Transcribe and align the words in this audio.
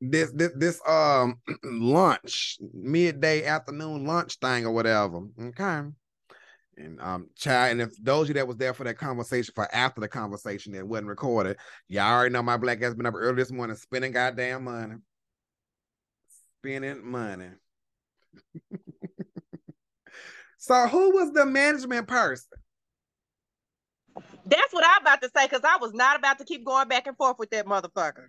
this 0.00 0.30
this 0.32 0.52
this 0.56 0.80
um 0.86 1.40
lunch 1.64 2.58
midday 2.74 3.44
afternoon 3.44 4.06
lunch 4.06 4.36
thing 4.36 4.66
or 4.66 4.72
whatever. 4.72 5.20
Okay. 5.40 5.82
And 6.78 7.00
um, 7.00 7.30
child, 7.36 7.72
and 7.72 7.80
if 7.80 7.96
those 8.02 8.24
of 8.24 8.28
you 8.28 8.34
that 8.34 8.46
was 8.46 8.58
there 8.58 8.74
for 8.74 8.84
that 8.84 8.98
conversation 8.98 9.50
for 9.54 9.74
after 9.74 10.02
the 10.02 10.08
conversation 10.08 10.74
that 10.74 10.86
wasn't 10.86 11.08
recorded, 11.08 11.56
y'all 11.88 12.12
already 12.12 12.34
know 12.34 12.42
my 12.42 12.58
black 12.58 12.82
ass 12.82 12.92
been 12.92 13.06
up 13.06 13.14
early 13.16 13.36
this 13.36 13.50
morning 13.50 13.76
spending 13.76 14.12
goddamn 14.12 14.64
money. 14.64 14.96
Spending 16.60 17.10
money. 17.10 17.48
so 20.58 20.86
who 20.88 21.14
was 21.14 21.32
the 21.32 21.46
management 21.46 22.06
person? 22.06 22.58
That's 24.44 24.72
what 24.74 24.84
I'm 24.86 25.00
about 25.00 25.22
to 25.22 25.30
say, 25.34 25.46
because 25.46 25.64
I 25.64 25.78
was 25.78 25.94
not 25.94 26.18
about 26.18 26.38
to 26.38 26.44
keep 26.44 26.64
going 26.64 26.88
back 26.88 27.06
and 27.06 27.16
forth 27.16 27.38
with 27.38 27.50
that 27.50 27.64
motherfucker. 27.64 28.26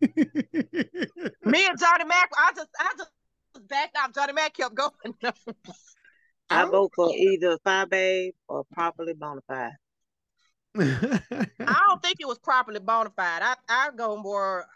Me 0.00 1.66
and 1.66 1.78
Johnny 1.78 2.04
Mac, 2.04 2.30
I 2.36 2.52
just 2.54 2.68
I 2.78 2.90
just 2.96 3.10
backed 3.68 3.96
off. 3.96 4.14
Johnny 4.14 4.32
Mac 4.32 4.54
kept 4.54 4.74
going. 4.74 5.14
I 6.50 6.64
vote 6.64 6.92
for 6.94 7.10
either 7.14 7.58
Five 7.64 7.90
Babe 7.90 8.34
or 8.48 8.64
properly 8.72 9.14
bona 9.14 9.40
fide. 9.46 9.72
I 10.78 11.80
don't 11.88 12.02
think 12.02 12.16
it 12.20 12.26
was 12.26 12.38
properly 12.38 12.80
bona 12.80 13.10
fide. 13.10 13.42
I 13.42 13.54
I 13.68 13.90
go 13.96 14.16
more 14.16 14.66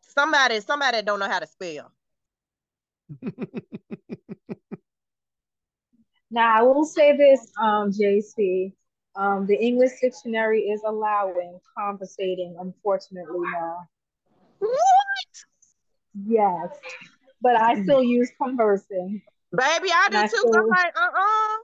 somebody 0.00 0.60
somebody 0.60 0.98
that 0.98 1.04
don't 1.06 1.18
know 1.18 1.28
how 1.28 1.40
to 1.40 1.46
spell. 1.46 1.92
now 6.30 6.58
I 6.58 6.62
will 6.62 6.84
say 6.84 7.16
this, 7.16 7.50
um, 7.60 7.90
JC. 7.90 8.72
Um, 9.14 9.46
the 9.46 9.56
English 9.56 10.00
dictionary 10.00 10.62
is 10.62 10.80
allowing 10.86 11.60
conversating, 11.76 12.56
unfortunately 12.58 13.40
now. 13.52 13.86
What? 14.62 15.44
Yes, 16.24 16.70
but 17.40 17.56
I 17.56 17.82
still 17.82 18.02
use 18.02 18.30
conversing. 18.40 19.22
Baby, 19.50 19.88
I 19.92 20.08
do 20.10 20.18
I 20.18 20.28
too. 20.28 20.36
Still... 20.36 20.56
I'm 20.56 20.68
like, 20.68 20.94
uh-uh. 20.96 21.58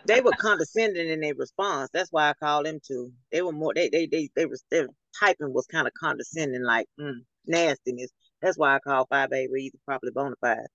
they 0.06 0.22
were 0.22 0.32
condescending 0.32 1.08
in 1.08 1.20
their 1.20 1.34
response. 1.34 1.90
That's 1.92 2.10
why 2.10 2.30
I 2.30 2.34
call 2.34 2.62
them 2.62 2.80
to. 2.88 3.12
They 3.30 3.42
were 3.42 3.52
more. 3.52 3.74
They 3.74 3.90
they 3.90 4.06
they 4.06 4.30
they 4.34 4.46
were 4.46 4.56
their 4.70 4.88
typing 5.20 5.52
was 5.52 5.66
kind 5.66 5.86
of 5.86 5.92
condescending, 5.94 6.62
like 6.62 6.86
mm, 6.98 7.18
nastiness. 7.46 8.10
That's 8.40 8.56
why 8.56 8.74
I 8.74 8.78
call 8.78 9.04
five 9.06 9.30
A 9.32 9.44
either 9.44 9.78
properly 9.84 10.12
bona 10.12 10.36
fide. 10.40 10.68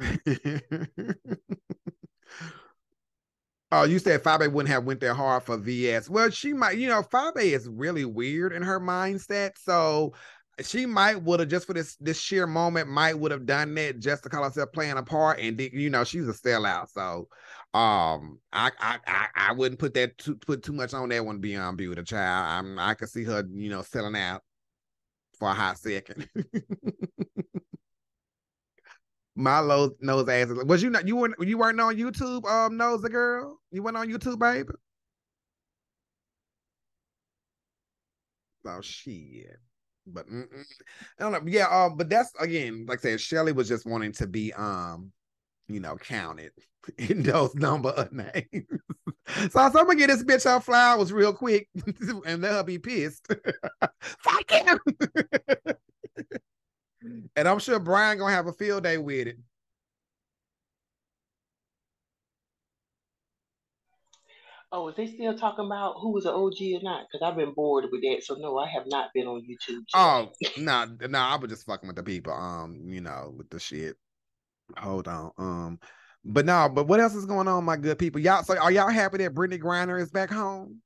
Oh, 3.72 3.84
you 3.84 4.00
said 4.00 4.22
Fabe 4.22 4.50
wouldn't 4.52 4.72
have 4.72 4.84
went 4.84 5.00
there 5.00 5.14
hard 5.14 5.44
for 5.44 5.56
VS. 5.56 6.10
Well, 6.10 6.30
she 6.30 6.52
might, 6.52 6.76
you 6.78 6.88
know, 6.88 7.02
Fabe 7.02 7.36
is 7.36 7.68
really 7.68 8.04
weird 8.04 8.52
in 8.52 8.62
her 8.62 8.80
mindset. 8.80 9.52
So 9.58 10.12
she 10.62 10.86
might 10.86 11.22
would 11.22 11.40
have 11.40 11.48
just 11.48 11.66
for 11.66 11.72
this 11.72 11.96
this 11.96 12.20
sheer 12.20 12.46
moment 12.46 12.88
might 12.88 13.18
would 13.18 13.30
have 13.30 13.46
done 13.46 13.74
that 13.74 13.98
just 13.98 14.22
to 14.22 14.28
call 14.28 14.44
herself 14.44 14.70
playing 14.72 14.98
a 14.98 15.02
part 15.02 15.38
and 15.38 15.58
you 15.60 15.88
know 15.88 16.04
she's 16.04 16.28
a 16.28 16.32
sellout 16.32 16.88
so 16.90 17.28
um 17.72 18.38
I 18.52 18.70
I 18.78 18.98
I, 19.06 19.26
I 19.34 19.52
wouldn't 19.52 19.80
put 19.80 19.94
that 19.94 20.18
too, 20.18 20.36
put 20.36 20.62
too 20.62 20.72
much 20.72 20.92
on 20.92 21.08
that 21.10 21.24
one 21.24 21.38
beyond 21.38 21.78
beauty 21.78 22.02
child 22.02 22.46
I'm 22.46 22.78
I 22.78 22.94
could 22.94 23.08
see 23.08 23.24
her 23.24 23.44
you 23.50 23.70
know 23.70 23.82
selling 23.82 24.16
out 24.16 24.42
for 25.38 25.48
a 25.48 25.54
hot 25.54 25.78
second 25.78 26.28
My 29.40 29.60
low 29.60 29.90
nose 30.00 30.28
ass. 30.28 30.48
Was 30.66 30.82
you 30.82 30.90
not? 30.90 31.08
You 31.08 31.16
weren't. 31.16 31.34
You 31.40 31.58
weren't 31.58 31.80
on 31.80 31.96
YouTube. 31.96 32.44
Um, 32.46 32.76
nose 32.76 33.00
the 33.02 33.08
girl. 33.08 33.58
You 33.72 33.82
went 33.82 33.96
on 33.96 34.08
YouTube, 34.08 34.38
baby. 34.38 34.68
Oh 38.66 38.80
shit. 38.82 39.58
But 40.06 40.28
mm-mm. 40.28 40.64
I 41.18 41.22
don't 41.22 41.32
know. 41.32 41.40
Yeah. 41.46 41.68
Um. 41.68 41.96
But 41.96 42.10
that's 42.10 42.32
again, 42.38 42.84
like 42.86 42.98
I 43.00 43.02
said, 43.02 43.20
Shelly 43.20 43.52
was 43.52 43.68
just 43.68 43.86
wanting 43.86 44.12
to 44.12 44.26
be 44.26 44.52
um, 44.52 45.12
you 45.68 45.80
know, 45.80 45.96
counted 45.96 46.52
in 46.98 47.22
those 47.22 47.54
number 47.54 47.90
of 47.90 48.12
names. 48.12 48.66
so, 49.50 49.60
I'm 49.60 49.72
gonna 49.72 49.94
get 49.94 50.08
this 50.08 50.24
bitch 50.24 50.46
off 50.50 50.66
flowers 50.66 51.12
real 51.12 51.32
quick 51.32 51.68
and 52.26 52.44
her 52.44 52.62
be 52.62 52.78
pissed. 52.78 53.26
Fuck 54.00 54.50
him. 54.50 54.80
And 57.36 57.48
I'm 57.48 57.58
sure 57.58 57.78
Brian 57.78 58.18
gonna 58.18 58.34
have 58.34 58.46
a 58.46 58.52
field 58.52 58.84
day 58.84 58.98
with 58.98 59.28
it. 59.28 59.38
Oh, 64.72 64.88
is 64.88 64.94
they 64.94 65.06
still 65.06 65.36
talking 65.36 65.66
about 65.66 65.96
who 66.00 66.12
was 66.12 66.26
an 66.26 66.32
OG 66.32 66.80
or 66.80 66.82
not? 66.82 67.06
Because 67.10 67.26
I've 67.26 67.36
been 67.36 67.54
bored 67.54 67.86
with 67.90 68.02
that. 68.02 68.22
So 68.22 68.36
no, 68.36 68.56
I 68.56 68.68
have 68.68 68.84
not 68.86 69.10
been 69.12 69.26
on 69.26 69.42
YouTube. 69.42 69.82
Oh, 69.94 70.30
no, 70.58 70.84
no, 70.84 71.06
nah, 71.08 71.34
I 71.34 71.36
was 71.36 71.50
just 71.50 71.66
fucking 71.66 71.88
with 71.88 71.96
the 71.96 72.04
people. 72.04 72.32
Um, 72.32 72.80
you 72.86 73.00
know, 73.00 73.34
with 73.36 73.50
the 73.50 73.58
shit. 73.58 73.96
Hold 74.78 75.08
on. 75.08 75.32
Um, 75.38 75.80
but 76.24 76.46
no, 76.46 76.68
but 76.68 76.86
what 76.86 77.00
else 77.00 77.14
is 77.14 77.26
going 77.26 77.48
on, 77.48 77.64
my 77.64 77.76
good 77.76 77.98
people? 77.98 78.20
Y'all, 78.20 78.44
so 78.44 78.56
are 78.58 78.70
y'all 78.70 78.90
happy 78.90 79.18
that 79.18 79.34
Brittney 79.34 79.60
Griner 79.60 80.00
is 80.00 80.12
back 80.12 80.30
home? 80.30 80.80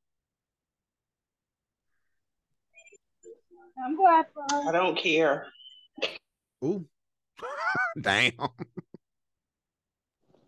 I'm 3.85 3.97
glad 3.97 4.27
for. 4.33 4.69
I 4.69 4.73
don't 4.73 4.97
care. 4.97 5.47
Ooh. 6.65 6.87
Damn. 8.01 8.33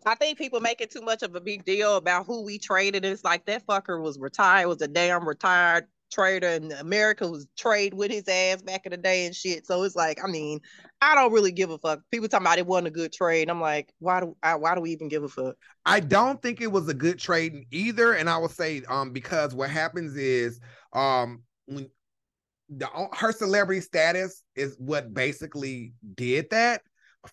I 0.05 0.15
think 0.15 0.37
people 0.37 0.61
making 0.61 0.87
too 0.87 1.01
much 1.01 1.21
of 1.21 1.35
a 1.35 1.41
big 1.41 1.65
deal 1.65 1.97
about 1.97 2.25
who 2.25 2.43
we 2.43 2.57
traded. 2.57 3.03
It's 3.03 3.25
like 3.25 3.45
that 3.45 3.65
fucker 3.67 4.01
was 4.01 4.17
retired, 4.17 4.67
was 4.67 4.81
a 4.81 4.87
damn 4.87 5.27
retired 5.27 5.87
trader, 6.11 6.47
and 6.47 6.71
America 6.71 7.27
was 7.27 7.45
trade 7.57 7.93
with 7.93 8.09
his 8.09 8.25
ass 8.29 8.61
back 8.61 8.85
in 8.85 8.91
the 8.91 8.97
day 8.97 9.25
and 9.25 9.35
shit. 9.35 9.65
So 9.67 9.83
it's 9.83 9.97
like, 9.97 10.23
I 10.23 10.27
mean, 10.27 10.61
I 11.01 11.13
don't 11.13 11.33
really 11.33 11.51
give 11.51 11.71
a 11.71 11.77
fuck. 11.77 11.99
People 12.09 12.29
talking 12.29 12.47
about 12.47 12.57
it 12.57 12.65
wasn't 12.65 12.87
a 12.87 12.91
good 12.91 13.11
trade. 13.11 13.49
I'm 13.49 13.59
like, 13.59 13.91
why 13.99 14.21
do 14.21 14.37
I, 14.41 14.55
why 14.55 14.75
do 14.75 14.81
we 14.81 14.91
even 14.91 15.09
give 15.09 15.23
a 15.23 15.27
fuck? 15.27 15.55
I 15.85 15.99
don't 15.99 16.41
think 16.41 16.61
it 16.61 16.71
was 16.71 16.87
a 16.87 16.93
good 16.93 17.19
trade 17.19 17.65
either, 17.71 18.13
and 18.13 18.29
I 18.29 18.37
will 18.37 18.47
say, 18.47 18.83
um, 18.87 19.11
because 19.11 19.53
what 19.53 19.69
happens 19.69 20.15
is, 20.15 20.61
um, 20.93 21.43
when 21.65 21.89
the 22.69 22.87
her 23.13 23.31
celebrity 23.31 23.81
status 23.81 24.43
is 24.55 24.75
what 24.79 25.13
basically 25.13 25.93
did 26.15 26.49
that 26.49 26.81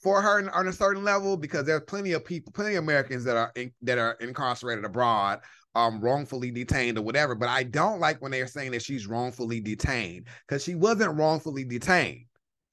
for 0.00 0.20
her 0.22 0.50
on 0.54 0.68
a 0.68 0.72
certain 0.72 1.04
level 1.04 1.36
because 1.36 1.64
there's 1.64 1.82
plenty 1.86 2.12
of 2.12 2.24
people, 2.24 2.52
plenty 2.52 2.74
of 2.74 2.84
Americans 2.84 3.24
that 3.24 3.36
are 3.36 3.52
in, 3.56 3.72
that 3.82 3.98
are 3.98 4.16
incarcerated 4.20 4.84
abroad, 4.84 5.40
um, 5.74 6.00
wrongfully 6.00 6.50
detained 6.50 6.98
or 6.98 7.02
whatever. 7.02 7.34
But 7.34 7.48
I 7.48 7.64
don't 7.64 8.00
like 8.00 8.20
when 8.22 8.32
they're 8.32 8.46
saying 8.46 8.72
that 8.72 8.82
she's 8.82 9.06
wrongfully 9.06 9.60
detained 9.60 10.26
because 10.46 10.62
she 10.62 10.74
wasn't 10.74 11.16
wrongfully 11.16 11.64
detained. 11.64 12.26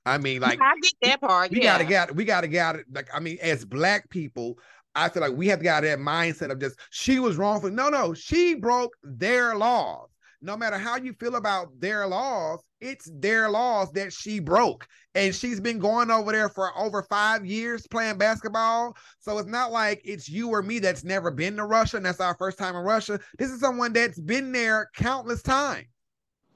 I 0.06 0.18
mean, 0.18 0.42
like 0.42 0.60
I 0.62 0.74
get 0.82 0.94
that 1.04 1.22
part. 1.22 1.52
We 1.52 1.58
yeah. 1.58 1.74
gotta 1.74 1.86
get 1.86 2.16
we 2.16 2.26
gotta 2.26 2.48
get 2.48 2.76
it. 2.76 2.86
Like, 2.92 3.10
I 3.14 3.20
mean, 3.20 3.38
as 3.42 3.66
black 3.66 4.10
people, 4.10 4.58
I 4.96 5.10
feel 5.10 5.22
like 5.22 5.34
we 5.34 5.48
have 5.48 5.60
to 5.60 5.64
get 5.64 5.82
that 5.82 6.00
mindset 6.00 6.52
of 6.52 6.60
just 6.60 6.80
she 6.90 7.20
was 7.20 7.38
wrongful. 7.38 7.70
No, 7.70 7.90
no, 7.90 8.14
she 8.14 8.56
broke 8.56 8.94
their 9.04 9.56
laws 9.56 10.11
no 10.42 10.58
matter 10.58 10.78
how 10.78 10.98
you 10.98 11.14
feel 11.14 11.36
about 11.36 11.68
their 11.80 12.08
laws, 12.08 12.60
it's 12.80 13.10
their 13.14 13.50
laws 13.50 13.92
that 13.92 14.12
she 14.12 14.40
broke. 14.40 14.88
And 15.14 15.36
she's 15.36 15.60
been 15.60 15.78
going 15.78 16.10
over 16.10 16.32
there 16.32 16.50
for 16.50 16.78
over 16.78 17.04
five 17.04 17.46
years 17.46 17.86
playing 17.88 18.18
basketball. 18.18 18.96
So 19.20 19.38
it's 19.38 19.48
not 19.48 19.72
like 19.72 20.02
it's 20.04 20.28
you 20.28 20.50
or 20.50 20.64
me 20.64 20.80
that's 20.80 21.04
never 21.04 21.30
been 21.32 21.58
to 21.58 21.66
Russia 21.66 21.98
and 21.98 22.06
that's 22.06 22.20
our 22.20 22.36
first 22.36 22.58
time 22.58 22.76
in 22.76 22.82
Russia. 22.84 23.20
This 23.38 23.52
is 23.52 23.60
someone 23.60 23.94
that's 23.94 24.20
been 24.20 24.52
there 24.52 24.90
countless 24.96 25.42
times. 25.42 25.86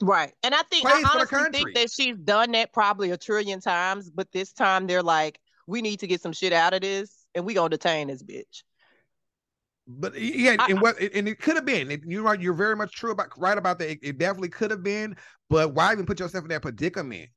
Right. 0.01 0.33
And 0.43 0.53
I 0.53 0.61
think 0.63 0.87
Plays 0.87 1.05
I 1.05 1.09
honestly 1.13 1.39
think 1.51 1.75
that 1.75 1.91
she's 1.91 2.17
done 2.17 2.51
that 2.51 2.73
probably 2.73 3.11
a 3.11 3.17
trillion 3.17 3.61
times, 3.61 4.09
but 4.09 4.31
this 4.31 4.51
time 4.51 4.87
they're 4.87 5.03
like, 5.03 5.39
we 5.67 5.81
need 5.81 5.99
to 6.01 6.07
get 6.07 6.21
some 6.21 6.33
shit 6.33 6.53
out 6.53 6.73
of 6.73 6.81
this 6.81 7.25
and 7.33 7.45
we 7.45 7.53
gonna 7.53 7.69
detain 7.69 8.07
this 8.07 8.23
bitch. 8.23 8.63
But 9.87 10.19
yeah, 10.19 10.57
and 10.67 10.81
what 10.81 10.99
and 10.99 11.27
it 11.27 11.39
could 11.39 11.55
have 11.55 11.65
been. 11.65 12.01
You're 12.07 12.23
right. 12.23 12.39
You're 12.39 12.53
very 12.53 12.75
much 12.75 12.93
true 12.95 13.11
about 13.11 13.29
right 13.37 13.57
about 13.57 13.77
that. 13.79 13.91
It, 13.91 13.99
it 14.01 14.17
definitely 14.17 14.49
could 14.49 14.71
have 14.71 14.83
been. 14.83 15.15
But 15.49 15.73
why 15.73 15.91
even 15.93 16.05
put 16.05 16.19
yourself 16.19 16.43
in 16.43 16.49
that 16.49 16.63
predicament? 16.63 17.29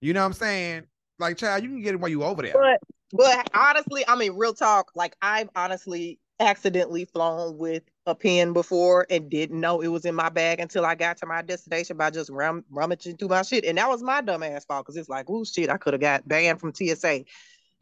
You 0.00 0.12
know 0.12 0.20
what 0.20 0.26
I'm 0.26 0.32
saying? 0.34 0.84
Like, 1.18 1.36
child, 1.36 1.64
you 1.64 1.70
can 1.70 1.82
get 1.82 1.94
it 1.94 2.00
while 2.00 2.10
you 2.10 2.22
over 2.22 2.42
there. 2.42 2.54
But 2.54 2.80
but 3.12 3.50
honestly, 3.54 4.04
I 4.06 4.14
mean, 4.14 4.34
real 4.36 4.54
talk. 4.54 4.92
Like, 4.94 5.16
I've 5.20 5.48
honestly 5.56 6.20
accidentally 6.38 7.06
flown 7.06 7.56
with 7.56 7.82
a 8.04 8.14
pen 8.14 8.52
before 8.52 9.06
and 9.10 9.30
didn't 9.30 9.58
know 9.58 9.80
it 9.80 9.88
was 9.88 10.04
in 10.04 10.14
my 10.14 10.28
bag 10.28 10.60
until 10.60 10.84
I 10.84 10.94
got 10.94 11.16
to 11.18 11.26
my 11.26 11.42
destination 11.42 11.96
by 11.96 12.10
just 12.10 12.30
rum- 12.30 12.64
rummaging 12.70 13.16
through 13.16 13.28
my 13.28 13.42
shit. 13.42 13.64
And 13.64 13.78
that 13.78 13.88
was 13.88 14.02
my 14.02 14.20
dumb 14.20 14.42
ass 14.42 14.64
fault 14.64 14.84
because 14.84 14.96
it's 14.96 15.08
like, 15.08 15.26
oh 15.28 15.44
shit, 15.44 15.70
I 15.70 15.78
could 15.78 15.94
have 15.94 16.00
got 16.00 16.28
banned 16.28 16.60
from 16.60 16.74
TSA. 16.74 17.24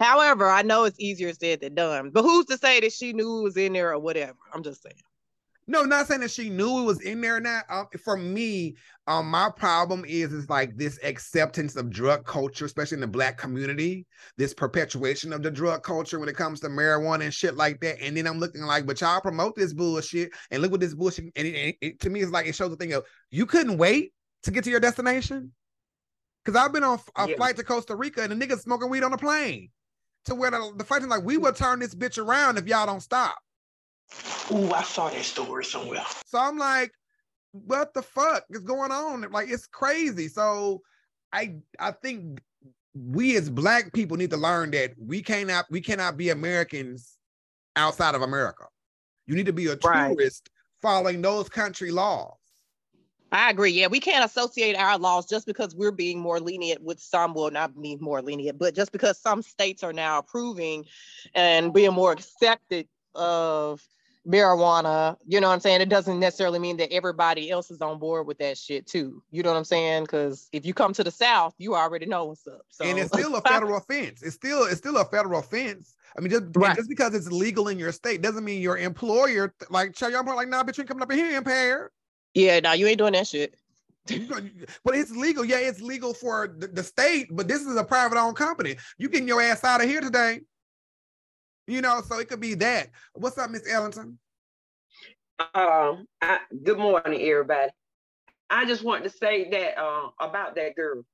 However, 0.00 0.48
I 0.48 0.62
know 0.62 0.84
it's 0.84 0.98
easier 0.98 1.32
said 1.32 1.60
than 1.60 1.74
done. 1.74 2.10
But 2.10 2.22
who's 2.22 2.46
to 2.46 2.58
say 2.58 2.80
that 2.80 2.92
she 2.92 3.12
knew 3.12 3.40
it 3.40 3.42
was 3.42 3.56
in 3.56 3.72
there 3.72 3.92
or 3.92 3.98
whatever? 3.98 4.36
I'm 4.52 4.62
just 4.62 4.82
saying. 4.82 4.96
No, 5.66 5.82
not 5.82 6.06
saying 6.06 6.20
that 6.20 6.30
she 6.30 6.50
knew 6.50 6.80
it 6.80 6.84
was 6.84 7.00
in 7.00 7.22
there 7.22 7.36
or 7.36 7.40
not. 7.40 7.64
Um, 7.70 7.86
for 8.04 8.18
me, 8.18 8.74
um, 9.06 9.30
my 9.30 9.48
problem 9.56 10.04
is 10.06 10.30
is 10.30 10.50
like 10.50 10.76
this 10.76 10.98
acceptance 11.02 11.74
of 11.74 11.88
drug 11.88 12.26
culture, 12.26 12.66
especially 12.66 12.96
in 12.96 13.00
the 13.00 13.06
black 13.06 13.38
community, 13.38 14.06
this 14.36 14.52
perpetuation 14.52 15.32
of 15.32 15.42
the 15.42 15.50
drug 15.50 15.82
culture 15.82 16.18
when 16.18 16.28
it 16.28 16.36
comes 16.36 16.60
to 16.60 16.68
marijuana 16.68 17.24
and 17.24 17.32
shit 17.32 17.56
like 17.56 17.80
that. 17.80 17.98
And 18.02 18.14
then 18.14 18.26
I'm 18.26 18.38
looking 18.38 18.62
like, 18.62 18.84
but 18.84 19.00
y'all 19.00 19.22
promote 19.22 19.56
this 19.56 19.72
bullshit 19.72 20.32
and 20.50 20.60
look 20.60 20.70
what 20.70 20.80
this 20.80 20.94
bullshit. 20.94 21.32
And 21.34 21.46
it, 21.46 21.54
it, 21.54 21.76
it, 21.80 22.00
to 22.00 22.10
me, 22.10 22.20
it's 22.20 22.32
like 22.32 22.46
it 22.46 22.54
shows 22.54 22.70
the 22.70 22.76
thing 22.76 22.92
of 22.92 23.04
you 23.30 23.46
couldn't 23.46 23.78
wait 23.78 24.12
to 24.42 24.50
get 24.50 24.64
to 24.64 24.70
your 24.70 24.80
destination? 24.80 25.52
Because 26.44 26.60
I've 26.60 26.74
been 26.74 26.84
on 26.84 26.98
a 27.16 27.26
Yeah. 27.26 27.36
flight 27.36 27.56
to 27.56 27.64
Costa 27.64 27.96
Rica 27.96 28.22
and 28.22 28.30
the 28.30 28.46
niggas 28.46 28.60
smoking 28.60 28.90
weed 28.90 29.02
on 29.02 29.12
the 29.12 29.16
plane. 29.16 29.70
To 30.26 30.34
where 30.34 30.50
the, 30.50 30.72
the 30.76 30.84
flight 30.84 31.02
like, 31.02 31.22
we 31.22 31.36
will 31.36 31.52
turn 31.52 31.80
this 31.80 31.94
bitch 31.94 32.18
around 32.18 32.56
if 32.56 32.66
y'all 32.66 32.86
don't 32.86 33.02
stop. 33.02 33.36
Ooh, 34.52 34.72
I 34.72 34.82
saw 34.82 35.08
that 35.10 35.24
story 35.24 35.64
somewhere. 35.64 36.04
So 36.26 36.38
I'm 36.38 36.58
like, 36.58 36.92
what 37.52 37.94
the 37.94 38.02
fuck 38.02 38.44
is 38.50 38.62
going 38.62 38.90
on? 38.90 39.22
Like 39.30 39.48
it's 39.48 39.66
crazy. 39.66 40.28
So 40.28 40.82
I 41.32 41.56
I 41.78 41.92
think 41.92 42.40
we 42.94 43.36
as 43.36 43.50
black 43.50 43.92
people 43.92 44.16
need 44.16 44.30
to 44.30 44.36
learn 44.36 44.70
that 44.72 44.92
we 44.98 45.22
cannot 45.22 45.66
we 45.70 45.80
cannot 45.80 46.16
be 46.16 46.30
Americans 46.30 47.16
outside 47.76 48.14
of 48.14 48.22
America. 48.22 48.64
You 49.26 49.34
need 49.34 49.46
to 49.46 49.52
be 49.52 49.66
a 49.66 49.76
Right. 49.84 50.08
tourist 50.08 50.50
following 50.82 51.22
those 51.22 51.48
country 51.48 51.90
laws. 51.90 52.36
I 53.34 53.50
agree. 53.50 53.72
Yeah, 53.72 53.88
we 53.88 53.98
can't 53.98 54.24
associate 54.24 54.76
our 54.76 54.96
laws 54.96 55.26
just 55.26 55.44
because 55.44 55.74
we're 55.74 55.90
being 55.90 56.20
more 56.20 56.38
lenient 56.38 56.82
with 56.82 57.00
some, 57.00 57.34
well, 57.34 57.50
not 57.50 57.80
being 57.82 57.98
more 58.00 58.22
lenient, 58.22 58.60
but 58.60 58.76
just 58.76 58.92
because 58.92 59.18
some 59.18 59.42
states 59.42 59.82
are 59.82 59.92
now 59.92 60.18
approving 60.18 60.84
and 61.34 61.72
being 61.72 61.92
more 61.92 62.12
accepted 62.12 62.86
of 63.16 63.82
marijuana, 64.24 65.16
you 65.26 65.40
know 65.40 65.48
what 65.48 65.54
I'm 65.54 65.60
saying? 65.60 65.80
It 65.80 65.88
doesn't 65.88 66.20
necessarily 66.20 66.60
mean 66.60 66.76
that 66.76 66.92
everybody 66.92 67.50
else 67.50 67.72
is 67.72 67.80
on 67.80 67.98
board 67.98 68.28
with 68.28 68.38
that 68.38 68.56
shit 68.56 68.86
too. 68.86 69.20
You 69.32 69.42
know 69.42 69.50
what 69.50 69.58
I'm 69.58 69.64
saying? 69.64 70.04
Because 70.04 70.48
if 70.52 70.64
you 70.64 70.72
come 70.72 70.92
to 70.92 71.02
the 71.02 71.10
South, 71.10 71.54
you 71.58 71.74
already 71.74 72.06
know 72.06 72.26
what's 72.26 72.46
up. 72.46 72.62
So 72.70 72.84
and 72.84 73.00
it's 73.00 73.12
still 73.12 73.34
a 73.34 73.40
federal 73.40 73.76
offense. 73.78 74.22
It's 74.22 74.36
still 74.36 74.62
it's 74.62 74.78
still 74.78 74.96
a 74.96 75.04
federal 75.04 75.40
offense. 75.40 75.96
I 76.16 76.20
mean, 76.20 76.30
just 76.30 76.44
Right. 76.54 76.76
just 76.76 76.88
because 76.88 77.14
it's 77.14 77.32
legal 77.32 77.66
in 77.66 77.80
your 77.80 77.90
state 77.90 78.22
doesn't 78.22 78.44
mean 78.44 78.62
your 78.62 78.78
employer 78.78 79.52
like 79.70 79.94
tell 79.94 80.08
your 80.08 80.20
employer 80.20 80.36
like, 80.36 80.48
nah, 80.48 80.62
bitch, 80.62 80.78
you 80.78 80.82
ain't 80.82 80.88
coming 80.88 81.02
up 81.02 81.10
in 81.10 81.18
here 81.18 81.36
impaired. 81.36 81.90
Yeah, 82.34 82.60
now 82.60 82.72
you 82.72 82.86
ain't 82.86 82.98
doing 82.98 83.12
that 83.12 83.26
shit. 83.26 83.54
But 84.84 84.94
it's 84.94 85.10
legal. 85.10 85.44
Yeah, 85.44 85.58
it's 85.58 85.80
legal 85.80 86.12
for 86.12 86.54
the, 86.58 86.66
the 86.66 86.82
state, 86.82 87.28
but 87.30 87.48
this 87.48 87.62
is 87.62 87.76
a 87.76 87.84
private 87.84 88.18
owned 88.18 88.36
company. 88.36 88.76
You 88.98 89.08
getting 89.08 89.28
your 89.28 89.40
ass 89.40 89.64
out 89.64 89.82
of 89.82 89.88
here 89.88 90.02
today. 90.02 90.40
You 91.66 91.80
know, 91.80 92.02
so 92.06 92.18
it 92.18 92.28
could 92.28 92.40
be 92.40 92.54
that. 92.56 92.90
What's 93.14 93.38
up, 93.38 93.50
Miss 93.50 93.66
Ellington? 93.66 94.18
Um, 95.54 96.06
I, 96.20 96.40
good 96.62 96.78
morning, 96.78 97.22
everybody. 97.22 97.70
I 98.50 98.66
just 98.66 98.84
want 98.84 99.04
to 99.04 99.10
say 99.10 99.48
that 99.50 99.80
uh, 99.80 100.10
about 100.20 100.54
that 100.56 100.76
girl 100.76 101.04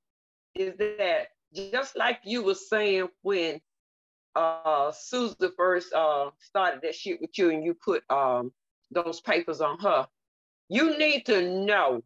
is 0.54 0.76
that 0.78 1.28
just 1.54 1.96
like 1.96 2.18
you 2.24 2.42
were 2.42 2.54
saying 2.54 3.08
when 3.22 3.60
uh 4.36 4.92
Susan 4.92 5.52
first 5.56 5.92
uh 5.92 6.30
started 6.38 6.80
that 6.82 6.94
shit 6.94 7.20
with 7.20 7.36
you 7.36 7.50
and 7.50 7.64
you 7.64 7.74
put 7.74 8.02
um 8.10 8.52
those 8.90 9.20
papers 9.20 9.60
on 9.60 9.78
her, 9.80 10.06
you 10.70 10.96
need 10.96 11.26
to 11.26 11.64
know 11.66 12.02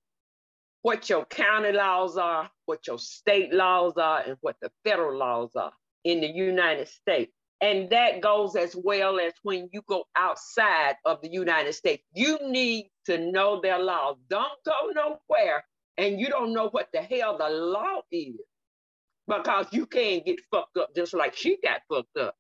what 0.80 1.08
your 1.10 1.26
county 1.26 1.72
laws 1.72 2.16
are, 2.16 2.50
what 2.64 2.86
your 2.86 2.98
state 2.98 3.52
laws 3.52 3.92
are, 3.96 4.22
and 4.26 4.36
what 4.40 4.56
the 4.62 4.70
federal 4.84 5.16
laws 5.16 5.50
are 5.54 5.72
in 6.04 6.20
the 6.22 6.26
United 6.28 6.88
States. 6.88 7.30
And 7.60 7.90
that 7.90 8.22
goes 8.22 8.56
as 8.56 8.74
well 8.74 9.20
as 9.20 9.34
when 9.42 9.68
you 9.72 9.82
go 9.86 10.04
outside 10.16 10.96
of 11.04 11.20
the 11.22 11.30
United 11.30 11.74
States. 11.74 12.02
You 12.14 12.38
need 12.42 12.90
to 13.06 13.30
know 13.30 13.60
their 13.60 13.78
laws. 13.78 14.16
Don't 14.28 14.58
go 14.64 14.90
nowhere 14.94 15.64
and 15.96 16.18
you 16.18 16.28
don't 16.28 16.52
know 16.52 16.68
what 16.70 16.88
the 16.92 17.02
hell 17.02 17.38
the 17.38 17.48
law 17.48 18.00
is 18.10 18.34
because 19.26 19.66
you 19.72 19.86
can't 19.86 20.24
get 20.24 20.40
fucked 20.50 20.76
up 20.76 20.94
just 20.94 21.14
like 21.14 21.36
she 21.36 21.58
got 21.62 21.82
fucked 21.88 22.16
up. 22.18 22.34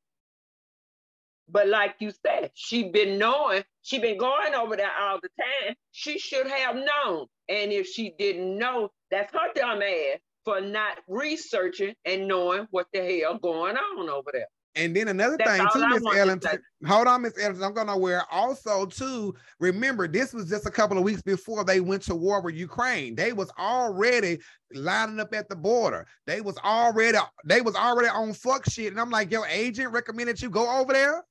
But 1.48 1.68
like 1.68 1.96
you 2.00 2.10
said, 2.24 2.50
she 2.54 2.90
been 2.90 3.18
knowing, 3.18 3.64
she 3.82 3.98
been 3.98 4.18
going 4.18 4.54
over 4.54 4.76
there 4.76 4.90
all 5.00 5.18
the 5.22 5.28
time. 5.38 5.74
She 5.92 6.18
should 6.18 6.46
have 6.46 6.76
known. 6.76 7.26
And 7.48 7.70
if 7.72 7.86
she 7.86 8.14
didn't 8.18 8.58
know, 8.58 8.90
that's 9.10 9.32
her 9.32 9.52
dumb 9.54 9.82
ass 9.82 10.18
for 10.44 10.60
not 10.60 10.98
researching 11.08 11.94
and 12.04 12.28
knowing 12.28 12.66
what 12.70 12.86
the 12.92 13.00
hell 13.00 13.38
going 13.38 13.76
on 13.76 14.08
over 14.08 14.30
there. 14.32 14.46
And 14.76 14.94
then 14.94 15.06
another 15.06 15.36
That's 15.36 15.50
thing 15.56 15.68
too, 15.72 15.88
Miss 15.88 16.02
want 16.02 16.16
to 16.16 16.20
Ellington. 16.20 16.58
Hold 16.86 17.06
on, 17.06 17.22
Miss 17.22 17.38
Ellington. 17.38 17.62
I'm 17.62 17.74
gonna 17.74 17.96
wear 17.96 18.24
Also, 18.32 18.86
too, 18.86 19.34
remember 19.60 20.08
this 20.08 20.32
was 20.32 20.48
just 20.48 20.66
a 20.66 20.70
couple 20.70 20.98
of 20.98 21.04
weeks 21.04 21.22
before 21.22 21.64
they 21.64 21.80
went 21.80 22.02
to 22.04 22.14
war 22.16 22.40
with 22.40 22.56
Ukraine. 22.56 23.14
They 23.14 23.32
was 23.32 23.52
already 23.56 24.40
lining 24.72 25.20
up 25.20 25.32
at 25.32 25.48
the 25.48 25.54
border. 25.54 26.08
They 26.26 26.40
was 26.40 26.58
already 26.58 27.18
they 27.44 27.60
was 27.60 27.76
already 27.76 28.08
on 28.08 28.32
fuck 28.32 28.68
shit. 28.68 28.90
And 28.90 29.00
I'm 29.00 29.10
like, 29.10 29.30
your 29.30 29.46
agent 29.46 29.92
recommended 29.92 30.42
you 30.42 30.50
go 30.50 30.80
over 30.80 30.92
there. 30.92 31.22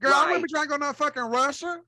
Girl, 0.00 0.12
I 0.14 0.26
wouldn't 0.26 0.44
be 0.46 0.52
trying 0.52 0.68
to 0.68 0.78
go 0.78 0.78
to 0.78 0.92
fucking 0.92 1.22
Russia. 1.22 1.80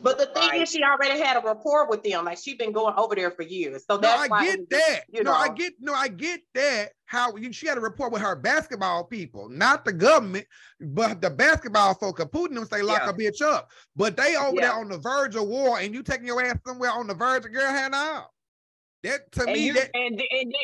But 0.00 0.18
the 0.18 0.26
thing 0.26 0.48
Right. 0.48 0.62
is, 0.62 0.70
she 0.70 0.82
already 0.82 1.20
had 1.20 1.36
a 1.36 1.40
rapport 1.46 1.86
with 1.88 2.02
them. 2.02 2.24
Like 2.24 2.38
she'd 2.38 2.58
been 2.58 2.72
going 2.72 2.94
over 2.96 3.14
there 3.14 3.30
for 3.30 3.42
years. 3.42 3.84
So 3.88 3.96
No, 3.96 4.00
that's 4.00 4.22
I 4.22 4.26
why 4.28 4.44
get 4.44 4.54
it 4.54 4.60
was- 4.60 4.68
that. 4.70 5.00
you 5.12 5.22
no, 5.22 5.32
I 5.32 5.48
know. 5.48 5.54
get 5.54 5.72
no, 5.80 5.94
I 5.94 6.08
get 6.08 6.40
that. 6.54 6.92
How 7.04 7.36
you, 7.36 7.52
she 7.52 7.66
had 7.66 7.76
a 7.78 7.80
report 7.80 8.10
with 8.10 8.22
her 8.22 8.34
basketball 8.34 9.04
people, 9.04 9.48
not 9.50 9.84
the 9.84 9.92
government, 9.92 10.46
but 10.80 11.20
the 11.20 11.30
basketball 11.30 11.94
folk. 11.94 12.16
'cause 12.16 12.26
Putin 12.26 12.54
them 12.54 12.64
say 12.66 12.80
lock 12.82 13.02
Yeah. 13.04 13.10
a 13.10 13.12
bitch 13.12 13.42
up, 13.42 13.70
but 13.94 14.16
they 14.16 14.34
over 14.34 14.56
there 14.60 14.72
on 14.72 14.88
the 14.88 14.98
verge 14.98 15.36
of 15.36 15.46
war, 15.46 15.78
and 15.78 15.94
you 15.94 16.02
taking 16.02 16.26
your 16.26 16.42
ass 16.42 16.56
somewhere 16.66 16.90
on 16.90 17.06
the 17.06 17.14
verge 17.14 17.44
of 17.44 17.52
girl 17.52 17.70
hand 17.70 17.94
out. 17.94 18.30
That 19.02 19.30
to 19.32 19.42
and 19.42 19.52
me, 19.52 19.66
you 19.66 19.72
that 19.74 19.90
and, 19.94 20.18
then- 20.18 20.26
and 20.30 20.54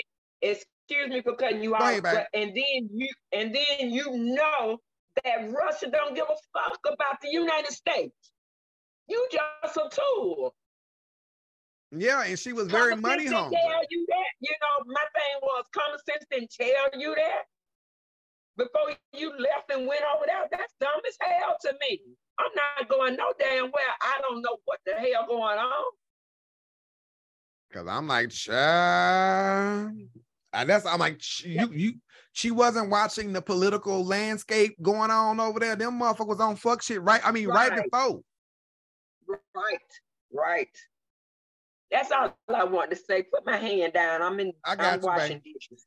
excuse 0.43 1.09
me 1.09 1.21
for 1.23 1.37
cutting 1.37 1.63
you 1.63 1.71
Go 1.71 1.77
off, 1.77 1.83
ahead, 1.83 2.03
but, 2.03 2.29
and 2.33 2.51
then 2.51 2.89
you 2.93 3.09
and 3.33 3.55
then 3.55 3.91
you 3.91 4.11
know 4.17 4.81
that 5.25 5.51
Russia 5.53 5.91
don't 5.91 6.15
give 6.15 6.27
a 6.29 6.37
fuck 6.59 6.79
about 6.87 7.21
the 7.23 7.31
United 7.31 7.73
States. 7.73 8.33
You 9.09 9.27
just 9.33 9.77
a 9.77 9.89
tool. 9.91 10.55
yeah, 11.93 12.25
and 12.25 12.39
she 12.39 12.53
was 12.53 12.69
very 12.69 12.91
Common 12.91 13.03
money 13.03 13.27
hungry. 13.27 13.59
Tell 13.63 13.83
you 13.91 14.07
that, 14.09 14.31
you 14.41 14.55
know, 14.61 14.85
my 14.87 15.05
thing 15.15 15.39
was 15.43 15.65
common 15.73 15.99
sense 16.09 16.25
didn't 16.31 16.51
tell 16.51 17.01
you 17.01 17.15
that 17.15 17.45
before 18.59 18.95
you 19.15 19.31
left 19.39 19.71
and 19.71 19.87
went 19.87 20.03
over 20.15 20.27
there. 20.27 20.47
That's 20.51 20.75
dumb 20.81 21.01
as 21.07 21.17
hell 21.21 21.57
to 21.63 21.75
me. 21.81 22.01
I'm 22.39 22.51
not 22.55 22.89
going 22.89 23.17
no 23.17 23.33
damn 23.39 23.65
well. 23.65 23.95
I 24.03 24.21
don't 24.21 24.43
know 24.43 24.59
what 24.65 24.81
the 24.85 24.93
hell 24.93 25.27
going 25.27 25.59
on. 25.59 25.85
Cause 27.73 27.87
I'm 27.87 28.07
like, 28.09 28.31
child. 28.31 29.93
And 30.53 30.71
that's 30.71 30.87
I'm 30.87 30.99
like, 30.99 31.21
you 31.45 31.71
you 31.73 31.95
she 32.39 32.53
wasn't 32.53 32.89
watching 32.89 33.33
the 33.33 33.43
political 33.43 34.05
landscape 34.05 34.81
going 34.81 35.11
on 35.11 35.41
over 35.41 35.59
there. 35.59 35.75
Them 35.75 35.99
motherfuckers 35.99 36.39
on 36.39 36.55
fuck 36.55 36.83
shit, 36.83 37.03
right? 37.03 37.21
I 37.25 37.33
mean, 37.33 37.49
right, 37.49 37.73
Right. 37.73 37.91
before. 37.91 38.21
Right, 39.27 39.81
right. 40.33 40.79
That's 41.91 42.13
all 42.13 42.33
I 42.55 42.63
want 42.63 42.91
to 42.91 42.97
say. 42.97 43.25
Put 43.25 43.45
my 43.45 43.57
hand 43.57 43.93
down. 43.93 44.23
I'm 44.23 44.39
in. 44.39 44.53
I 44.65 44.77
got 44.77 44.93
I'm 44.95 45.01
you, 45.01 45.07
washing 45.07 45.43
dishes. 45.43 45.83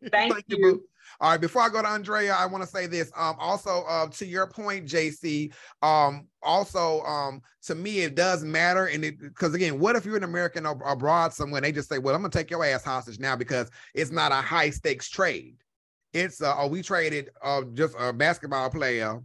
Thank 0.10 0.42
you, 0.46 0.56
you. 0.58 0.84
All 1.20 1.32
right, 1.32 1.40
before 1.40 1.60
I 1.60 1.68
go 1.68 1.82
to 1.82 1.88
Andrea, 1.88 2.32
I 2.32 2.46
want 2.46 2.64
to 2.64 2.70
say 2.70 2.86
this. 2.86 3.12
Um, 3.14 3.36
also, 3.38 3.82
uh, 3.86 4.06
to 4.06 4.24
your 4.24 4.46
point, 4.46 4.86
JC. 4.88 5.52
Um, 5.82 6.28
also, 6.42 7.02
um, 7.02 7.42
to 7.64 7.74
me, 7.74 8.00
it 8.00 8.14
does 8.14 8.42
matter, 8.42 8.86
and 8.86 9.04
it 9.04 9.20
because 9.20 9.52
again, 9.52 9.78
what 9.78 9.96
if 9.96 10.06
you're 10.06 10.16
an 10.16 10.24
American 10.24 10.64
ab- 10.64 10.80
abroad 10.86 11.34
somewhere, 11.34 11.58
and 11.58 11.66
they 11.66 11.72
just 11.72 11.90
say, 11.90 11.98
"Well, 11.98 12.14
I'm 12.14 12.22
gonna 12.22 12.32
take 12.32 12.50
your 12.50 12.64
ass 12.64 12.84
hostage 12.84 13.18
now 13.18 13.36
because 13.36 13.70
it's 13.92 14.10
not 14.10 14.32
a 14.32 14.36
high 14.36 14.70
stakes 14.70 15.10
trade. 15.10 15.56
It's 16.12 16.42
uh, 16.42 16.54
oh, 16.56 16.66
we 16.66 16.82
traded 16.82 17.30
uh 17.42 17.62
just 17.74 17.94
a 17.98 18.12
basketball 18.12 18.70
player, 18.70 19.20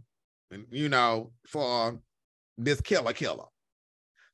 and 0.50 0.66
you 0.70 0.88
know, 0.88 1.32
for 1.46 1.98
this 2.58 2.80
killer 2.80 3.12
killer." 3.12 3.46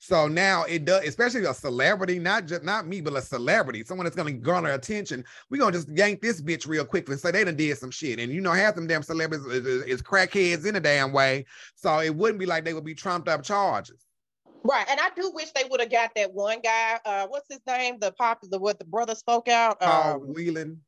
So 0.02 0.26
now 0.26 0.64
it 0.64 0.84
does, 0.84 1.04
especially 1.06 1.44
a 1.44 1.54
celebrity, 1.54 2.18
not 2.18 2.46
just 2.46 2.64
not 2.64 2.88
me, 2.88 3.00
but 3.00 3.16
a 3.16 3.22
celebrity, 3.22 3.84
someone 3.84 4.04
that's 4.04 4.16
gonna 4.16 4.32
garner 4.32 4.72
attention. 4.72 5.24
We're 5.48 5.58
gonna 5.60 5.70
just 5.70 5.88
yank 5.90 6.20
this 6.20 6.42
bitch 6.42 6.66
real 6.66 6.84
quick 6.84 7.08
and 7.08 7.20
say 7.20 7.30
they 7.30 7.44
done 7.44 7.54
did 7.54 7.78
some 7.78 7.92
shit. 7.92 8.18
And 8.18 8.32
you 8.32 8.40
know, 8.40 8.50
half 8.50 8.74
them 8.74 8.88
damn 8.88 9.04
celebrities 9.04 9.46
is, 9.46 9.64
is, 9.64 9.84
is 9.84 10.02
crackheads 10.02 10.66
in 10.66 10.74
a 10.74 10.80
damn 10.80 11.12
way. 11.12 11.46
So 11.76 12.00
it 12.00 12.16
wouldn't 12.16 12.40
be 12.40 12.46
like 12.46 12.64
they 12.64 12.74
would 12.74 12.84
be 12.84 12.96
trumped 12.96 13.28
up 13.28 13.44
charges. 13.44 14.04
Right, 14.64 14.86
and 14.90 14.98
I 14.98 15.10
do 15.14 15.30
wish 15.34 15.52
they 15.52 15.64
would 15.70 15.80
have 15.80 15.90
got 15.90 16.10
that 16.16 16.34
one 16.34 16.60
guy. 16.62 16.98
Uh, 17.04 17.28
what's 17.28 17.46
his 17.48 17.60
name? 17.66 17.98
The 18.00 18.10
pop, 18.10 18.40
the 18.42 18.58
what 18.58 18.80
the 18.80 18.84
brother 18.84 19.14
spoke 19.14 19.46
out. 19.46 19.78
Paul 19.80 20.14
Um, 20.14 20.34
Whelan. 20.34 20.80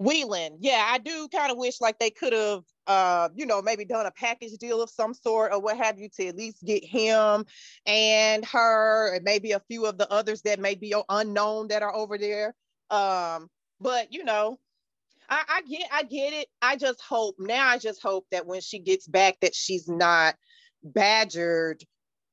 Wheeling. 0.00 0.56
Yeah, 0.60 0.82
I 0.88 0.96
do 0.96 1.28
kind 1.28 1.52
of 1.52 1.58
wish 1.58 1.78
like 1.78 1.98
they 1.98 2.08
could 2.08 2.32
have, 2.32 2.62
uh, 2.86 3.28
you 3.34 3.44
know, 3.44 3.60
maybe 3.60 3.84
done 3.84 4.06
a 4.06 4.10
package 4.10 4.52
deal 4.52 4.80
of 4.80 4.88
some 4.88 5.12
sort 5.12 5.52
or 5.52 5.60
what 5.60 5.76
have 5.76 5.98
you 5.98 6.08
to 6.16 6.26
at 6.28 6.36
least 6.36 6.64
get 6.64 6.82
him 6.82 7.44
and 7.84 8.42
her 8.46 9.14
and 9.14 9.24
maybe 9.24 9.52
a 9.52 9.60
few 9.60 9.84
of 9.84 9.98
the 9.98 10.10
others 10.10 10.40
that 10.42 10.58
may 10.58 10.74
be 10.74 10.94
unknown 11.10 11.68
that 11.68 11.82
are 11.82 11.94
over 11.94 12.16
there. 12.16 12.54
Um, 12.88 13.50
but 13.78 14.10
you 14.10 14.24
know, 14.24 14.58
I, 15.28 15.42
I 15.46 15.62
get, 15.68 15.86
I 15.92 16.02
get 16.04 16.32
it. 16.32 16.48
I 16.62 16.76
just 16.76 17.02
hope 17.02 17.34
now. 17.38 17.68
I 17.68 17.76
just 17.76 18.00
hope 18.00 18.24
that 18.30 18.46
when 18.46 18.62
she 18.62 18.78
gets 18.78 19.06
back, 19.06 19.36
that 19.42 19.54
she's 19.54 19.86
not 19.86 20.34
badgered 20.82 21.84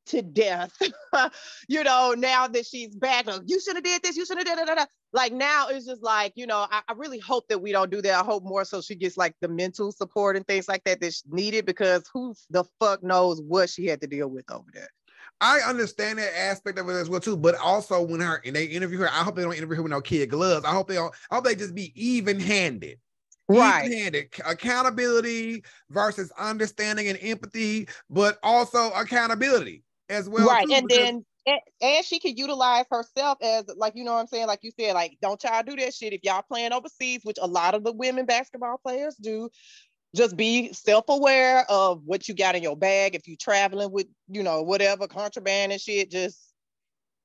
to 0.08 0.22
death. 0.22 0.74
you 1.68 1.84
know, 1.84 2.16
now 2.18 2.48
that 2.48 2.66
she's 2.66 2.96
back, 2.96 3.28
like, 3.28 3.42
you 3.46 3.60
should 3.60 3.76
have 3.76 3.84
did 3.84 4.02
this. 4.04 4.18
You 4.18 4.26
should 4.26 4.38
have 4.38 4.46
did 4.46 4.58
it. 4.58 4.88
Like 5.14 5.34
now, 5.34 5.68
it's 5.70 5.86
just 5.86 6.04
like 6.04 6.34
you 6.36 6.48
know. 6.48 6.68
I, 6.70 6.82
I 6.88 6.94
really 6.94 7.20
hope 7.20 7.48
that 7.50 7.60
we 7.60 7.72
don't 7.72 7.92
do 7.92 8.02
that. 8.02 8.14
I 8.14 8.24
hope 8.24 8.44
more 8.44 8.66
so 8.66 8.82
she 8.82 8.96
gets 8.96 9.18
like 9.18 9.36
the 9.42 9.48
mental 9.48 9.92
support 9.92 10.36
and 10.36 10.46
things 10.48 10.68
like 10.68 10.84
that 10.84 11.00
that's 11.02 11.24
needed 11.28 11.66
because 11.66 12.10
who 12.14 12.36
the 12.50 12.64
fuck 12.80 13.04
knows 13.04 13.42
what 13.42 13.70
she 13.70 13.86
had 13.86 14.02
to 14.02 14.08
deal 14.08 14.28
with 14.28 14.50
over 14.52 14.70
there. 14.74 14.90
I 15.40 15.60
understand 15.60 16.18
that 16.20 16.38
aspect 16.38 16.80
of 16.80 16.90
it 16.90 16.94
as 16.94 17.10
well 17.10 17.20
too. 17.20 17.38
But 17.38 17.56
also 17.56 18.02
when 18.02 18.22
her 18.22 18.42
and 18.46 18.56
they 18.56 18.66
interview 18.66 19.00
her, 19.00 19.10
I 19.10 19.24
hope 19.24 19.36
they 19.36 19.44
don't 19.44 19.56
interview 19.56 19.78
her 19.78 19.84
with 19.84 19.92
no 19.92 20.02
kid 20.02 20.30
gloves. 20.30 20.66
I 20.66 20.72
hope 20.72 20.88
they 20.88 20.96
don't. 20.96 21.14
I 21.32 21.36
hope 21.36 21.46
they 21.46 21.56
just 21.56 21.76
be 21.76 21.92
even 21.96 22.40
handed. 22.40 23.00
Right. 23.50 23.86
Even-handed 23.86 24.28
accountability 24.46 25.64
versus 25.90 26.32
understanding 26.38 27.08
and 27.08 27.18
empathy, 27.22 27.88
but 28.10 28.38
also 28.44 28.92
accountability 28.92 29.84
as 30.10 30.30
well. 30.30 30.48
right. 30.48 30.68
too, 30.68 30.74
And 30.74 30.88
because- 30.88 31.04
then 31.06 31.24
and, 31.82 32.06
she 32.06 32.20
could 32.20 32.38
utilize 32.38 32.86
herself 32.92 33.38
as 33.42 33.64
like 33.78 33.94
you 33.96 34.04
know 34.04 34.14
what 34.14 34.20
I'm 34.20 34.28
saying, 34.28 34.48
like 34.48 34.60
you 34.64 34.72
said, 34.78 34.94
like 34.94 35.18
don't 35.22 35.42
y'all 35.44 35.64
do 35.64 35.76
that 35.78 35.94
shit 35.94 36.12
if 36.14 36.22
y'all 36.24 36.42
playing 36.42 36.74
overseas, 36.74 37.22
which 37.24 37.38
a 37.42 37.48
lot 37.48 37.74
of 37.74 37.84
the 37.84 37.94
women 37.94 38.26
basketball 38.26 38.78
players 38.78 39.16
do. 39.16 39.50
Just 40.16 40.36
be 40.38 40.72
self-aware 40.74 41.66
of 41.70 42.02
what 42.06 42.28
you 42.28 42.34
got 42.34 42.56
in 42.56 42.64
your 42.64 42.78
bag. 42.78 43.14
If 43.14 43.28
you 43.28 43.36
traveling 43.36 43.92
with, 43.92 44.08
you 44.30 44.42
know, 44.42 44.62
whatever 44.64 45.06
contraband 45.08 45.74
and 45.74 45.82
shit, 45.82 46.10
just 46.10 46.47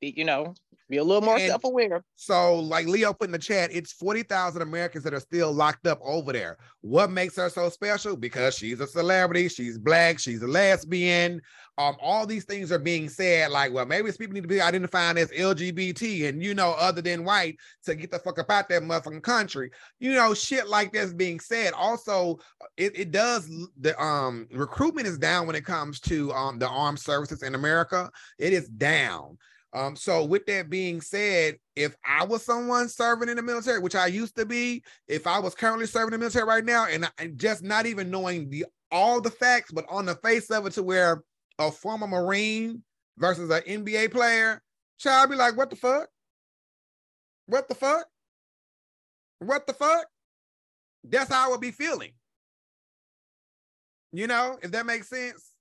you 0.03 0.25
know, 0.25 0.55
be 0.89 0.99
a 0.99 1.05
little 1.05 1.23
more 1.23 1.37
And- 1.39 1.49
self-aware. 1.49 2.05
So, 2.17 2.57
like 2.59 2.87
Leo 2.87 3.15
put 3.15 3.29
in 3.29 3.33
the 3.33 3.39
chat, 3.39 3.71
it's 3.73 3.93
40,000 3.93 4.61
Americans 4.61 5.05
that 5.05 5.15
are 5.15 5.21
still 5.21 5.53
locked 5.53 5.87
up 5.87 5.99
over 6.03 6.33
there. 6.33 6.59
What 6.83 7.11
makes 7.11 7.37
her 7.37 7.49
so 7.49 7.71
special? 7.71 8.15
Because 8.17 8.57
she's 8.57 8.79
a 8.81 8.87
celebrity, 8.87 9.49
she's 9.49 9.79
black, 9.79 10.19
she's 10.19 10.43
a 10.43 10.47
lesbian. 10.47 11.41
Um, 11.79 11.97
all 12.03 12.27
these 12.27 12.45
things 12.45 12.71
are 12.71 12.79
being 12.79 13.09
said, 13.09 13.51
like, 13.51 13.73
well, 13.73 13.87
maybe 13.87 14.13
people 14.13 14.35
need 14.35 14.43
to 14.43 14.49
be 14.49 14.61
identifying 14.61 15.17
as 15.17 15.31
LGBT 15.31 16.29
and 16.29 16.43
you 16.43 16.55
know, 16.55 16.73
other 16.73 17.01
than 17.01 17.25
white 17.25 17.57
to 17.87 17.95
get 17.95 18.11
the 18.11 18.19
fuck 18.19 18.39
up 18.39 18.51
out 18.51 18.69
that 18.69 18.83
motherfucking 18.83 19.23
country. 19.23 19.71
You 19.99 20.13
know, 20.13 20.35
shit 20.35 20.69
like 20.69 20.93
that's 20.93 21.15
being 21.15 21.41
said. 21.41 21.73
Also, 21.73 22.39
it, 22.77 22.93
it 22.99 23.11
does 23.11 23.51
the 23.81 23.99
um 24.01 24.47
recruitment 24.53 25.07
is 25.07 25.17
down 25.17 25.47
when 25.47 25.57
it 25.57 25.65
comes 25.65 25.99
to 26.01 26.31
um 26.35 26.59
the 26.59 26.69
armed 26.69 27.01
services 27.01 27.43
in 27.43 27.55
America. 27.55 28.11
It 28.39 28.53
is 28.53 28.69
down. 28.69 29.39
Um, 29.75 29.97
so 29.97 30.25
with 30.25 30.45
that 30.47 30.69
being 30.69 31.01
said, 31.01 31.57
if 31.77 31.97
I 32.05 32.25
was 32.25 32.45
someone 32.45 32.89
serving 32.89 33.31
in 33.31 33.37
the 33.37 33.43
military, 33.43 33.79
which 33.79 33.95
I 33.95 34.07
used 34.07 34.37
to 34.37 34.45
be, 34.45 34.83
if 35.09 35.27
I 35.27 35.39
was 35.39 35.55
currently 35.55 35.87
serving 35.87 36.13
in 36.13 36.21
the 36.21 36.25
military 36.25 36.45
right 36.45 36.65
now, 36.65 36.87
and, 36.87 37.11
and 37.19 37.39
just 37.39 37.63
not 37.63 37.87
even 37.87 38.11
knowing 38.11 38.51
the 38.51 38.67
all 38.91 39.21
the 39.21 39.31
facts, 39.31 39.73
but 39.73 39.87
on 39.89 40.05
the 40.05 40.15
face 40.17 40.51
of 40.51 40.67
it 40.67 40.75
to 40.75 40.83
where 40.83 41.23
a 41.59 41.73
former 41.73 42.07
Marine 42.07 42.83
versus 43.17 43.51
an 43.51 43.63
NBA 43.63 44.11
player, 44.13 44.61
child 44.99 45.31
be 45.31 45.37
like, 45.37 45.57
what 45.57 45.71
the 45.71 45.77
fuck? 45.77 46.09
What 47.47 47.69
the 47.69 47.75
fuck? 47.75 48.07
What 49.39 49.67
the 49.67 49.73
fuck? 49.73 50.07
That's 51.05 51.33
how 51.33 51.49
I 51.49 51.51
would 51.51 51.61
be 51.61 51.71
feeling. 51.71 52.13
You 54.13 54.27
know, 54.27 54.59
if 54.63 54.71
that 54.73 54.85
makes 54.85 55.09
sense. 55.09 55.52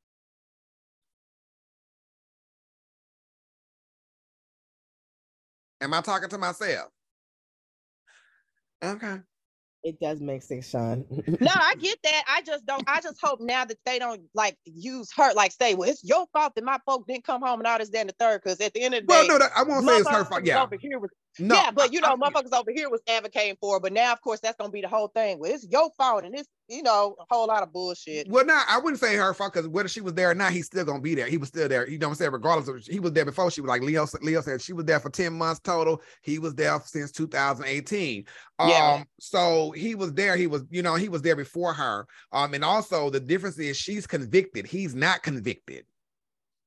Am 5.82 5.94
I 5.94 6.02
talking 6.02 6.30
to 6.30 6.38
myself? 6.38 6.90
Okay. 8.84 9.18
It 9.84 10.00
does 10.00 10.22
make 10.22 10.44
sense, 10.44 10.70
Sean. 10.70 11.06
No, 11.40 11.52
I 11.52 11.74
get 11.80 11.98
that. 12.04 12.24
I 12.28 12.44
just 12.44 12.68
don't. 12.68 12.84
I 12.88 13.02
just 13.02 13.18
hope 13.20 13.40
now 13.42 13.66
that 13.66 13.78
they 13.84 13.98
don't 13.98 14.22
like 14.36 14.56
use 14.66 15.10
her, 15.18 15.34
like 15.34 15.52
say, 15.52 15.74
well, 15.74 15.90
it's 15.90 16.04
your 16.04 16.28
fault 16.34 16.54
that 16.56 16.64
my 16.64 16.78
folk 16.86 17.08
didn't 17.08 17.24
come 17.24 17.42
home 17.42 17.60
and 17.60 17.68
all 17.68 17.80
this, 17.80 17.90
that, 17.90 18.02
and 18.02 18.10
the 18.10 18.16
third. 18.20 18.42
Because 18.44 18.62
at 18.62 18.74
the 18.74 18.82
end 18.84 18.94
of 18.94 19.02
the 19.02 19.08
Well, 19.08 19.24
day, 19.24 19.28
no, 19.28 19.40
that, 19.40 19.52
I 19.56 19.64
won't 19.64 19.84
say 19.88 19.98
it's 19.98 20.10
her 20.10 20.24
fault. 20.24 20.44
motherfuckers 20.44 20.48
Yeah. 20.48 20.62
over 20.64 20.76
here 20.80 21.00
was 21.00 21.10
No, 21.40 21.56
yeah, 21.56 21.72
but 21.72 21.94
you 21.94 22.02
know, 22.02 22.10
I- 22.10 22.16
motherfuckers 22.16 22.54
over 22.54 22.72
here 22.72 22.90
was 22.90 23.02
advocating 23.08 23.56
for, 23.62 23.78
it, 23.78 23.84
but 23.84 23.94
now, 23.94 24.12
of 24.12 24.22
course, 24.22 24.42
that's 24.42 24.58
gonna 24.58 24.70
be 24.72 24.82
the 24.82 24.88
whole 24.90 25.08
thing. 25.08 25.40
Well, 25.40 25.52
it's 25.52 25.66
your 25.66 25.90
fault, 25.98 26.26
and 26.26 26.36
it's 26.36 26.50
you 26.68 26.84
know 26.84 27.16
a 27.20 27.24
whole 27.34 27.48
lot 27.48 27.64
of 27.64 27.72
bullshit. 27.72 28.28
Well, 28.28 28.46
no, 28.46 28.60
I 28.68 28.78
wouldn't 28.80 29.00
say 29.00 29.16
her 29.16 29.34
fault 29.34 29.54
because 29.54 29.68
whether 29.68 29.88
she 29.90 30.02
was 30.02 30.14
there 30.14 30.30
or 30.32 30.34
not, 30.36 30.52
he's 30.52 30.66
still 30.66 30.84
gonna 30.84 31.00
be 31.02 31.16
there. 31.16 31.28
He 31.28 31.38
was 31.38 31.50
still 31.50 31.70
there. 31.70 31.88
You 31.88 31.98
know 31.98 32.08
what 32.08 32.12
I'm 32.14 32.18
saying? 32.18 32.32
Regardless 32.32 32.68
of 32.68 32.86
he 32.94 33.00
was 33.00 33.14
there 33.14 33.26
before 33.26 33.50
she 33.50 33.62
was 33.62 33.70
like 33.70 33.82
Leo. 33.82 34.06
Leo 34.22 34.42
said 34.42 34.62
she 34.62 34.74
was 34.74 34.86
there 34.86 35.00
for 35.00 35.10
10 35.10 35.34
months 35.34 35.62
total. 35.62 36.02
He 36.22 36.38
was 36.40 36.54
there 36.56 36.80
since 36.86 37.12
2018. 37.12 38.26
Yeah. 38.60 38.94
Um, 39.00 39.06
so 39.20 39.72
he 39.72 39.96
was 39.96 40.14
there. 40.14 40.36
He 40.36 40.48
was, 40.48 40.64
you 40.70 40.82
know, 40.82 40.96
he 40.96 41.10
was 41.10 41.22
there 41.22 41.36
before 41.36 41.74
her. 41.74 42.08
Um, 42.32 42.54
and 42.54 42.64
also 42.66 43.10
the 43.10 43.20
difference 43.20 43.58
is 43.58 43.78
she's 43.78 44.06
convicted. 44.06 44.66
He's 44.66 44.94
not 44.96 45.24
convicted. 45.24 45.86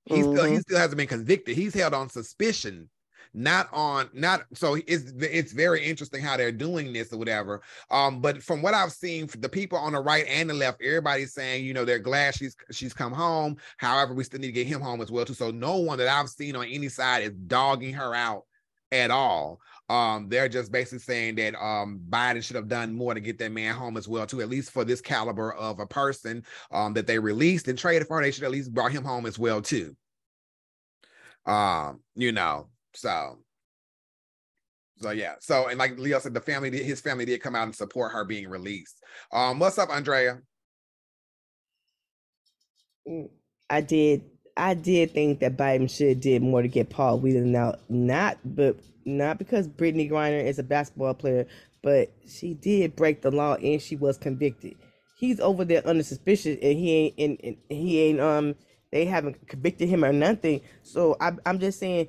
He 0.07 0.21
still 0.21 0.45
he 0.45 0.57
Mhm. 0.57 0.61
still 0.61 0.79
hasn't 0.79 0.99
been 0.99 1.07
convicted. 1.09 1.57
He's 1.57 1.73
held 1.73 1.95
on 1.95 2.11
suspicion, 2.11 2.91
not 3.35 3.69
on 3.73 4.09
not 4.13 4.45
so 4.55 4.77
it's 4.87 5.13
it's 5.19 5.53
very 5.53 5.85
interesting 5.85 6.23
how 6.23 6.37
they're 6.37 6.53
doing 6.53 6.93
this 6.93 7.13
or 7.13 7.19
whatever. 7.19 7.63
Um, 7.91 8.21
but 8.21 8.43
from 8.43 8.63
what 8.63 8.75
I've 8.75 8.93
seen, 8.93 9.29
the 9.39 9.49
people 9.49 9.77
on 9.77 9.93
the 9.93 10.01
right 10.01 10.25
and 10.29 10.49
the 10.49 10.55
left, 10.55 10.81
everybody's 10.83 11.35
saying, 11.35 11.65
you 11.65 11.75
know, 11.75 11.85
they're 11.85 11.99
glad 11.99 12.35
she's 12.35 12.57
she's 12.71 12.95
come 12.95 13.13
home. 13.13 13.57
However, 13.79 14.15
we 14.15 14.25
still 14.25 14.41
need 14.41 14.47
to 14.49 14.53
get 14.53 14.69
him 14.69 14.81
home 14.81 15.01
as 15.01 15.11
well 15.11 15.25
too. 15.25 15.35
So 15.35 15.51
no 15.51 15.79
one 15.79 15.99
that 15.99 16.09
I've 16.09 16.29
seen 16.29 16.55
on 16.55 16.67
any 16.67 16.89
side 16.89 17.25
is 17.25 17.33
dogging 17.33 17.95
her 17.95 18.15
out 18.15 18.45
at 18.93 19.11
all. 19.11 19.61
Um, 19.89 20.29
they're 20.29 20.49
just 20.49 20.73
basically 20.73 21.01
saying 21.01 21.35
that 21.35 21.55
um 21.63 22.01
Biden 22.09 22.43
should 22.43 22.57
have 22.57 22.69
done 22.69 22.95
more 22.95 23.15
to 23.15 23.21
get 23.21 23.39
that 23.39 23.53
man 23.53 23.75
home 23.75 23.97
as 23.97 24.09
well 24.09 24.27
too, 24.27 24.41
at 24.41 24.49
least 24.49 24.71
for 24.71 24.85
this 24.85 25.01
caliber 25.01 25.53
of 25.55 25.81
a 25.81 25.87
person 25.87 26.45
um 26.71 26.95
that 26.95 27.09
they 27.09 27.19
released 27.19 27.67
and 27.67 27.79
traded 27.79 28.07
for. 28.07 28.23
They 28.23 28.31
should 28.31 28.45
at 28.45 28.53
least 28.53 28.73
brought 28.73 28.93
him 28.93 29.05
home 29.05 29.27
as 29.27 29.39
well 29.39 29.61
too. 29.61 29.97
Um, 31.47 32.01
you 32.15 32.33
know, 32.33 32.69
so 32.95 33.39
so 34.99 35.11
yeah, 35.11 35.35
so 35.41 35.69
and 35.69 35.79
like 35.79 35.99
Leo 35.99 36.19
said, 36.19 36.35
the 36.35 36.41
family 36.41 36.71
his 36.83 37.01
family 37.01 37.25
did 37.25 37.43
come 37.43 37.57
out 37.57 37.65
and 37.65 37.75
support 37.75 38.13
her 38.13 38.25
being 38.25 38.49
released. 38.49 39.03
Um, 39.33 39.59
what's 39.59 39.79
up, 39.79 39.91
Andrea? 39.91 40.39
Mm, 43.09 43.29
I 43.71 43.81
did. 43.81 44.23
I 44.57 44.75
did 44.75 45.11
think 45.11 45.41
that 45.41 45.57
Biden 45.57 45.91
should 45.91 46.09
have 46.11 46.21
did 46.21 46.43
more 46.43 46.63
to 46.63 46.69
get 46.69 46.91
Paul 46.91 47.19
Whelan 47.19 47.57
out. 47.57 47.81
Not, 47.89 48.39
but 48.45 48.77
not 49.05 49.37
because 49.39 49.67
Brittney 49.67 50.09
Griner 50.09 50.45
is 50.45 50.61
a 50.61 50.63
basketball 50.63 51.15
player, 51.15 51.47
but 51.83 52.13
she 52.29 52.55
did 52.55 52.95
break 52.95 53.21
the 53.21 53.33
law 53.33 53.55
and 53.57 53.83
she 53.83 53.97
was 53.97 54.17
convicted. 54.17 54.77
He's 55.19 55.41
over 55.41 55.65
there 55.65 55.83
under 55.87 56.05
suspicion, 56.05 56.57
and 56.63 56.79
he 56.79 56.93
ain't. 56.93 57.15
And, 57.19 57.39
and 57.43 57.57
he 57.69 58.01
ain't. 58.01 58.21
Um, 58.21 58.55
they 58.93 59.07
haven't 59.07 59.49
convicted 59.49 59.89
him 59.89 60.05
or 60.05 60.13
nothing. 60.13 60.61
So 60.85 61.17
I, 61.21 61.33
I'm 61.45 61.59
just 61.59 61.81
saying, 61.81 62.09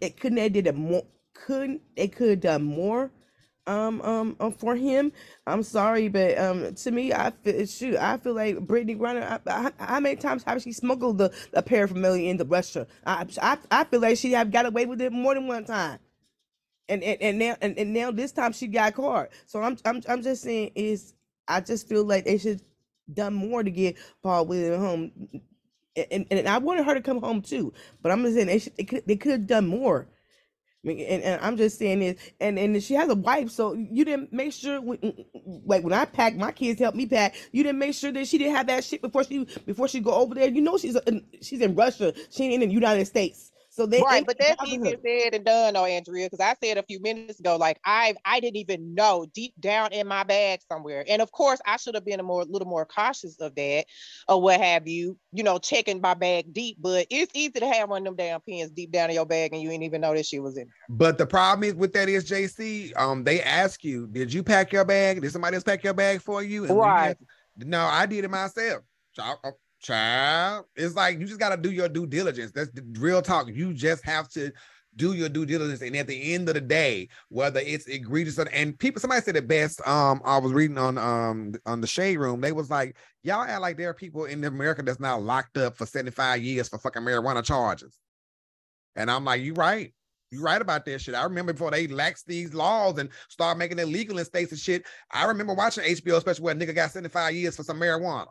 it 0.00 0.20
couldn't 0.20 0.36
they 0.36 0.48
did 0.48 0.66
it 0.66 0.74
more? 0.74 1.04
Couldn't 1.34 1.82
they 1.96 2.08
could 2.08 2.30
have 2.30 2.40
done 2.40 2.62
more? 2.64 3.10
um 3.66 4.00
um 4.02 4.36
um 4.40 4.52
for 4.52 4.74
him. 4.74 5.12
I'm 5.46 5.62
sorry, 5.62 6.08
but 6.08 6.38
um 6.38 6.74
to 6.74 6.90
me, 6.90 7.12
I 7.12 7.30
feel 7.30 7.66
shoot, 7.66 7.96
I 7.96 8.16
feel 8.16 8.34
like 8.34 8.56
Brittney 8.58 8.98
Griner. 8.98 9.40
I, 9.46 9.70
I, 9.78 9.84
how 9.84 10.00
many 10.00 10.16
times 10.16 10.42
have 10.44 10.62
she 10.62 10.72
smuggled 10.72 11.18
the, 11.18 11.32
the 11.52 11.62
paraphernalia 11.62 12.30
into 12.30 12.44
Russia? 12.44 12.86
I, 13.06 13.26
I 13.40 13.58
I 13.70 13.84
feel 13.84 14.00
like 14.00 14.18
she 14.18 14.32
have 14.32 14.50
got 14.50 14.66
away 14.66 14.86
with 14.86 15.00
it 15.00 15.12
more 15.12 15.34
than 15.34 15.46
one 15.46 15.64
time. 15.64 15.98
And 16.88 17.02
and, 17.04 17.22
and 17.22 17.38
now 17.38 17.56
and, 17.60 17.78
and 17.78 17.92
now 17.94 18.10
this 18.10 18.32
time 18.32 18.52
she 18.52 18.66
got 18.66 18.94
caught. 18.94 19.28
So 19.46 19.62
I'm 19.62 19.76
I'm 19.84 20.02
I'm 20.08 20.22
just 20.22 20.42
saying 20.42 20.72
is 20.74 21.14
I 21.48 21.60
just 21.60 21.88
feel 21.88 22.04
like 22.04 22.24
they 22.24 22.38
should 22.38 22.62
done 23.12 23.34
more 23.34 23.62
to 23.62 23.70
get 23.70 23.96
Paul 24.22 24.46
Williams 24.46 24.78
home. 24.78 25.12
And, 25.96 26.26
and, 26.30 26.48
I 26.48 26.58
wanted 26.58 26.86
her 26.86 26.94
to 26.94 27.02
come 27.02 27.20
home 27.20 27.42
too, 27.42 27.74
but 28.02 28.12
I'm 28.12 28.22
just 28.22 28.34
saying 28.34 28.46
they 28.46 28.58
should, 28.58 28.76
they 28.76 28.84
could 28.84 29.02
they 29.06 29.16
could 29.16 29.32
have 29.32 29.46
done 29.46 29.66
more. 29.66 30.08
I 30.84 30.88
mean, 30.88 31.00
and, 31.00 31.22
and 31.22 31.40
I'm 31.42 31.56
just 31.56 31.78
saying 31.78 32.00
this, 32.00 32.20
and 32.40 32.58
and 32.58 32.82
she 32.82 32.94
has 32.94 33.10
a 33.10 33.14
wife, 33.14 33.50
so 33.50 33.74
you 33.74 34.04
didn't 34.04 34.32
make 34.32 34.52
sure, 34.52 34.80
when, 34.80 34.98
like 35.64 35.84
when 35.84 35.92
I 35.92 36.06
packed, 36.06 36.36
my 36.36 36.50
kids 36.50 36.80
helped 36.80 36.96
me 36.96 37.06
pack. 37.06 37.36
You 37.52 37.62
didn't 37.62 37.78
make 37.78 37.94
sure 37.94 38.10
that 38.10 38.26
she 38.26 38.38
didn't 38.38 38.56
have 38.56 38.66
that 38.68 38.84
shit 38.84 39.02
before 39.02 39.22
she 39.24 39.44
before 39.66 39.86
she 39.86 40.00
go 40.00 40.12
over 40.14 40.34
there. 40.34 40.48
You 40.48 40.62
know 40.62 40.78
she's 40.78 40.96
she's 41.42 41.60
in 41.60 41.74
Russia, 41.76 42.14
she 42.30 42.44
ain't 42.44 42.62
in 42.62 42.70
the 42.70 42.74
United 42.74 43.06
States. 43.06 43.51
So 43.74 43.86
they 43.86 44.02
right, 44.02 44.22
but 44.26 44.36
that's 44.38 44.60
bothering 44.60 44.80
her. 44.80 44.86
easier 44.86 44.98
said 45.02 45.34
and 45.34 45.46
done, 45.46 45.72
though, 45.72 45.86
Andrea. 45.86 46.26
Because 46.26 46.44
I 46.44 46.54
said 46.62 46.76
a 46.76 46.82
few 46.82 47.00
minutes 47.00 47.40
ago, 47.40 47.56
like 47.56 47.80
I, 47.86 48.14
I 48.22 48.38
didn't 48.38 48.58
even 48.58 48.94
know 48.94 49.26
deep 49.32 49.54
down 49.58 49.92
in 49.94 50.06
my 50.06 50.24
bag 50.24 50.60
somewhere, 50.70 51.02
and 51.08 51.22
of 51.22 51.32
course, 51.32 51.58
I 51.66 51.78
should 51.78 51.94
have 51.94 52.04
been 52.04 52.20
a 52.20 52.22
more, 52.22 52.44
little 52.44 52.68
more 52.68 52.84
cautious 52.84 53.40
of 53.40 53.54
that, 53.54 53.86
or 54.28 54.42
what 54.42 54.60
have 54.60 54.86
you, 54.86 55.16
you 55.32 55.42
know, 55.42 55.58
checking 55.58 56.02
my 56.02 56.12
bag 56.12 56.52
deep. 56.52 56.76
But 56.80 57.06
it's 57.08 57.32
easy 57.34 57.60
to 57.60 57.66
have 57.66 57.88
one 57.88 58.02
of 58.02 58.04
them 58.04 58.16
damn 58.16 58.42
pins 58.42 58.70
deep 58.72 58.92
down 58.92 59.08
in 59.08 59.14
your 59.14 59.24
bag, 59.24 59.54
and 59.54 59.62
you 59.62 59.70
ain't 59.70 59.84
even 59.84 60.02
know 60.02 60.14
that 60.14 60.26
she 60.26 60.38
was 60.38 60.58
in 60.58 60.64
there. 60.64 60.74
But 60.90 61.16
the 61.16 61.26
problem 61.26 61.64
is 61.64 61.74
with 61.74 61.94
that 61.94 62.10
is 62.10 62.28
JC. 62.28 62.94
Um, 63.00 63.24
they 63.24 63.40
ask 63.40 63.82
you, 63.82 64.06
did 64.06 64.34
you 64.34 64.42
pack 64.42 64.70
your 64.72 64.84
bag? 64.84 65.22
Did 65.22 65.32
somebody 65.32 65.54
else 65.54 65.64
pack 65.64 65.82
your 65.82 65.94
bag 65.94 66.20
for 66.20 66.42
you? 66.42 66.66
And 66.66 66.76
when 66.76 66.88
you 66.90 66.92
Right. 66.92 67.16
no, 67.56 67.80
I 67.80 68.04
did 68.04 68.26
it 68.26 68.30
myself. 68.30 68.82
Child, 69.16 69.38
uh, 69.44 69.50
child. 69.82 70.66
It's 70.76 70.94
like 70.94 71.18
you 71.18 71.26
just 71.26 71.40
got 71.40 71.50
to 71.50 71.56
do 71.56 71.70
your 71.70 71.88
due 71.88 72.06
diligence. 72.06 72.52
That's 72.52 72.70
the 72.70 72.84
real 72.98 73.20
talk. 73.20 73.48
You 73.48 73.74
just 73.74 74.04
have 74.04 74.28
to 74.30 74.52
do 74.96 75.14
your 75.14 75.28
due 75.28 75.46
diligence. 75.46 75.82
And 75.82 75.96
at 75.96 76.06
the 76.06 76.34
end 76.34 76.48
of 76.48 76.54
the 76.54 76.60
day, 76.60 77.08
whether 77.28 77.60
it's 77.60 77.86
egregious 77.86 78.38
or, 78.38 78.48
and 78.52 78.78
people, 78.78 79.00
somebody 79.00 79.22
said 79.22 79.36
it 79.36 79.48
best. 79.48 79.86
Um, 79.86 80.20
I 80.24 80.38
was 80.38 80.52
reading 80.52 80.78
on 80.78 80.98
um 80.98 81.54
on 81.66 81.80
the 81.80 81.86
shade 81.86 82.18
room. 82.18 82.40
They 82.40 82.52
was 82.52 82.70
like, 82.70 82.96
y'all 83.22 83.42
act 83.42 83.60
like 83.60 83.76
there 83.76 83.90
are 83.90 83.94
people 83.94 84.24
in 84.24 84.44
America 84.44 84.82
that's 84.82 85.00
now 85.00 85.18
locked 85.18 85.56
up 85.56 85.76
for 85.76 85.86
75 85.86 86.42
years 86.42 86.68
for 86.68 86.78
fucking 86.78 87.02
marijuana 87.02 87.44
charges. 87.44 87.98
And 88.96 89.10
I'm 89.10 89.24
like, 89.24 89.42
you 89.42 89.54
right. 89.54 89.92
You 90.30 90.40
right 90.40 90.62
about 90.62 90.86
that 90.86 91.00
shit. 91.02 91.14
I 91.14 91.24
remember 91.24 91.52
before 91.52 91.70
they 91.70 91.88
laxed 91.88 92.24
these 92.26 92.54
laws 92.54 92.98
and 92.98 93.10
started 93.28 93.58
making 93.58 93.78
it 93.78 93.88
legal 93.88 94.18
in 94.18 94.24
states 94.24 94.50
and 94.50 94.60
shit. 94.60 94.86
I 95.10 95.26
remember 95.26 95.52
watching 95.52 95.84
HBO 95.84 96.20
special 96.20 96.44
where 96.44 96.54
a 96.54 96.56
nigga 96.56 96.74
got 96.74 96.90
75 96.90 97.34
years 97.34 97.54
for 97.54 97.64
some 97.64 97.78
marijuana. 97.78 98.28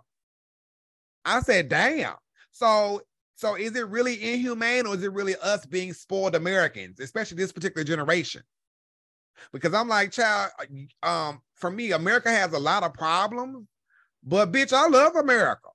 I 1.26 1.42
said, 1.42 1.70
damn. 1.70 2.16
So 2.52 3.02
So 3.36 3.56
is 3.56 3.76
it 3.76 3.88
really 3.88 4.22
inhumane 4.34 4.86
or 4.86 4.94
is 4.94 5.04
it 5.04 5.14
really 5.14 5.36
us 5.42 5.66
being 5.66 5.94
spoiled 5.94 6.36
Americans, 6.36 7.00
especially 7.00 7.38
this 7.38 7.52
particular 7.52 7.84
generation? 7.84 8.44
Because 9.52 9.74
I'm 9.74 9.88
like, 9.88 10.12
child, 10.12 10.52
um, 11.02 11.42
for 11.56 11.72
me, 11.72 11.92
America 11.92 12.30
has 12.30 12.54
a 12.54 12.60
lot 12.60 12.84
of 12.84 12.94
problems, 12.94 13.66
but 14.24 14.52
bitch, 14.52 14.74
I 14.74 14.88
love 14.88 15.16
America. 15.16 15.70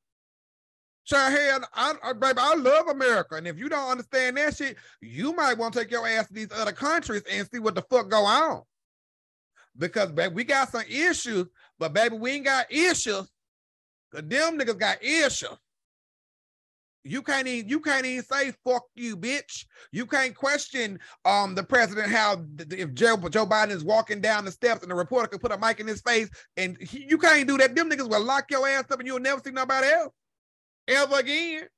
Child, 1.04 1.32
hey, 1.32 1.58
I, 1.74 1.94
I, 2.04 2.12
baby, 2.12 2.38
I 2.38 2.54
love 2.54 2.86
America. 2.88 3.34
And 3.34 3.48
if 3.48 3.58
you 3.58 3.68
don't 3.68 3.90
understand 3.90 4.36
that 4.36 4.56
shit, 4.56 4.76
you 5.00 5.32
might 5.34 5.58
want 5.58 5.74
to 5.74 5.80
take 5.80 5.90
your 5.90 6.06
ass 6.06 6.28
to 6.28 6.34
these 6.34 6.52
other 6.52 6.72
countries 6.72 7.22
and 7.28 7.48
see 7.52 7.58
what 7.58 7.74
the 7.74 7.82
fuck 7.82 8.08
go 8.08 8.24
on. 8.24 8.62
Because 9.76 10.12
baby, 10.12 10.34
we 10.34 10.44
got 10.44 10.70
some 10.70 10.84
issues, 10.88 11.46
but 11.78 11.92
baby, 11.92 12.16
we 12.16 12.30
ain't 12.32 12.44
got 12.44 12.70
issues. 12.70 13.28
Them 14.12 14.58
niggas 14.58 14.78
got 14.78 15.02
issues. 15.02 15.48
You 17.04 17.22
can't 17.22 17.46
even 17.46 17.68
you 17.68 17.80
can't 17.80 18.04
even 18.04 18.24
say 18.24 18.52
fuck 18.64 18.82
you, 18.96 19.16
bitch. 19.16 19.64
You 19.92 20.06
can't 20.06 20.34
question 20.34 20.98
um 21.24 21.54
the 21.54 21.62
president 21.62 22.10
how 22.10 22.44
if 22.58 22.92
Joe, 22.94 23.16
Joe 23.28 23.46
Biden 23.46 23.70
is 23.70 23.84
walking 23.84 24.20
down 24.20 24.44
the 24.44 24.50
steps 24.50 24.82
and 24.82 24.90
the 24.90 24.94
reporter 24.96 25.28
could 25.28 25.40
put 25.40 25.52
a 25.52 25.58
mic 25.58 25.78
in 25.78 25.86
his 25.86 26.00
face 26.00 26.28
and 26.56 26.76
he, 26.80 27.06
you 27.08 27.16
can't 27.16 27.46
do 27.46 27.56
that. 27.58 27.76
Them 27.76 27.88
niggas 27.88 28.10
will 28.10 28.24
lock 28.24 28.50
your 28.50 28.66
ass 28.66 28.90
up 28.90 28.98
and 28.98 29.06
you'll 29.06 29.20
never 29.20 29.40
see 29.44 29.52
nobody 29.52 29.86
else 29.86 30.12
ever 30.88 31.18
again. 31.18 31.68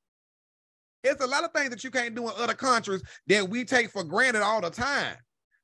It's 1.04 1.22
a 1.22 1.26
lot 1.26 1.44
of 1.44 1.52
things 1.52 1.70
that 1.70 1.84
you 1.84 1.90
can't 1.90 2.14
do 2.14 2.24
in 2.28 2.32
other 2.38 2.54
countries 2.54 3.02
that 3.26 3.48
we 3.48 3.64
take 3.64 3.90
for 3.90 4.04
granted 4.04 4.42
all 4.42 4.60
the 4.60 4.70
time. 4.70 5.16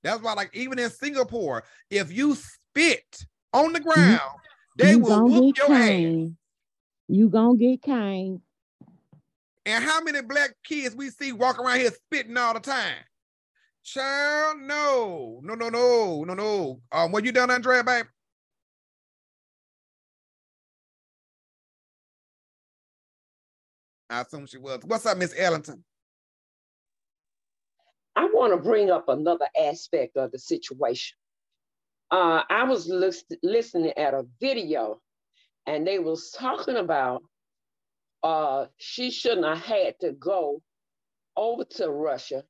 That's 0.03 0.23
why, 0.23 0.35
like 0.35 0.51
even 0.55 0.79
in 0.79 0.91
Singapore, 0.91 1.65
if 1.91 2.13
you 2.13 2.37
spit 2.37 3.05
on 3.53 3.73
the 3.73 3.81
ground, 3.81 4.21
you, 4.77 4.85
they 4.85 4.91
you 4.93 4.99
will 4.99 5.25
whoop 5.25 5.57
your 5.57 5.73
ass. 5.73 6.31
You 7.09 7.29
gonna 7.29 7.57
get 7.57 7.83
caned. 7.83 8.41
And 9.67 9.85
how 9.85 10.03
many 10.03 10.23
black 10.23 10.55
kids 10.65 10.95
we 10.95 11.11
see 11.11 11.33
walk 11.33 11.59
around 11.59 11.81
here 11.81 11.91
spitting 11.91 12.37
all 12.37 12.55
the 12.55 12.61
time? 12.61 12.97
Child, 13.83 14.61
no, 14.61 15.41
no, 15.43 15.55
no, 15.55 15.69
no, 15.69 16.25
no, 16.25 16.35
no. 16.35 16.81
Um, 16.93 17.13
what 17.13 17.25
you 17.25 17.33
done, 17.33 17.51
Andrea, 17.51 17.85
babe? 17.85 18.07
I 24.09 24.21
assume 24.21 24.47
she 24.47 24.59
was. 24.59 24.81
What's 24.85 25.07
up, 25.07 25.19
Miss 25.19 25.35
Ellington? 25.37 25.83
I 28.17 28.27
want 28.27 28.53
to 28.53 28.57
bring 28.57 28.91
up 28.91 29.09
another 29.09 29.49
aspect 29.61 30.17
of 30.17 30.31
the 30.31 30.39
situation. 30.39 31.17
Uh, 32.11 32.43
I 32.49 32.65
was 32.65 32.87
listening 33.43 33.93
at 33.97 34.15
a 34.15 34.25
video, 34.41 35.01
and 35.67 35.87
they 35.87 35.99
was 35.99 36.31
talking 36.31 36.77
about 36.77 37.23
uh, 38.23 38.67
she 38.79 39.11
shouldn't 39.11 39.47
have 39.47 39.63
had 39.63 39.95
to 40.01 40.13
go 40.13 40.63
over 41.37 41.65
to 41.65 41.91
Russia 41.91 42.45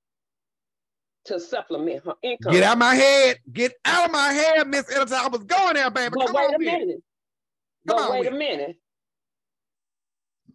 to 1.24 1.40
supplement 1.40 2.04
her 2.04 2.14
income. 2.22 2.52
Get 2.52 2.62
out 2.62 2.74
of 2.74 2.78
my 2.78 2.94
head. 2.94 3.38
Get 3.52 3.72
out 3.84 4.06
of 4.06 4.12
my 4.12 4.32
head, 4.32 4.68
Miss. 4.68 4.90
I 4.94 5.28
was 5.28 5.44
going 5.44 5.74
there, 5.74 5.90
baby. 5.90 6.14
But 6.16 6.26
Come 6.26 6.36
wait 6.36 6.54
a 6.54 6.58
minute. 6.58 7.02
Come 7.88 7.96
but 7.96 8.12
wait 8.12 8.26
a 8.26 8.30
minute. 8.30 8.76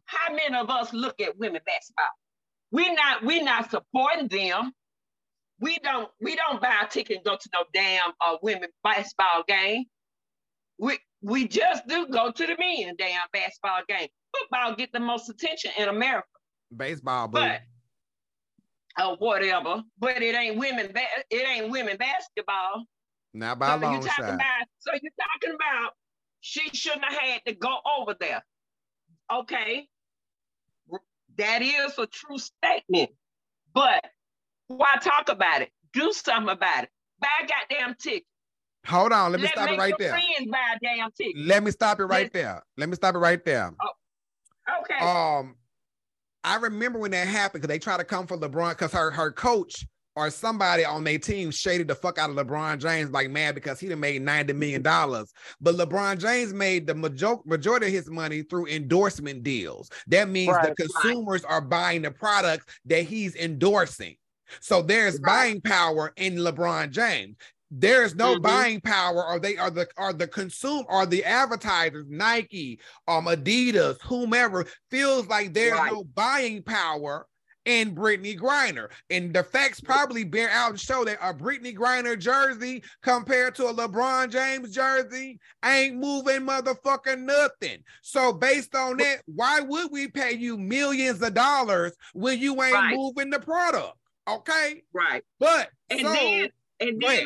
How 0.05 0.33
many 0.33 0.55
of 0.55 0.69
us 0.69 0.93
look 0.93 1.19
at 1.21 1.37
women 1.37 1.61
basketball? 1.65 2.05
We're 2.71 2.93
not, 2.93 3.23
we're 3.23 3.43
not 3.43 3.69
supporting 3.71 4.27
them. 4.27 4.71
We 5.59 5.77
don't, 5.79 6.09
we 6.21 6.35
don't 6.35 6.61
buy 6.61 6.83
a 6.83 6.87
ticket 6.87 7.17
and 7.17 7.25
go 7.25 7.35
to 7.35 7.49
no 7.53 7.63
damn 7.73 8.11
uh, 8.25 8.37
women 8.41 8.69
basketball 8.83 9.43
game. 9.47 9.85
We 10.77 10.97
we 11.21 11.47
just 11.47 11.87
do 11.87 12.07
go 12.07 12.31
to 12.31 12.45
the 12.47 12.55
men 12.57 12.95
damn 12.97 13.21
basketball 13.33 13.81
game 13.87 14.07
football 14.33 14.75
get 14.75 14.91
the 14.91 14.99
most 14.99 15.29
attention 15.29 15.71
in 15.77 15.89
America. 15.89 16.27
Baseball, 16.75 17.27
but 17.27 17.61
uh, 18.97 19.15
whatever. 19.17 19.81
But 19.97 20.21
it 20.21 20.35
ain't 20.35 20.57
women. 20.57 20.91
Ba- 20.93 21.23
it 21.29 21.47
ain't 21.47 21.71
women 21.71 21.97
basketball. 21.97 22.85
Not 23.33 23.59
by 23.59 23.75
so 23.75 23.81
long 23.81 24.05
shot. 24.05 24.19
About, 24.19 24.65
so 24.79 24.91
you're 25.01 25.11
talking 25.41 25.55
about 25.55 25.91
she 26.41 26.69
shouldn't 26.73 27.05
have 27.05 27.19
had 27.19 27.41
to 27.47 27.55
go 27.55 27.77
over 27.99 28.15
there. 28.19 28.43
Okay, 29.31 29.87
that 31.37 31.61
is 31.61 31.97
a 31.97 32.07
true 32.07 32.37
statement. 32.37 33.11
But 33.73 34.03
why 34.67 34.95
talk 35.01 35.29
about 35.29 35.61
it? 35.61 35.69
Do 35.93 36.11
something 36.11 36.51
about 36.51 36.83
it. 36.83 36.89
Buy 37.19 37.27
a 37.43 37.47
goddamn 37.47 37.95
ticket. 37.99 38.23
Hold 38.87 39.11
on, 39.11 39.31
let 39.31 39.41
me 39.41 39.47
let 39.47 39.53
stop 39.53 39.69
it 39.69 39.77
right 39.77 39.93
there. 39.99 40.19
Let 41.35 41.63
me 41.63 41.71
stop 41.71 41.99
it 41.99 42.05
right 42.05 42.23
let, 42.23 42.33
there. 42.33 42.63
Let 42.77 42.89
me 42.89 42.95
stop 42.95 43.15
it 43.15 43.19
right 43.19 43.43
there. 43.43 43.73
Oh, 43.81 43.89
Okay. 44.81 45.05
Um, 45.05 45.55
I 46.43 46.55
remember 46.55 46.99
when 46.99 47.11
that 47.11 47.27
happened 47.27 47.61
because 47.61 47.73
they 47.73 47.79
tried 47.79 47.97
to 47.97 48.03
come 48.03 48.27
for 48.27 48.37
LeBron 48.37 48.71
because 48.71 48.93
her 48.93 49.11
her 49.11 49.31
coach 49.31 49.85
or 50.15 50.29
somebody 50.29 50.85
on 50.85 51.03
their 51.03 51.19
team 51.19 51.51
shaded 51.51 51.87
the 51.87 51.95
fuck 51.95 52.17
out 52.17 52.29
of 52.29 52.35
LeBron 52.35 52.79
James 52.79 53.11
like 53.11 53.29
mad 53.29 53.55
because 53.55 53.79
he 53.79 53.87
done 53.87 53.99
made 53.99 54.21
ninety 54.21 54.53
million 54.53 54.81
dollars. 54.81 55.31
But 55.59 55.75
LeBron 55.75 56.19
James 56.19 56.53
made 56.53 56.87
the 56.87 56.95
major- 56.95 57.39
majority 57.45 57.87
of 57.87 57.93
his 57.93 58.09
money 58.09 58.43
through 58.43 58.67
endorsement 58.67 59.43
deals. 59.43 59.89
That 60.07 60.29
means 60.29 60.55
right, 60.55 60.75
the 60.75 60.87
consumers 60.87 61.43
right. 61.43 61.51
are 61.51 61.61
buying 61.61 62.03
the 62.03 62.11
products 62.11 62.65
that 62.85 63.03
he's 63.03 63.35
endorsing. 63.35 64.15
So 64.61 64.81
there's 64.81 65.15
right. 65.15 65.25
buying 65.25 65.61
power 65.61 66.13
in 66.15 66.35
LeBron 66.35 66.91
James. 66.91 67.35
There's 67.71 68.15
no 68.15 68.33
mm-hmm. 68.33 68.41
buying 68.41 68.81
power, 68.81 69.23
or 69.23 69.39
they 69.39 69.57
are 69.57 69.69
the 69.69 69.87
are 69.97 70.13
the 70.13 70.27
consume 70.27 70.85
are 70.89 71.05
the 71.05 71.23
advertisers, 71.23 72.05
Nike, 72.09 72.79
um, 73.07 73.25
Adidas, 73.25 74.01
whomever 74.01 74.65
feels 74.89 75.27
like 75.27 75.53
there's 75.53 75.77
right. 75.77 75.91
no 75.91 76.03
buying 76.03 76.63
power 76.63 77.27
in 77.65 77.93
Brittney 77.93 78.37
Griner. 78.37 78.89
And 79.11 79.33
the 79.33 79.43
facts 79.43 79.79
probably 79.79 80.23
bear 80.23 80.49
out 80.49 80.71
and 80.71 80.79
show 80.79 81.05
that 81.05 81.19
a 81.21 81.33
Brittney 81.33 81.75
Griner 81.75 82.17
jersey 82.17 82.83
compared 83.03 83.53
to 83.55 83.67
a 83.67 83.73
LeBron 83.73 84.31
James 84.31 84.71
jersey 84.73 85.39
ain't 85.63 85.97
moving 85.97 86.41
motherfucking 86.41 87.19
nothing. 87.19 87.83
So 88.01 88.33
based 88.33 88.75
on 88.75 88.97
that, 88.97 89.21
why 89.25 89.59
would 89.61 89.91
we 89.91 90.07
pay 90.07 90.33
you 90.33 90.57
millions 90.57 91.21
of 91.21 91.35
dollars 91.35 91.95
when 92.13 92.39
you 92.39 92.61
ain't 92.63 92.73
right. 92.73 92.95
moving 92.95 93.29
the 93.29 93.39
product? 93.39 93.93
Okay. 94.27 94.81
Right. 94.91 95.23
But 95.39 95.69
and 95.91 96.01
so, 96.01 96.13
then 96.13 96.49
and 96.79 97.01
then 97.01 97.23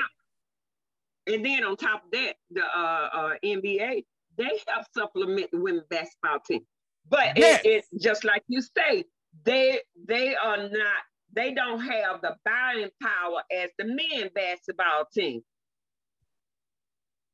and 1.27 1.45
then 1.45 1.63
on 1.63 1.77
top 1.77 2.03
of 2.05 2.11
that, 2.11 2.35
the 2.51 2.61
uh, 2.61 3.09
uh, 3.13 3.33
NBA, 3.43 4.03
they 4.37 4.59
help 4.67 4.85
supplement 4.95 5.51
the 5.51 5.59
women's 5.59 5.87
basketball 5.89 6.39
team. 6.45 6.61
But 7.09 7.37
yes. 7.37 7.61
it, 7.63 7.67
it's 7.93 8.03
just 8.03 8.23
like 8.23 8.43
you 8.47 8.61
say, 8.61 9.05
they 9.45 9.79
they 10.07 10.35
are 10.35 10.57
not, 10.57 11.01
they 11.33 11.53
don't 11.53 11.79
have 11.79 12.21
the 12.21 12.35
buying 12.45 12.89
power 13.01 13.43
as 13.51 13.69
the 13.77 13.85
men 13.85 14.29
basketball 14.33 15.05
team. 15.13 15.41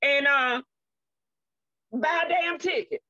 And 0.01 0.27
uh, 0.27 0.61
buy 1.91 2.23
a 2.25 2.29
damn 2.29 2.57
ticket. 2.57 3.01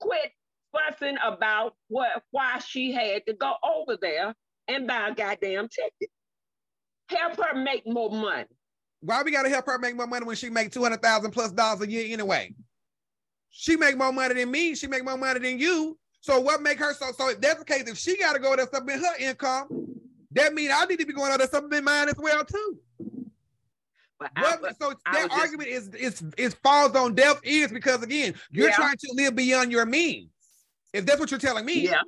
Quit 0.00 0.32
fussing 0.72 1.16
about 1.24 1.74
what 1.88 2.22
why 2.30 2.58
she 2.58 2.92
had 2.92 3.26
to 3.26 3.32
go 3.32 3.54
over 3.64 3.98
there 4.00 4.34
and 4.68 4.86
buy 4.86 5.08
a 5.08 5.14
goddamn 5.14 5.68
ticket. 5.68 6.10
Help 7.08 7.36
her 7.36 7.56
make 7.58 7.86
more 7.86 8.10
money. 8.10 8.44
Why 9.00 9.22
we 9.22 9.30
gotta 9.30 9.48
help 9.48 9.66
her 9.66 9.78
make 9.78 9.96
more 9.96 10.06
money 10.06 10.26
when 10.26 10.36
she 10.36 10.50
make 10.50 10.72
two 10.72 10.82
hundred 10.82 11.02
thousand 11.02 11.30
plus 11.30 11.52
dollars 11.52 11.80
a 11.82 11.90
year 11.90 12.12
anyway? 12.12 12.54
She 13.50 13.76
make 13.76 13.96
more 13.96 14.12
money 14.12 14.34
than 14.34 14.50
me. 14.50 14.74
She 14.74 14.86
make 14.86 15.04
more 15.04 15.16
money 15.16 15.40
than 15.40 15.58
you. 15.58 15.98
So 16.20 16.40
what 16.40 16.62
make 16.62 16.78
her 16.78 16.92
so? 16.94 17.12
So 17.12 17.30
if 17.30 17.40
that's 17.40 17.58
the 17.58 17.64
case, 17.64 17.88
if 17.88 17.96
she 17.96 18.18
gotta 18.18 18.38
go 18.38 18.56
there 18.56 18.66
supplement 18.66 19.04
her 19.04 19.16
income, 19.18 19.68
that 20.32 20.52
means 20.52 20.72
I 20.74 20.84
need 20.86 20.98
to 20.98 21.06
be 21.06 21.12
going 21.12 21.32
out 21.32 21.38
there 21.38 21.48
supplement 21.48 21.84
mine 21.84 22.08
as 22.08 22.16
well 22.18 22.44
too. 22.44 22.78
But 24.18 24.30
what, 24.36 24.64
I, 24.64 24.72
so 24.80 24.92
that 25.12 25.28
argument 25.30 25.68
just, 25.68 25.94
is 25.94 26.22
is 26.22 26.34
is 26.36 26.54
falls 26.54 26.96
on 26.96 27.14
deaf 27.14 27.40
ears 27.44 27.70
because 27.70 28.02
again, 28.02 28.34
you're 28.50 28.68
yeah. 28.68 28.74
trying 28.74 28.96
to 28.96 29.12
live 29.14 29.36
beyond 29.36 29.70
your 29.70 29.86
means. 29.86 30.30
If 30.92 31.06
that's 31.06 31.20
what 31.20 31.30
you're 31.30 31.38
telling 31.38 31.64
me, 31.64 31.82
yeah. 31.82 32.00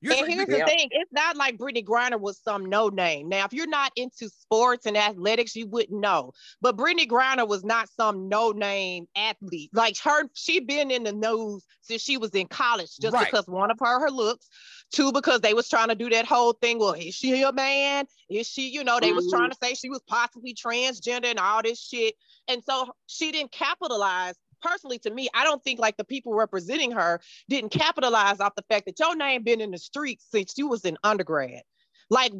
You're 0.00 0.14
and 0.14 0.32
here's 0.32 0.46
the 0.46 0.64
thing: 0.64 0.88
it's 0.90 1.12
not 1.12 1.36
like 1.36 1.58
Brittney 1.58 1.84
Griner 1.84 2.20
was 2.20 2.40
some 2.42 2.66
no 2.66 2.88
name. 2.88 3.28
Now, 3.28 3.44
if 3.44 3.52
you're 3.52 3.66
not 3.66 3.90
into 3.96 4.28
sports 4.28 4.86
and 4.86 4.96
athletics, 4.96 5.56
you 5.56 5.66
wouldn't 5.66 6.00
know. 6.00 6.32
But 6.60 6.76
Brittney 6.76 7.08
Griner 7.08 7.48
was 7.48 7.64
not 7.64 7.88
some 7.88 8.28
no 8.28 8.52
name 8.52 9.06
athlete. 9.16 9.70
Like 9.72 9.98
her, 10.04 10.28
she 10.34 10.60
been 10.60 10.92
in 10.92 11.02
the 11.02 11.12
news 11.12 11.64
since 11.82 12.02
she 12.02 12.16
was 12.16 12.30
in 12.30 12.46
college, 12.46 12.96
just 13.00 13.14
right. 13.14 13.26
because 13.26 13.46
one 13.48 13.72
of 13.72 13.78
her 13.80 14.00
her 14.00 14.10
looks, 14.10 14.48
two 14.92 15.12
because 15.12 15.40
they 15.40 15.54
was 15.54 15.68
trying 15.68 15.88
to 15.88 15.96
do 15.96 16.08
that 16.10 16.26
whole 16.26 16.52
thing. 16.52 16.78
Well, 16.78 16.92
is 16.92 17.14
she 17.14 17.42
a 17.42 17.52
man? 17.52 18.06
Is 18.30 18.46
she? 18.46 18.68
You 18.68 18.84
know, 18.84 19.00
they 19.00 19.08
mm-hmm. 19.08 19.16
was 19.16 19.30
trying 19.30 19.50
to 19.50 19.56
say 19.60 19.74
she 19.74 19.90
was 19.90 20.02
possibly 20.06 20.54
transgender 20.54 21.26
and 21.26 21.40
all 21.40 21.62
this 21.62 21.80
shit. 21.80 22.14
And 22.46 22.62
so 22.64 22.88
she 23.06 23.32
didn't 23.32 23.52
capitalize 23.52 24.34
personally 24.62 24.98
to 25.00 25.10
me, 25.10 25.28
I 25.34 25.44
don't 25.44 25.62
think 25.62 25.80
like 25.80 25.96
the 25.96 26.04
people 26.04 26.34
representing 26.34 26.92
her 26.92 27.20
didn't 27.48 27.70
capitalize 27.70 28.40
off 28.40 28.54
the 28.56 28.64
fact 28.68 28.86
that 28.86 28.98
your 28.98 29.16
name 29.16 29.42
been 29.42 29.60
in 29.60 29.70
the 29.70 29.78
streets 29.78 30.26
since 30.30 30.54
you 30.56 30.68
was 30.68 30.84
in 30.84 30.98
undergrad. 31.04 31.62
Like 32.10 32.32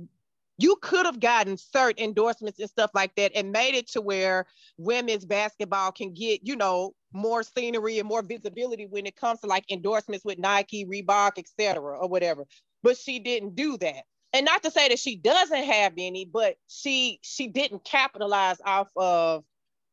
you 0.59 0.76
could 0.83 1.07
have 1.07 1.20
gotten 1.20 1.57
cert 1.57 1.98
endorsements 1.98 2.59
and 2.59 2.68
stuff 2.68 2.90
like 2.94 3.14
that 3.16 3.33
and 3.35 3.52
made 3.52 3.74
it 3.74 3.88
to 3.92 4.00
where 4.00 4.46
women's 4.76 5.24
basketball 5.24 5.92
can 5.92 6.12
get, 6.12 6.40
you 6.46 6.57
know, 6.57 6.94
more 7.12 7.42
scenery 7.42 7.98
and 7.98 8.09
more 8.09 8.22
visibility 8.22 8.87
when 8.87 9.07
it 9.07 9.16
comes 9.16 9.40
to 9.40 9.46
like 9.46 9.64
endorsements 9.70 10.24
with 10.24 10.38
Nike, 10.38 10.85
Reebok, 10.85 11.38
etc., 11.38 11.98
or 11.98 12.09
whatever. 12.09 12.44
but 12.83 12.96
she 12.96 13.18
didn't 13.18 13.54
do 13.54 13.76
that. 13.78 14.04
And 14.33 14.44
not 14.44 14.62
to 14.64 14.70
say 14.70 14.88
that 14.88 14.98
she 14.98 15.16
doesn't 15.16 15.64
have 15.64 15.94
any, 15.96 16.24
but 16.26 16.57
she 16.68 17.18
she 17.22 17.46
didn't 17.48 17.85
capitalize 17.85 18.61
off 18.64 18.88
of 18.96 19.44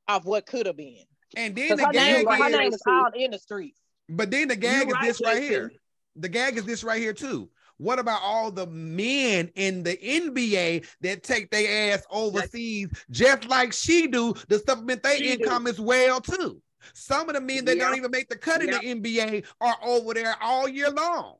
of 0.07 0.25
what 0.25 0.45
could 0.45 0.65
have 0.65 0.77
been. 0.77 1.05
And 1.35 1.55
then 1.55 1.77
the 1.77 1.87
name, 1.91 2.25
gag 2.25 2.39
her 2.39 2.45
is, 2.47 2.51
name 2.51 2.73
is 2.73 2.81
all 2.87 3.09
in 3.15 3.31
the 3.31 3.39
streets. 3.39 3.79
but 4.09 4.31
then 4.31 4.47
the 4.47 4.55
gag 4.55 4.87
is 4.87 4.93
right, 4.93 5.03
this 5.03 5.21
right 5.23 5.41
here. 5.41 5.71
The 6.15 6.29
gag 6.29 6.57
is 6.57 6.65
this 6.65 6.83
right 6.83 7.01
here 7.01 7.13
too. 7.13 7.49
What 7.77 7.99
about 7.99 8.21
all 8.23 8.51
the 8.51 8.67
men 8.67 9.51
in 9.55 9.83
the 9.83 9.97
NBA 9.97 10.85
that 11.01 11.23
take 11.23 11.51
their 11.51 11.93
ass 11.93 12.03
overseas 12.09 12.87
just 13.11 13.45
like 13.49 13.73
she 13.73 14.07
do 14.07 14.33
to 14.49 14.59
supplement 14.59 15.03
their 15.03 15.17
She 15.17 15.35
do. 15.35 15.43
income 15.43 15.67
as 15.67 15.79
well 15.79 16.21
too? 16.21 16.61
Some 16.93 17.27
of 17.27 17.35
the 17.35 17.41
men 17.41 17.65
that 17.65 17.77
don't 17.77 17.97
even 17.97 18.11
make 18.11 18.29
the 18.29 18.37
cut 18.37 18.61
in 18.63 18.69
the 18.69 18.77
NBA 18.77 19.45
are 19.59 19.75
over 19.83 20.13
there 20.13 20.35
all 20.41 20.69
year 20.69 20.89
long. 20.89 21.35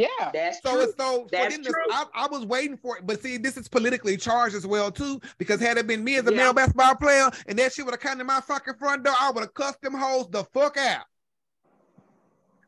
Yeah. 0.00 0.30
That's 0.32 0.60
So 0.62 0.72
true. 0.72 0.80
it's 0.82 0.96
so 0.96 1.22
for 1.24 1.28
That's 1.30 1.54
them 1.54 1.64
to- 1.64 1.70
true. 1.70 1.82
I, 1.90 2.04
I 2.14 2.26
was 2.28 2.44
waiting 2.46 2.76
for 2.76 2.96
it, 2.98 3.06
but 3.06 3.20
see, 3.22 3.36
this 3.36 3.56
is 3.56 3.68
politically 3.68 4.16
charged 4.16 4.54
as 4.54 4.66
well 4.66 4.90
too. 4.90 5.20
Because 5.38 5.60
had 5.60 5.76
it 5.78 5.86
been 5.86 6.02
me 6.04 6.16
as 6.16 6.26
a 6.26 6.30
Yeah. 6.30 6.36
male 6.36 6.52
basketball 6.52 6.94
player 6.96 7.30
and 7.46 7.58
that 7.58 7.72
shit 7.72 7.84
would 7.84 7.92
have 7.94 8.00
come 8.00 8.18
to 8.18 8.24
my 8.24 8.40
fucking 8.40 8.74
front 8.78 9.04
door, 9.04 9.14
I 9.20 9.30
would 9.30 9.42
have 9.42 9.54
cussed 9.54 9.80
them 9.82 9.94
hoes 9.94 10.28
the 10.30 10.44
fuck 10.44 10.76
out. 10.76 11.04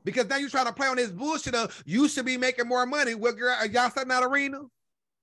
Because 0.05 0.29
now 0.29 0.37
you're 0.37 0.51
trying 0.51 0.66
to 0.66 0.73
play 0.73 0.88
on 0.88 0.97
this 0.97 1.11
bullshit 1.12 1.55
of 1.55 1.81
you 1.87 2.09
should 2.09 2.27
be 2.27 2.37
making 2.37 2.66
more 2.68 2.85
money. 2.87 3.14
Well, 3.14 3.33
girl, 3.33 3.55
are 3.59 3.66
y'all 3.66 3.90
selling 3.90 4.11
out 4.11 4.25
arenas? 4.25 4.66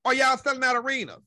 Or 0.05 0.13
y'all 0.13 0.37
selling 0.37 0.63
out 0.63 0.77
arenas? 0.77 1.19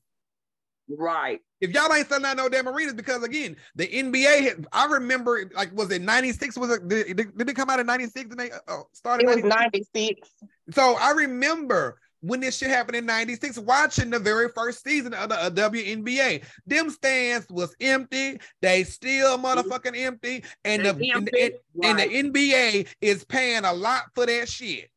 Right. 0.97 1.39
If 1.61 1.71
y'all 1.71 1.93
ain't 1.93 2.07
selling 2.09 2.25
out 2.25 2.35
no 2.37 2.49
damn 2.49 2.67
arenas, 2.67 2.93
because 2.93 3.23
again, 3.23 3.55
the 3.75 3.87
NBA, 3.87 4.41
had- 4.41 4.67
I 4.73 4.85
remember, 4.85 5.49
like, 5.55 5.73
was 5.73 5.91
it 5.91 6.01
96? 6.01 6.57
Was 6.57 6.71
it, 6.71 6.87
did, 6.87 7.15
did 7.17 7.37
did 7.37 7.49
it 7.49 7.55
come 7.55 7.69
out 7.69 7.79
in 7.79 7.85
96 7.85 8.31
and 8.31 8.39
they 8.39 8.51
uh, 8.67 8.81
started? 8.91 9.29
It 9.29 9.35
was 9.35 9.43
96? 9.45 9.89
96. 9.93 10.29
So 10.71 10.95
I 10.99 11.11
remember 11.11 11.99
when 12.19 12.39
this 12.39 12.57
shit 12.57 12.69
happened 12.69 12.95
in 12.95 13.05
96, 13.05 13.59
watching 13.59 14.09
the 14.09 14.19
very 14.19 14.47
first 14.49 14.83
season 14.83 15.13
of 15.13 15.29
the 15.29 15.35
uh, 15.41 15.49
WNBA. 15.49 16.43
Them 16.65 16.89
stands 16.89 17.47
was 17.49 17.75
empty. 17.81 18.39
They 18.61 18.83
still 18.85 19.37
motherfucking 19.37 19.97
empty. 19.97 20.43
And 20.63 20.85
the, 20.85 20.93
They 20.93 21.09
and, 21.09 21.29
empty, 21.29 21.41
and- 21.81 21.99
and 21.99 22.33
the 22.33 22.41
NBA 22.41 22.87
is 23.01 23.23
paying 23.25 23.65
a 23.65 23.73
lot 23.73 24.03
for 24.15 24.25
that 24.25 24.47
shit. 24.49 24.89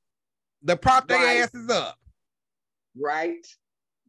The 0.63 0.77
prop 0.77 1.07
their 1.09 1.19
Right. 1.19 1.39
asses 1.43 1.69
up. 1.71 1.97
Right. 2.99 3.47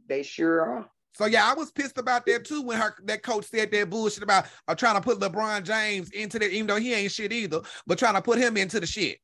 They 0.08 0.24
sure 0.24 0.62
are. 0.62 0.90
So 1.18 1.26
yeah, 1.26 1.50
I 1.50 1.56
was 1.56 1.72
pissed 1.72 1.98
about 1.98 2.28
that 2.28 2.46
too 2.46 2.62
when 2.62 2.78
her 2.78 2.94
that 3.06 3.24
coach 3.24 3.46
said 3.46 3.72
that 3.72 3.90
bullshit 3.90 4.22
about 4.22 4.46
uh, 4.68 4.76
trying 4.76 4.94
to 4.94 5.02
put 5.02 5.20
LeBron 5.20 5.64
James 5.64 6.12
into 6.12 6.38
that, 6.38 6.52
even 6.52 6.68
though 6.68 6.76
he 6.76 6.94
ain't 6.94 7.12
shit 7.12 7.34
either, 7.34 7.62
but 7.88 7.98
trying 7.98 8.14
to 8.14 8.22
put 8.22 8.38
him 8.38 8.56
into 8.56 8.80
the 8.80 8.86
shit. 8.86 9.18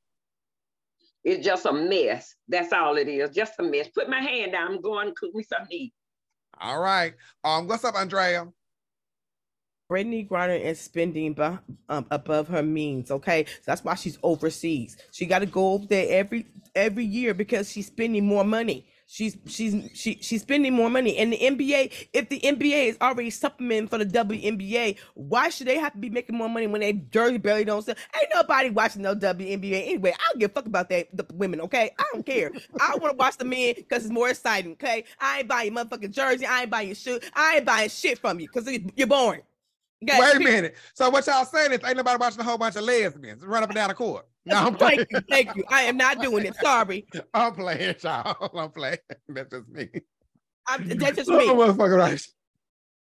It's 1.23 1.45
just 1.45 1.67
a 1.67 1.71
mess. 1.71 2.33
That's 2.47 2.73
all 2.73 2.97
it 2.97 3.07
is. 3.07 3.29
Just 3.29 3.53
a 3.59 3.63
mess. 3.63 3.89
Put 3.89 4.09
my 4.09 4.19
hand 4.19 4.53
down. 4.53 4.71
I'm 4.71 4.81
going 4.81 5.07
to 5.07 5.13
cook 5.13 5.35
me 5.35 5.43
something 5.43 5.67
to 5.69 5.75
eat. 5.75 5.93
All 6.59 6.79
right. 6.79 7.13
Um, 7.43 7.67
what's 7.67 7.85
up, 7.85 7.95
Andrea? 7.95 8.47
Brittney 9.91 10.27
Griner 10.27 10.59
is 10.59 10.81
spending 10.81 11.33
bu- 11.33 11.59
um, 11.89 12.07
above 12.09 12.47
her 12.47 12.63
means. 12.63 13.11
Okay, 13.11 13.45
so 13.45 13.61
that's 13.67 13.83
why 13.83 13.93
she's 13.93 14.17
overseas. 14.23 14.97
She 15.11 15.27
got 15.27 15.39
to 15.39 15.45
go 15.45 15.73
over 15.73 15.85
there 15.85 16.07
every 16.09 16.47
every 16.73 17.05
year 17.05 17.35
because 17.35 17.71
she's 17.71 17.85
spending 17.85 18.25
more 18.25 18.43
money. 18.43 18.87
She's 19.05 19.37
she's 19.45 19.75
she, 19.93 20.17
she's 20.21 20.41
spending 20.41 20.73
more 20.73 20.89
money. 20.89 21.17
And 21.17 21.33
the 21.33 21.37
NBA, 21.37 22.07
if 22.13 22.29
the 22.29 22.39
NBA 22.39 22.87
is 22.87 22.97
already 23.01 23.29
supplementing 23.29 23.87
for 23.87 23.97
the 23.97 24.05
WNBA, 24.05 24.97
why 25.13 25.49
should 25.49 25.67
they 25.67 25.77
have 25.77 25.93
to 25.93 25.99
be 25.99 26.09
making 26.09 26.37
more 26.37 26.49
money 26.49 26.67
when 26.67 26.81
they 26.81 26.93
dirty 26.93 27.37
barely 27.37 27.65
don't 27.65 27.83
sell? 27.83 27.95
Ain't 28.15 28.31
nobody 28.33 28.69
watching 28.69 29.01
no 29.01 29.15
WNBA 29.15 29.87
anyway. 29.87 30.11
I 30.11 30.31
don't 30.31 30.39
give 30.39 30.51
a 30.51 30.53
fuck 30.53 30.65
about 30.65 30.89
that 30.89 31.15
the 31.15 31.25
women. 31.33 31.61
Okay, 31.61 31.91
I 31.99 32.03
don't 32.13 32.25
care. 32.25 32.51
I 32.79 32.95
want 32.97 33.13
to 33.13 33.17
watch 33.17 33.37
the 33.37 33.45
men 33.45 33.75
because 33.75 34.05
it's 34.05 34.13
more 34.13 34.29
exciting. 34.29 34.73
Okay, 34.73 35.03
I 35.19 35.39
ain't 35.39 35.47
buying 35.47 35.73
motherfucking 35.73 36.11
jersey. 36.11 36.45
I 36.45 36.61
ain't 36.61 36.71
buying 36.71 36.87
your 36.87 36.95
shoe. 36.95 37.19
I 37.33 37.57
ain't 37.57 37.65
buying 37.65 37.89
shit 37.89 38.19
from 38.19 38.39
you 38.39 38.47
because 38.51 38.69
you're 38.95 39.07
boring. 39.07 39.41
Wait 40.07 40.35
a 40.35 40.39
minute. 40.39 40.75
So 40.93 41.09
what 41.09 41.25
y'all 41.27 41.45
saying 41.45 41.71
is 41.71 41.79
ain't 41.85 41.97
nobody 41.97 42.17
watching 42.19 42.39
a 42.39 42.43
whole 42.43 42.57
bunch 42.57 42.75
of 42.75 42.83
lesbians 42.83 43.43
run 43.45 43.63
up 43.63 43.69
and 43.69 43.75
down 43.75 43.89
the 43.89 43.95
court. 43.95 44.25
No, 44.45 44.57
I'm 44.57 44.75
playing. 44.75 44.97
Thank 44.97 45.11
you, 45.11 45.21
thank 45.29 45.55
you. 45.55 45.63
I 45.69 45.83
am 45.83 45.95
not 45.95 46.21
doing 46.21 46.45
it. 46.45 46.53
Sorry, 46.57 47.07
I'm 47.33 47.53
playing, 47.53 47.95
y'all. 48.03 48.49
I'm 48.59 48.71
playing. 48.71 48.97
That's 49.29 49.49
just 49.51 49.69
me. 49.69 49.87
I'm, 50.67 50.85
that's 50.97 51.15
just 51.15 51.29
Oh, 51.29 51.37
me. 51.37 51.47
motherfucker, 51.47 51.97
right. 51.97 52.21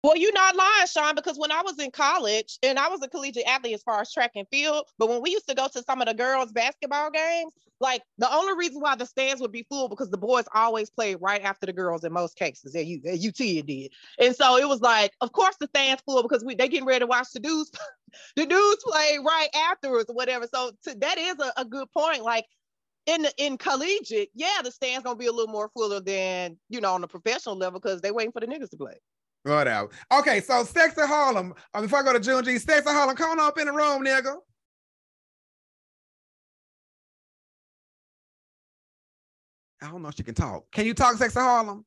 Well, 0.04 0.16
you're 0.16 0.34
not 0.34 0.56
lying, 0.56 0.88
Sean, 0.88 1.16
because 1.16 1.38
when 1.38 1.52
I 1.52 1.64
was 1.64 1.80
in 1.80 1.92
college 1.92 2.60
and 2.62 2.78
I 2.78 2.88
was 2.88 3.02
a 3.02 3.10
collegiate 3.10 3.48
athlete 3.48 3.74
as 3.74 3.84
far 3.84 4.00
as 4.00 4.14
track 4.14 4.32
and 4.36 4.48
field, 4.50 4.86
but 5.00 5.10
when 5.10 5.22
we 5.22 5.32
used 5.32 5.48
to 5.48 5.56
go 5.56 5.68
to 5.68 5.84
some 5.84 6.02
of 6.02 6.08
the 6.08 6.14
girls' 6.14 6.52
basketball 6.52 7.10
games, 7.10 7.52
like 7.80 8.02
the 8.18 8.32
only 8.34 8.56
reason 8.56 8.82
why 8.82 8.96
the 8.96 9.06
stands 9.06 9.42
would 9.42 9.52
be 9.52 9.66
full 9.70 9.90
because 9.90 10.10
the 10.10 10.18
boys 10.18 10.46
always 10.54 10.90
played 10.90 11.18
right 11.20 11.42
after 11.42 11.66
the 11.66 11.74
girls 11.74 12.04
in 12.04 12.14
most 12.14 12.36
cases. 12.36 12.76
At, 12.76 12.86
U, 12.86 13.02
at 13.06 13.16
UT 13.16 13.40
it 13.40 13.66
did. 13.66 13.92
And 14.20 14.36
so 14.36 14.58
it 14.58 14.68
was 14.68 14.82
like, 14.82 15.12
of 15.22 15.32
course 15.32 15.56
the 15.60 15.68
stands 15.68 16.02
full 16.06 16.24
because 16.24 16.44
we 16.44 16.56
they 16.56 16.68
getting 16.68 16.88
ready 16.88 17.00
to 17.00 17.08
watch 17.08 17.28
the 17.34 17.40
dudes, 17.40 17.72
the 18.36 18.46
dudes 18.46 18.84
play 18.84 19.20
right 19.24 19.50
afterwards 19.56 20.10
or 20.10 20.16
whatever. 20.16 20.48
So 20.48 20.72
to, 20.86 20.96
that 20.96 21.18
is 21.18 21.36
a, 21.40 21.62
a 21.62 21.66
good 21.66 21.92
point. 21.92 22.24
Like 22.24 22.46
in 23.06 23.24
the, 23.24 23.34
in 23.38 23.58
collegiate, 23.58 24.30
yeah, 24.34 24.62
the 24.64 24.72
stands 24.72 25.04
gonna 25.04 25.16
be 25.16 25.28
a 25.28 25.32
little 25.32 25.52
more 25.52 25.70
fuller 25.70 26.02
than 26.02 26.58
you 26.70 26.82
know 26.82 26.94
on 26.94 27.02
the 27.02 27.08
professional 27.08 27.56
level 27.56 27.80
because 27.80 28.02
they 28.02 28.12
waiting 28.12 28.32
for 28.32 28.40
the 28.40 28.48
niggas 28.48 28.70
to 28.72 28.78
play. 28.78 28.96
Whatever. 29.48 29.90
Okay, 30.12 30.42
so 30.42 30.64
Sex 30.66 30.98
at 30.98 31.08
Harlem. 31.08 31.54
Um, 31.74 31.84
before 31.84 32.00
I 32.00 32.04
go 32.04 32.12
to 32.14 32.20
June 32.20 32.44
G, 32.44 32.58
Sex 32.58 32.86
at 32.86 32.94
Harlem, 32.94 33.16
come 33.16 33.32
on 33.32 33.40
up 33.40 33.58
in 33.58 33.68
the 33.68 33.72
room, 33.72 34.04
nigga. 34.04 34.36
I 39.82 39.90
don't 39.90 40.02
know 40.02 40.10
if 40.10 40.16
she 40.16 40.24
can 40.24 40.36
talk. 40.36 40.70
Can 40.72 40.86
you 40.86 40.94
talk, 40.94 41.16
Sex 41.16 41.36
at 41.38 41.42
Harlem? 41.42 41.86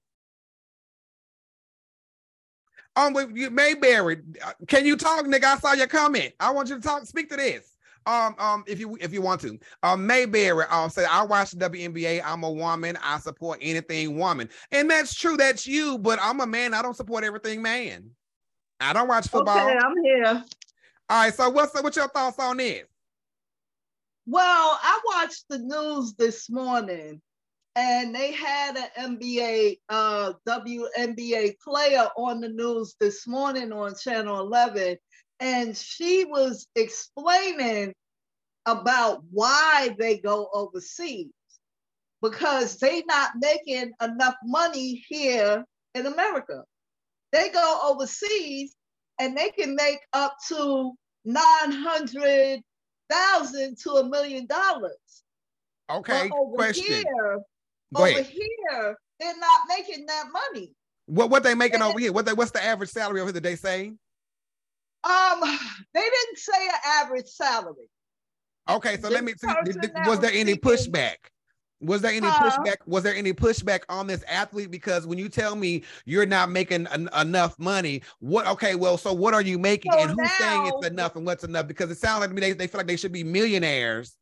Um, 2.96 3.12
with 3.12 3.30
Mayberry, 3.30 4.22
uh, 4.44 4.52
can 4.66 4.86
you 4.86 4.96
talk, 4.96 5.24
nigga? 5.26 5.44
I 5.44 5.58
saw 5.58 5.72
your 5.74 5.86
comment. 5.86 6.32
I 6.40 6.50
want 6.52 6.70
you 6.70 6.76
to 6.76 6.82
talk. 6.82 7.04
Speak 7.06 7.28
to 7.30 7.36
this. 7.36 7.69
Um, 8.06 8.34
um, 8.38 8.64
if 8.66 8.80
you 8.80 8.96
if 9.00 9.12
you 9.12 9.20
want 9.20 9.40
to. 9.42 9.58
Um, 9.82 10.06
Mayberry, 10.06 10.64
um, 10.70 10.90
say 10.90 11.04
I 11.04 11.22
watch 11.22 11.50
the 11.50 11.68
WNBA. 11.68 12.22
I'm 12.24 12.44
a 12.44 12.50
woman. 12.50 12.98
I 13.02 13.18
support 13.18 13.58
anything 13.60 14.16
woman, 14.16 14.48
and 14.72 14.90
that's 14.90 15.14
true. 15.14 15.36
That's 15.36 15.66
you. 15.66 15.98
But 15.98 16.18
I'm 16.22 16.40
a 16.40 16.46
man. 16.46 16.74
I 16.74 16.82
don't 16.82 16.96
support 16.96 17.24
everything 17.24 17.62
man. 17.62 18.10
I 18.80 18.92
don't 18.92 19.08
watch 19.08 19.28
football. 19.28 19.68
Okay, 19.68 19.78
I'm 19.78 20.02
here. 20.02 20.44
All 21.10 21.22
right. 21.22 21.34
So 21.34 21.50
what's 21.50 21.74
what's 21.82 21.96
your 21.96 22.08
thoughts 22.08 22.38
on 22.38 22.56
this? 22.56 22.84
Well, 24.26 24.78
I 24.82 25.00
watched 25.04 25.44
the 25.48 25.58
news 25.58 26.14
this 26.14 26.48
morning 26.48 27.20
and 27.76 28.14
they 28.14 28.32
had 28.32 28.76
an 28.76 29.18
NBA, 29.18 29.78
uh, 29.88 30.32
WNBA 30.46 31.58
player 31.60 32.08
on 32.16 32.40
the 32.40 32.48
news 32.48 32.96
this 33.00 33.26
morning 33.26 33.72
on 33.72 33.94
Channel 33.96 34.40
11, 34.40 34.96
and 35.40 35.76
she 35.76 36.24
was 36.24 36.66
explaining 36.76 37.94
about 38.66 39.22
why 39.30 39.94
they 39.98 40.18
go 40.18 40.48
overseas 40.52 41.32
because 42.22 42.76
they 42.78 43.02
not 43.06 43.30
making 43.40 43.92
enough 44.02 44.34
money 44.44 45.02
here 45.08 45.64
in 45.94 46.06
America. 46.06 46.62
They 47.32 47.48
go 47.48 47.80
overseas 47.84 48.74
and 49.18 49.36
they 49.36 49.48
can 49.50 49.74
make 49.74 50.00
up 50.12 50.36
to 50.48 50.92
900 51.24 52.60
thousand 53.10 53.76
to 53.78 53.90
a 53.92 54.08
million 54.08 54.46
dollars. 54.46 55.22
Okay. 55.90 56.28
But 56.28 56.36
over 56.36 56.54
question. 56.54 56.84
here, 56.84 57.38
Go 57.94 58.02
over 58.02 58.06
ahead. 58.06 58.26
here, 58.26 58.96
they're 59.18 59.38
not 59.38 59.60
making 59.68 60.06
that 60.06 60.24
money. 60.32 60.72
What 61.06 61.30
what 61.30 61.42
they 61.42 61.54
making 61.54 61.76
and 61.76 61.84
over 61.84 61.98
here? 61.98 62.12
What 62.12 62.26
they 62.26 62.32
what's 62.32 62.52
the 62.52 62.62
average 62.62 62.90
salary 62.90 63.20
over 63.20 63.28
here 63.28 63.32
that 63.34 63.42
they 63.42 63.56
say? 63.56 63.92
Um, 65.04 65.40
they 65.94 66.00
didn't 66.00 66.38
say 66.38 66.66
an 66.66 66.74
average 66.84 67.26
salary. 67.26 67.88
Okay, 68.68 68.96
so 68.96 69.02
This 69.08 69.10
let 69.12 69.24
me 69.24 69.32
see. 69.38 69.46
person 69.46 69.64
did- 69.64 69.80
did- 69.94 70.06
was 70.06 70.20
there 70.20 70.30
any 70.32 70.54
pushback? 70.54 71.16
Was 71.82 72.02
there 72.02 72.12
any 72.12 72.26
pushback? 72.28 72.76
Was 72.84 73.02
there 73.02 73.14
any 73.14 73.32
pushback 73.32 73.84
on 73.88 74.06
this 74.06 74.22
athlete? 74.28 74.70
Because 74.70 75.06
when 75.06 75.16
you 75.16 75.30
tell 75.30 75.56
me 75.56 75.82
you're 76.04 76.26
not 76.26 76.50
making 76.50 76.86
en- 76.88 77.08
enough 77.18 77.58
money, 77.58 78.02
what? 78.18 78.46
Okay, 78.48 78.74
well, 78.74 78.98
so 78.98 79.14
what 79.14 79.32
are 79.32 79.40
you 79.40 79.58
making, 79.58 79.90
So 79.92 79.98
and 79.98 80.10
who's 80.10 80.30
saying 80.36 80.66
it's 80.66 80.86
enough, 80.86 81.16
and 81.16 81.24
what's 81.24 81.42
enough? 81.42 81.66
Because 81.66 81.90
it 81.90 81.96
sounds 81.96 82.20
like 82.20 82.28
to 82.28 82.34
me 82.34 82.42
they, 82.42 82.52
they 82.52 82.66
feel 82.66 82.80
like 82.80 82.86
they 82.86 82.98
should 82.98 83.12
be 83.12 83.24
millionaires, 83.24 84.14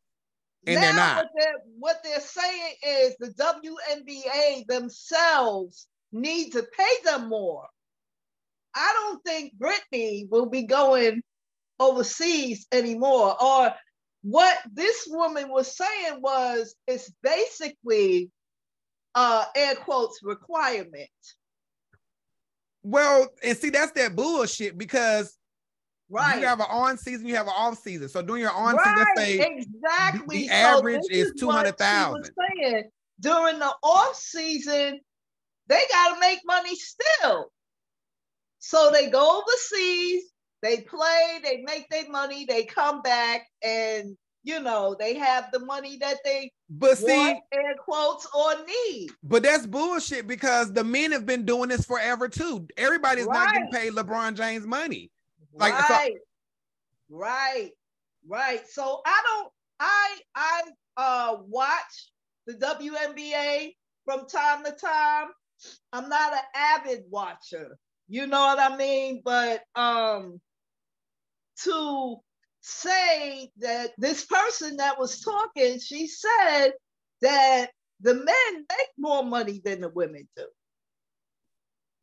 and 0.65 0.75
now 0.75 0.81
they're 0.81 0.93
not. 0.93 1.17
What 1.17 1.27
they're, 1.37 1.53
what 1.79 1.97
they're 2.01 2.19
saying 2.21 2.75
is 2.87 3.15
the 3.19 3.33
WNBA 3.33 4.65
themselves 4.67 5.87
need 6.13 6.51
to 6.51 6.63
pay 6.63 6.93
them 7.03 7.27
more. 7.27 7.67
Don't 9.09 9.23
think 9.25 9.53
Brittney 9.57 10.29
will 10.29 10.45
be 10.47 10.63
going 10.63 11.21
overseas 11.79 12.67
anymore. 12.71 13.41
Or 13.41 13.73
what 14.21 14.57
this 14.71 15.07
woman 15.09 15.49
was 15.49 15.75
saying 15.75 16.21
was 16.21 16.75
it's 16.87 17.11
basically 17.23 18.29
uh 19.15 19.45
air 19.55 19.75
quotes 19.75 20.19
requirement. 20.21 21.09
Well, 22.83 23.27
and 23.43 23.57
see, 23.57 23.69
that's 23.69 23.91
that 23.93 24.15
bullshit 24.15 24.77
because 24.77 25.35
Right. 26.11 26.39
you 26.39 26.47
have 26.47 26.59
an 26.59 26.65
on 26.69 26.97
season, 26.97 27.27
you 27.27 27.35
have 27.35 27.45
an 27.45 27.53
off 27.55 27.77
season. 27.77 28.09
So 28.09 28.23
during 28.23 28.41
your 28.41 28.51
on 28.51 28.75
season, 28.77 28.93
right, 28.95 29.05
let's 29.15 29.21
say 29.21 29.57
exactly. 29.59 30.37
the 30.39 30.47
So 30.47 30.53
average 30.53 31.01
is 31.11 31.33
she 31.37 31.45
was 31.45 31.53
200,000. 31.77 32.33
during 33.19 33.59
the 33.59 33.71
off 33.83 34.15
season, 34.15 34.99
they 35.67 35.81
got 35.91 36.15
to 36.15 36.19
make 36.19 36.39
money 36.45 36.75
still. 36.75 37.51
So 38.59 38.91
they 38.91 39.09
go 39.09 39.41
overseas, 39.41 40.23
they 40.61 40.81
play, 40.81 41.39
they 41.43 41.61
make 41.65 41.89
their 41.89 42.09
money, 42.09 42.45
they 42.45 42.65
come 42.65 43.01
back, 43.01 43.47
and 43.63 44.17
you 44.43 44.59
know 44.61 44.95
they 44.99 45.15
have 45.15 45.49
the 45.51 45.59
money 45.59 45.97
that 45.97 46.17
they 46.23 46.51
But 46.69 46.97
see, 46.97 47.05
want, 47.05 47.39
air 47.53 47.75
quotes 47.77 48.27
or 48.33 48.55
need. 48.65 49.09
but 49.23 49.43
that's 49.43 49.65
bullshit 49.65 50.27
because 50.27 50.71
the 50.73 50.83
men 50.83 51.11
have 51.11 51.25
been 51.25 51.45
doing 51.45 51.69
this 51.69 51.85
forever 51.85 52.27
too. 52.27 52.67
Everybody's 52.77 53.27
not 53.27 53.47
getting 53.53 53.71
Right. 53.71 53.71
paid 53.71 53.93
LeBron 53.93 54.35
James 54.35 54.65
money. 54.65 55.09
Like, 55.53 55.73
so- 55.73 55.93
right, 55.93 56.15
right, 57.09 57.71
right. 58.27 58.67
So 58.69 59.01
I 59.05 59.21
don't. 59.25 59.51
I 59.79 60.17
I 60.35 60.61
uh 60.97 61.37
watch 61.47 62.11
the 62.45 62.53
WNBA 62.55 63.73
from 64.05 64.27
time 64.27 64.63
to 64.65 64.71
time. 64.71 65.27
I'm 65.93 66.09
not 66.09 66.33
an 66.33 66.39
avid 66.53 67.03
watcher. 67.09 67.77
You 68.09 68.25
know 68.27 68.39
what 68.41 68.59
I 68.59 68.75
mean? 68.75 69.21
But 69.23 69.61
um, 69.75 70.41
to 71.63 72.17
say 72.61 73.49
that 73.59 73.91
this 73.97 74.25
person 74.25 74.77
that 74.77 74.97
was 74.99 75.21
talking, 75.21 75.79
she 75.79 76.07
said 76.07 76.71
that 77.21 77.67
the 78.01 78.15
men 78.15 78.55
make 78.55 78.89
more 78.97 79.23
money 79.23 79.61
than 79.63 79.81
the 79.81 79.89
women 79.89 80.27
do. 80.35 80.45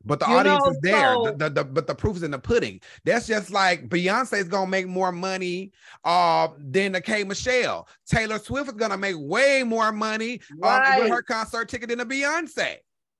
But 0.04 0.20
the 0.20 0.26
You 0.28 0.36
audience 0.36 0.64
know, 0.64 0.70
is 0.70 0.78
there. 0.82 1.14
so- 1.14 1.24
The, 1.24 1.32
the, 1.32 1.50
the- 1.50 1.64
but 1.64 1.86
the 1.88 1.94
proof 1.94 2.16
is 2.18 2.22
in 2.22 2.30
the 2.30 2.38
pudding. 2.38 2.80
That's 3.04 3.26
just 3.26 3.50
like 3.50 3.88
Beyonce 3.88 4.34
is 4.34 4.46
gonna 4.48 4.70
make 4.70 4.86
more 4.86 5.10
money 5.10 5.72
uh, 6.04 6.48
than 6.58 6.92
the 6.92 7.00
K 7.00 7.24
Michelle. 7.24 7.88
Taylor 8.08 8.38
Swift 8.38 8.68
is 8.68 8.74
gonna 8.74 8.96
make 8.98 9.16
way 9.18 9.64
more 9.64 9.90
money 9.90 10.40
uh, 10.62 10.78
with 11.00 11.10
her 11.10 11.22
concert 11.22 11.68
ticket 11.68 11.88
than 11.88 11.98
a 11.98 12.06
Beyonce. 12.06 12.76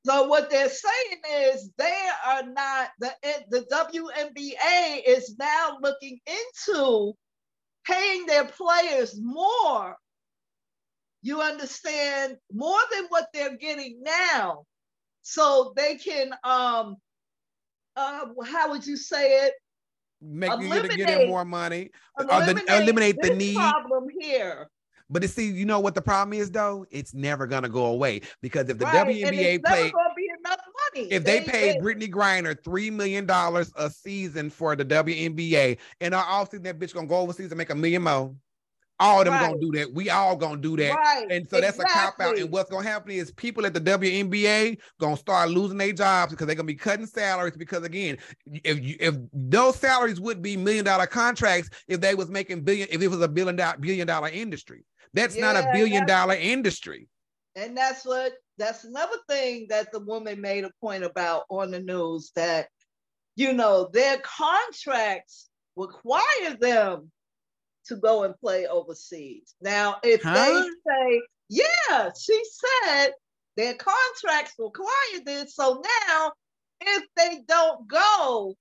So 0.06 0.28
what 0.28 0.50
they're 0.50 0.68
saying 0.68 1.50
is 1.52 1.70
they 1.76 1.98
are 2.24 2.44
not 2.44 2.90
the 3.00 3.12
the 3.50 3.62
WNBA 3.72 5.02
is 5.04 5.36
now 5.36 5.78
looking 5.82 6.20
into 6.26 7.12
paying 7.84 8.24
their 8.26 8.44
players 8.44 9.18
more. 9.20 9.96
You 11.22 11.42
understand 11.42 12.36
more 12.52 12.78
than 12.94 13.06
what 13.08 13.26
they're 13.34 13.56
getting 13.56 14.00
now, 14.02 14.64
so 15.22 15.72
they 15.76 15.96
can 15.96 16.32
um 16.44 16.96
uh 17.96 18.26
how 18.44 18.70
would 18.70 18.86
you 18.86 18.96
say 18.96 19.46
it 19.46 19.54
Make 20.22 20.50
you 20.60 20.88
get, 20.96 21.28
more 21.28 21.44
money. 21.44 21.90
Eliminate, 22.18 22.68
eliminate 22.68 23.20
the 23.20 23.34
need. 23.34 23.56
problem 23.56 24.06
here. 24.18 24.68
But 25.08 25.22
you 25.22 25.28
see, 25.28 25.50
you 25.50 25.64
know 25.64 25.78
what 25.78 25.94
the 25.94 26.02
problem 26.02 26.38
is 26.38 26.50
though? 26.50 26.84
It's 26.90 27.14
never 27.14 27.46
gonna 27.46 27.68
go 27.68 27.86
away 27.86 28.22
because 28.42 28.68
if 28.68 28.78
the 28.78 28.86
right? 28.86 29.06
WNBA 29.06 29.64
played, 29.64 29.92
gonna 29.92 30.14
be 30.16 30.28
enough 30.40 30.60
if 30.96 31.24
they 31.24 31.40
paid 31.42 31.80
Brittney 31.80 32.10
Griner 32.10 32.56
three 32.62 32.90
million 32.90 33.26
dollars 33.26 33.72
a 33.76 33.90
season 33.90 34.50
for 34.50 34.74
the 34.76 34.84
WNBA, 34.84 35.78
and 36.00 36.14
our 36.14 36.24
offseason 36.24 36.64
that 36.64 36.78
bitch 36.78 36.94
gonna 36.94 37.06
go 37.06 37.16
overseas 37.16 37.50
and 37.50 37.58
make 37.58 37.70
a 37.70 37.74
million 37.74 38.02
more. 38.02 38.34
All 38.98 39.20
of 39.20 39.26
them 39.26 39.38
gonna 39.38 39.60
do 39.60 39.70
that. 39.72 39.92
We 39.92 40.08
all 40.08 40.36
gonna 40.36 40.56
do 40.56 40.74
that. 40.78 40.94
right, 40.94 41.26
And 41.30 41.46
so 41.46 41.60
that's 41.60 41.78
a 41.78 41.84
cop 41.84 42.18
out. 42.18 42.38
And 42.38 42.50
what's 42.50 42.70
gonna 42.70 42.88
happen 42.88 43.10
is 43.10 43.30
people 43.30 43.66
at 43.66 43.74
the 43.74 43.80
WNBA 43.80 44.78
gonna 44.98 45.18
start 45.18 45.50
losing 45.50 45.76
their 45.76 45.92
jobs 45.92 46.32
because 46.32 46.46
they're 46.46 46.56
gonna 46.56 46.66
be 46.66 46.74
cutting 46.74 47.04
salaries. 47.04 47.56
Because 47.58 47.84
again, 47.84 48.16
if 48.46 48.82
you 48.82 48.96
if 48.98 49.16
those 49.34 49.76
salaries 49.76 50.18
would 50.18 50.40
be 50.40 50.56
million 50.56 50.84
dollar 50.84 51.06
contracts 51.06 51.68
if 51.88 52.00
they 52.00 52.14
was 52.14 52.30
making 52.30 52.62
billion, 52.62 52.88
if 52.90 53.02
it 53.02 53.08
was 53.08 53.20
a 53.20 53.28
billion 53.28 53.56
dollar 53.56 53.76
billion 53.76 54.06
dollar 54.06 54.28
industry. 54.28 54.82
That's 55.16 55.36
not 55.36 55.56
a 55.56 55.70
billion 55.72 56.06
dollar 56.06 56.34
industry. 56.34 57.08
And 57.56 57.76
that's 57.76 58.04
what 58.04 58.34
that's 58.58 58.84
another 58.84 59.16
thing 59.28 59.66
that 59.70 59.90
the 59.90 60.00
woman 60.00 60.40
made 60.40 60.64
a 60.64 60.70
point 60.80 61.04
about 61.04 61.44
on 61.48 61.70
the 61.70 61.80
news 61.80 62.30
that 62.36 62.68
you 63.34 63.54
know 63.54 63.88
their 63.92 64.18
contracts 64.18 65.48
require 65.74 66.54
them 66.60 67.10
to 67.86 67.96
go 67.96 68.24
and 68.24 68.38
play 68.40 68.66
overseas. 68.66 69.54
Now, 69.60 69.96
if 70.02 70.22
Huh? 70.22 70.34
they 70.34 70.68
say, 70.86 71.22
yeah, 71.48 72.10
she 72.18 72.42
said 72.84 73.12
their 73.56 73.74
contracts 73.74 74.54
require 74.58 75.24
this. 75.24 75.54
So 75.54 75.82
now 76.08 76.32
if 76.80 77.04
they 77.16 77.42
don't 77.48 77.88
go, 77.88 78.54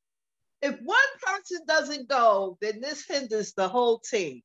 if 0.62 0.80
one 0.82 0.98
person 1.22 1.66
doesn't 1.68 2.08
go, 2.08 2.58
then 2.62 2.80
this 2.80 3.06
hinders 3.06 3.54
the 3.54 3.68
whole 3.68 4.00
team. 4.00 4.42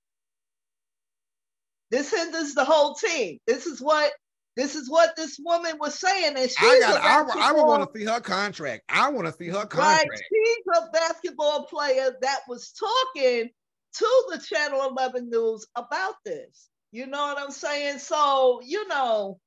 This 1.91 2.13
hinders 2.15 2.55
the 2.55 2.65
whole 2.65 2.95
team. 2.95 3.39
This 3.47 3.67
is 3.67 3.81
what 3.81 4.13
this 4.57 4.75
is 4.75 4.91
what 4.91 5.17
this 5.17 5.39
woman 5.43 5.79
was 5.79 5.99
saying, 5.99 6.35
and 6.37 6.51
she's 6.51 6.59
I 6.59 6.77
a 6.77 6.81
got. 6.81 7.31
I, 7.37 7.53
want 7.53 7.93
to 7.93 7.99
see 7.99 8.05
her 8.05 8.21
contract. 8.21 8.83
I 8.89 9.09
want 9.11 9.27
to 9.27 9.33
see 9.33 9.49
her 9.49 9.59
Right, 9.59 9.69
contract. 9.69 10.23
she's 10.29 10.65
a 10.77 10.91
basketball 10.93 11.65
player 11.65 12.15
that 12.21 12.41
was 12.49 12.73
talking 12.73 13.49
to 13.95 14.25
the 14.31 14.39
Channel 14.39 14.89
11 14.91 15.31
News 15.31 15.67
about 15.77 16.15
this. 16.25 16.69
You 16.93 17.07
know 17.07 17.19
what 17.23 17.39
I'm 17.39 17.53
saying? 17.53 17.99
So, 17.99 18.61
you 18.65 18.87
know, 18.89 19.39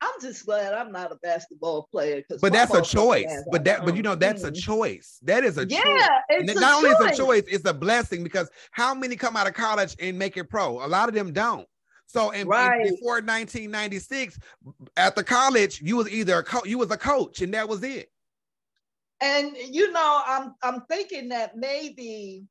I'm 0.00 0.20
just 0.20 0.46
glad 0.46 0.74
I'm 0.74 0.92
not 0.92 1.10
a 1.10 1.16
basketball 1.16 1.88
player. 1.90 2.22
But 2.40 2.52
that's 2.52 2.72
a 2.74 2.82
choice. 2.82 3.32
But 3.50 3.64
that, 3.64 3.84
but 3.84 3.96
you 3.96 4.02
know, 4.02 4.14
that's 4.14 4.44
a 4.44 4.52
choice. 4.52 5.18
That 5.22 5.44
is 5.44 5.58
a 5.58 5.66
choice. 5.66 5.80
Yeah, 5.84 6.08
And 6.30 6.48
it's 6.48 6.60
not 6.60 6.76
only 6.76 6.90
is 6.90 7.00
a 7.00 7.16
choice, 7.16 7.42
it's 7.48 7.64
a 7.68 7.74
blessing 7.74 8.22
because 8.22 8.48
how 8.70 8.94
many 8.94 9.16
come 9.16 9.36
out 9.36 9.48
of 9.48 9.54
college 9.54 9.96
and 10.00 10.18
make 10.18 10.36
it 10.36 10.44
pro? 10.44 10.84
A 10.84 10.86
lot 10.86 11.08
of 11.08 11.14
them 11.14 11.32
don't. 11.32 11.66
So 12.06 12.30
in, 12.30 12.42
in- 12.42 12.48
Right. 12.48 12.82
before 12.84 13.14
1996, 13.16 14.38
at 14.96 15.16
the 15.16 15.24
college, 15.24 15.80
you 15.82 15.96
was 15.96 16.08
either 16.08 16.38
a 16.38 16.44
co- 16.44 16.64
you 16.64 16.78
was 16.78 16.90
a 16.90 16.96
coach, 16.96 17.42
and 17.42 17.52
that 17.54 17.68
was 17.68 17.82
it. 17.82 18.08
And 19.20 19.56
you 19.56 19.90
know, 19.92 20.22
I'm 20.26 20.54
I'm 20.62 20.82
thinking 20.88 21.28
that 21.30 21.56
maybe 21.56 22.44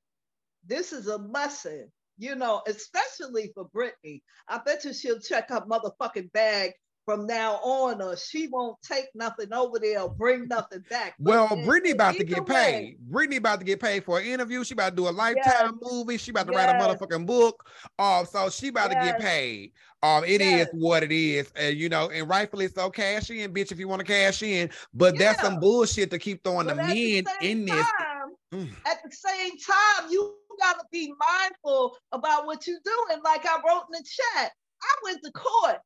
this 0.66 0.92
is 0.92 1.08
a 1.08 1.16
lesson, 1.18 1.90
you 2.18 2.36
know, 2.36 2.62
especially 2.68 3.52
for 3.56 3.70
Brittney. 3.70 4.22
I 4.50 4.60
bet 4.66 4.84
you 4.84 4.94
she'll 4.94 5.20
check 5.22 5.50
her 5.50 5.62
motherfucking 5.62 6.32
bag 6.34 6.74
from 7.08 7.26
now 7.26 7.54
on, 7.64 8.02
or 8.02 8.18
she 8.18 8.48
won't 8.50 8.76
take 8.82 9.06
nothing 9.16 9.54
over 9.54 9.80
there 9.80 10.02
or 10.02 10.10
bring 10.10 10.46
nothing 10.50 10.84
back. 10.90 11.16
But 11.18 11.32
Well, 11.32 11.48
Brittney 11.66 11.94
about 11.94 12.16
to 12.16 12.24
get 12.26 12.46
way, 12.46 12.98
paid. 13.00 13.10
Brittney 13.10 13.38
about 13.38 13.60
to 13.60 13.66
get 13.66 13.80
paid 13.80 14.04
for 14.04 14.20
an 14.20 14.26
interview. 14.26 14.62
She 14.66 14.74
about 14.74 14.90
to 14.90 14.96
do 14.98 15.08
a 15.08 15.12
lifetime 15.12 15.80
movie. 15.82 16.18
She 16.18 16.32
about 16.32 16.48
to 16.48 16.54
write 16.54 16.68
a 16.68 16.74
motherfucking 16.74 17.26
book. 17.26 17.66
Um, 17.98 18.26
so 18.26 18.50
she 18.50 18.68
about 18.68 18.90
to 18.92 18.96
get 18.96 19.20
paid. 19.22 19.72
Um, 20.04 20.26
it 20.26 20.42
is 20.42 20.48
Yes. 20.58 20.68
what 20.74 21.02
it 21.02 21.14
is, 21.14 21.50
and 21.56 21.78
you 21.78 21.88
know, 21.88 22.10
and 22.10 22.28
rightfully 22.30 22.68
so. 22.68 22.90
Cash 22.90 23.30
in, 23.32 23.54
bitch, 23.54 23.72
if 23.72 23.80
you 23.80 23.88
want 23.88 24.02
to 24.02 24.06
cash 24.06 24.44
in. 24.44 24.70
But 24.94 25.18
that's 25.18 25.42
some 25.42 25.62
bullshit 25.62 26.12
to 26.12 26.20
keep 26.20 26.44
throwing 26.44 26.68
But 26.68 26.76
the 26.76 26.82
at 26.84 26.88
the 26.90 27.24
men 27.24 27.34
in 27.42 27.66
this. 27.66 27.86
time, 28.00 28.34
Mm. 28.54 28.70
at 28.86 28.98
the 29.04 29.12
same 29.12 29.52
time, 29.58 30.10
you 30.12 30.36
gotta 30.60 30.84
be 30.92 31.14
mindful 31.20 31.98
about 32.12 32.46
what 32.46 32.68
you're 32.68 32.80
doing. 32.84 33.22
Like 33.24 33.46
I 33.46 33.56
wrote 33.68 33.84
in 33.94 34.02
the 34.02 34.06
chat, 34.06 34.52
I 34.84 34.96
went 35.04 35.22
to 35.24 35.32
court. 35.32 35.78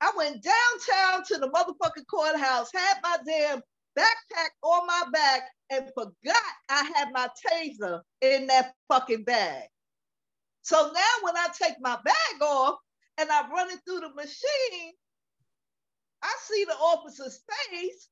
I 0.00 0.12
went 0.16 0.42
downtown 0.42 1.24
to 1.26 1.38
the 1.38 1.50
motherfucking 1.50 2.06
courthouse, 2.10 2.70
had 2.72 2.96
my 3.02 3.18
damn 3.26 3.60
backpack 3.98 4.50
on 4.62 4.86
my 4.86 5.04
back, 5.12 5.42
and 5.70 5.90
forgot 5.94 6.42
I 6.68 6.90
had 6.94 7.12
my 7.12 7.28
taser 7.46 8.00
in 8.20 8.46
that 8.46 8.72
fucking 8.88 9.24
bag. 9.24 9.64
So 10.62 10.90
now 10.94 11.14
when 11.22 11.36
I 11.36 11.48
take 11.60 11.76
my 11.80 11.98
bag 12.04 12.42
off 12.42 12.78
and 13.18 13.30
I 13.30 13.48
run 13.48 13.70
it 13.70 13.80
through 13.84 14.00
the 14.00 14.14
machine, 14.14 14.92
I 16.22 16.34
see 16.42 16.64
the 16.64 16.74
officer's 16.74 17.40
face, 17.48 18.08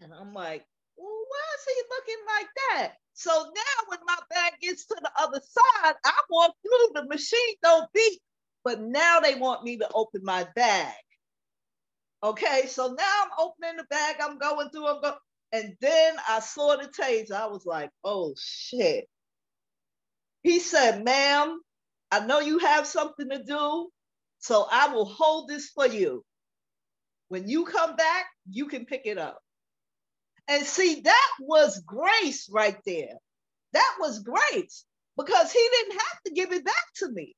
and 0.00 0.12
I'm 0.12 0.32
like, 0.32 0.64
well, 0.96 1.24
why 1.28 1.44
is 1.56 1.64
he 1.66 1.82
looking 1.90 2.24
like 2.36 2.48
that? 2.70 2.92
So 3.14 3.30
now 3.30 3.84
when 3.88 3.98
my 4.06 4.16
bag 4.30 4.54
gets 4.60 4.86
to 4.86 4.96
the 5.00 5.10
other 5.18 5.40
side, 5.40 5.94
I 6.04 6.12
walk 6.30 6.54
through, 6.62 7.02
the 7.02 7.08
machine 7.08 7.54
don't 7.62 7.90
beep, 7.92 8.20
but 8.64 8.80
now 8.80 9.20
they 9.20 9.34
want 9.34 9.64
me 9.64 9.78
to 9.78 9.88
open 9.94 10.22
my 10.24 10.46
bag. 10.54 10.94
Okay, 12.22 12.66
so 12.68 12.88
now 12.88 13.22
I'm 13.22 13.30
opening 13.38 13.76
the 13.78 13.84
bag, 13.90 14.16
I'm 14.20 14.38
going 14.38 14.68
through, 14.70 14.86
I'm 14.86 15.00
going, 15.00 15.14
and 15.52 15.74
then 15.80 16.16
I 16.28 16.40
saw 16.40 16.76
the 16.76 16.88
taser. 16.88 17.32
I 17.32 17.46
was 17.46 17.64
like, 17.66 17.90
oh 18.04 18.34
shit. 18.38 19.06
He 20.42 20.58
said, 20.60 21.04
ma'am, 21.04 21.60
I 22.10 22.26
know 22.26 22.40
you 22.40 22.58
have 22.58 22.86
something 22.86 23.28
to 23.30 23.42
do, 23.42 23.88
so 24.38 24.66
I 24.70 24.88
will 24.92 25.06
hold 25.06 25.48
this 25.48 25.70
for 25.70 25.86
you. 25.86 26.24
When 27.28 27.48
you 27.48 27.64
come 27.64 27.96
back, 27.96 28.26
you 28.50 28.66
can 28.66 28.86
pick 28.86 29.02
it 29.04 29.18
up. 29.18 29.40
And 30.48 30.64
see, 30.66 31.02
that 31.02 31.30
was 31.40 31.82
grace 31.86 32.48
right 32.50 32.78
there. 32.84 33.14
That 33.72 33.96
was 34.00 34.20
grace 34.20 34.84
because 35.16 35.52
he 35.52 35.68
didn't 35.72 36.00
have 36.00 36.22
to 36.26 36.32
give 36.32 36.52
it 36.52 36.64
back 36.64 36.86
to 36.96 37.08
me. 37.10 37.36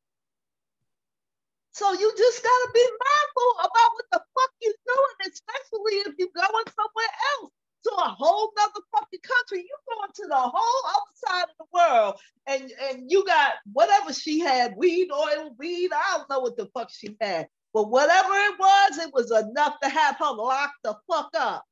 So 1.72 1.92
you 1.92 2.12
just 2.16 2.42
gotta 2.42 2.70
be 2.74 2.84
mindful 2.84 3.52
about 3.60 3.90
what 3.94 4.06
the 4.12 4.18
fuck 4.18 4.50
you're 4.60 4.84
doing, 4.86 5.32
especially 5.32 5.94
if 6.04 6.14
you're 6.18 6.28
going 6.36 6.66
somewhere 6.76 7.14
else 7.40 7.52
to 7.84 7.90
a 7.90 8.14
whole 8.16 8.52
nother 8.56 8.84
fucking 8.94 9.20
country. 9.22 9.66
You're 9.66 9.96
going 9.96 10.10
to 10.14 10.26
the 10.28 10.36
whole 10.36 10.90
other 10.90 11.14
side 11.14 11.44
of 11.44 11.56
the 11.58 11.66
world, 11.72 12.14
and 12.46 12.72
and 12.90 13.10
you 13.10 13.24
got 13.24 13.54
whatever 13.72 14.12
she 14.12 14.40
had, 14.40 14.76
weed 14.76 15.08
oil, 15.10 15.54
weed. 15.58 15.90
I 15.92 16.18
don't 16.18 16.30
know 16.30 16.40
what 16.40 16.56
the 16.56 16.66
fuck 16.74 16.90
she 16.90 17.16
had. 17.20 17.48
But 17.74 17.88
whatever 17.88 18.34
it 18.34 18.58
was, 18.58 18.98
it 18.98 19.14
was 19.14 19.30
enough 19.30 19.80
to 19.82 19.88
have 19.88 20.16
her 20.18 20.30
locked 20.30 20.82
the 20.84 20.94
fuck 21.10 21.30
up. 21.34 21.64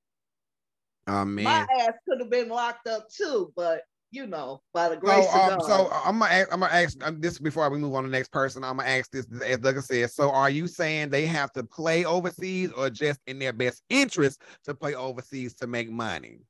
Oh 1.06 1.24
My 1.24 1.66
ass 1.78 1.92
could 2.08 2.20
have 2.20 2.30
been 2.30 2.48
locked 2.48 2.86
up 2.86 3.10
too, 3.10 3.52
but 3.54 3.82
you 4.10 4.26
know, 4.26 4.62
by 4.72 4.88
the 4.88 4.96
So, 4.96 5.00
grace 5.00 5.34
um, 5.34 5.40
of 5.40 5.60
God. 5.60 5.62
so 5.62 5.90
I'm 6.04 6.18
gonna 6.18 6.32
ask, 6.32 6.52
I'm 6.52 6.60
gonna 6.60 6.72
ask 6.72 7.06
um, 7.06 7.20
this 7.20 7.38
before 7.38 7.68
we 7.70 7.78
move 7.78 7.94
on 7.94 8.04
to 8.04 8.08
the 8.10 8.16
next 8.16 8.32
person. 8.32 8.64
I'm 8.64 8.76
gonna 8.78 8.88
ask 8.88 9.10
this 9.10 9.26
as 9.44 9.58
Doug 9.58 9.80
said. 9.82 10.10
So, 10.10 10.30
are 10.30 10.50
you 10.50 10.66
saying 10.66 11.10
they 11.10 11.26
have 11.26 11.52
to 11.52 11.64
play 11.64 12.04
overseas, 12.04 12.72
or 12.72 12.90
just 12.90 13.20
in 13.26 13.38
their 13.38 13.52
best 13.52 13.82
interest 13.90 14.42
to 14.64 14.74
play 14.74 14.94
overseas 14.94 15.54
to 15.56 15.66
make 15.66 15.90
money? 15.90 16.40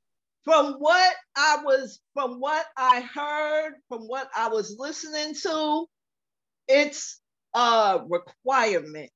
from 0.45 0.75
what 0.75 1.15
I 1.37 1.59
was, 1.63 2.01
from 2.15 2.41
what 2.41 2.65
I 2.77 3.01
heard, 3.03 3.75
from 3.89 4.03
what 4.03 4.29
I 4.35 4.49
was 4.49 4.77
listening 4.79 5.35
to, 5.43 5.87
it's 6.69 7.21
a 7.55 8.01
requirement. 8.09 9.11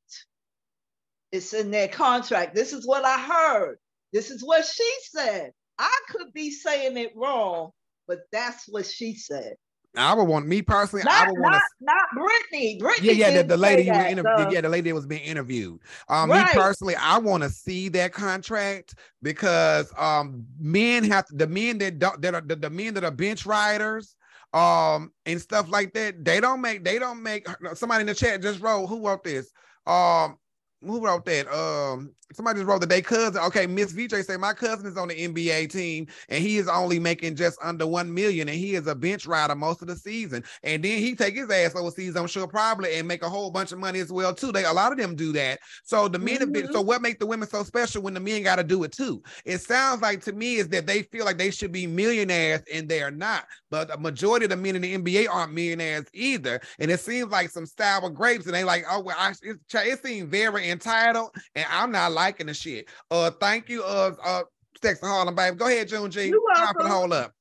It's 1.32 1.52
in 1.52 1.70
their 1.70 1.88
contract. 1.88 2.54
This 2.54 2.72
is 2.72 2.86
what 2.86 3.04
I 3.04 3.18
heard. 3.18 3.78
This 4.12 4.30
is 4.30 4.44
what 4.44 4.64
she 4.64 4.88
said. 5.10 5.50
I 5.78 5.98
could 6.10 6.32
be 6.32 6.50
saying 6.50 6.96
it 6.96 7.12
wrong, 7.16 7.70
but 8.06 8.20
that's 8.32 8.64
what 8.68 8.86
she 8.86 9.14
said. 9.14 9.54
I 9.96 10.12
would 10.12 10.24
want 10.24 10.48
me 10.48 10.60
personally. 10.60 11.04
I 11.08 11.20
Not, 11.20 11.28
would 11.28 11.40
want 11.40 11.52
not, 11.52 11.62
not 11.80 12.24
Brittney. 12.24 12.80
Brittney. 12.80 13.02
Yeah, 13.02 13.12
yeah, 13.12 13.42
the, 13.42 13.44
the 13.44 13.56
lady 13.56 13.82
say 13.82 13.86
you 13.86 13.92
were 13.92 14.22
that, 14.24 14.38
so- 14.46 14.50
Yeah, 14.50 14.60
the 14.60 14.68
lady 14.68 14.90
that 14.90 14.94
was 14.94 15.06
being 15.06 15.22
interviewed. 15.22 15.78
Um, 16.08 16.30
Right. 16.30 16.52
me 16.52 16.60
personally, 16.60 16.96
I 16.96 17.18
want 17.18 17.44
to 17.44 17.48
see 17.48 17.88
that 17.90 18.12
contract 18.12 18.96
because 19.22 19.92
um, 19.96 20.44
men 20.58 21.04
have 21.04 21.26
the 21.30 21.46
men 21.46 21.78
that 21.78 22.00
don't 22.00 22.20
that 22.22 22.34
are 22.34 22.40
the, 22.40 22.56
the 22.56 22.70
men 22.70 22.94
that 22.94 23.04
are 23.04 23.12
bench 23.12 23.46
riders, 23.46 24.16
um, 24.52 25.12
and 25.26 25.40
stuff 25.40 25.68
like 25.68 25.92
that. 25.94 26.24
They 26.24 26.40
don't 26.40 26.60
make 26.60 26.82
they 26.82 26.98
don't 26.98 27.22
make. 27.22 27.46
Somebody 27.74 28.00
in 28.00 28.06
the 28.08 28.14
chat 28.14 28.42
just 28.42 28.60
wrote. 28.60 28.86
Who 28.86 29.06
wrote 29.06 29.22
this? 29.22 29.52
Um, 29.86 30.38
who 30.84 31.04
wrote 31.04 31.24
that? 31.24 31.48
Um, 31.48 32.14
somebody 32.32 32.58
just 32.58 32.68
wrote 32.68 32.80
that 32.80 32.88
they 32.88 33.02
cousin. 33.02 33.42
Okay, 33.42 33.66
Miss 33.66 33.92
VJ 33.92 34.24
say 34.24 34.36
my 34.36 34.52
cousin 34.52 34.86
is 34.86 34.96
on 34.96 35.08
the 35.08 35.14
NBA 35.14 35.70
team 35.70 36.06
and 36.28 36.42
he 36.42 36.56
is 36.56 36.68
only 36.68 36.98
making 36.98 37.36
just 37.36 37.58
under 37.62 37.86
one 37.86 38.12
million, 38.12 38.48
and 38.48 38.58
he 38.58 38.74
is 38.74 38.86
a 38.86 38.94
bench 38.94 39.26
rider 39.26 39.54
most 39.54 39.82
of 39.82 39.88
the 39.88 39.96
season. 39.96 40.44
And 40.62 40.82
then 40.82 40.98
he 40.98 41.14
take 41.14 41.36
his 41.36 41.50
ass 41.50 41.74
overseas, 41.74 42.16
I'm 42.16 42.26
sure, 42.26 42.46
probably, 42.46 42.94
and 42.94 43.08
make 43.08 43.22
a 43.22 43.28
whole 43.28 43.50
bunch 43.50 43.72
of 43.72 43.78
money 43.78 44.00
as 44.00 44.12
well 44.12 44.34
too. 44.34 44.52
They 44.52 44.64
a 44.64 44.72
lot 44.72 44.92
of 44.92 44.98
them 44.98 45.14
do 45.14 45.32
that. 45.32 45.60
So 45.84 46.08
the 46.08 46.18
men 46.18 46.40
have 46.40 46.52
been. 46.52 46.72
So 46.72 46.80
what 46.80 47.02
make 47.02 47.18
the 47.18 47.26
women 47.26 47.48
so 47.48 47.62
special 47.62 48.02
when 48.02 48.14
the 48.14 48.20
men 48.20 48.42
got 48.42 48.56
to 48.56 48.64
do 48.64 48.82
it 48.84 48.92
too? 48.92 49.22
It 49.44 49.58
sounds 49.58 50.02
like 50.02 50.22
to 50.24 50.32
me 50.32 50.56
is 50.56 50.68
that 50.68 50.86
they 50.86 51.02
feel 51.02 51.24
like 51.24 51.38
they 51.38 51.50
should 51.50 51.72
be 51.72 51.86
millionaires 51.86 52.62
and 52.72 52.88
they 52.88 53.02
are 53.02 53.10
not. 53.10 53.46
But 53.70 53.88
the 53.88 53.98
majority 53.98 54.44
of 54.44 54.50
the 54.50 54.56
men 54.56 54.76
in 54.76 54.82
the 54.82 54.96
NBA 54.96 55.28
aren't 55.28 55.52
millionaires 55.52 56.06
either. 56.12 56.60
And 56.78 56.90
it 56.90 57.00
seems 57.00 57.30
like 57.30 57.50
some 57.50 57.66
sour 57.66 58.10
grapes, 58.10 58.46
and 58.46 58.54
they 58.54 58.64
like, 58.64 58.84
oh 58.90 59.00
well, 59.00 59.16
I, 59.18 59.32
it, 59.42 59.58
it 59.72 60.02
seems 60.04 60.30
very 60.30 60.68
entitled, 60.74 61.30
and 61.54 61.64
I'm 61.70 61.90
not 61.90 62.12
liking 62.12 62.46
the 62.48 62.54
shit. 62.54 62.88
Uh, 63.10 63.30
thank 63.30 63.68
you, 63.68 63.82
uh, 63.82 64.14
uh, 64.22 64.42
Sex 64.82 65.00
and 65.00 65.10
Harlem, 65.10 65.34
babe. 65.34 65.56
Go 65.56 65.66
ahead, 65.66 65.88
June 65.88 66.10
G. 66.10 66.26
You're 66.26 66.40
Time 66.54 66.74
for 66.74 66.82
the 66.82 66.88
welcome. 66.88 66.90
hold 66.90 67.12
up. 67.14 67.32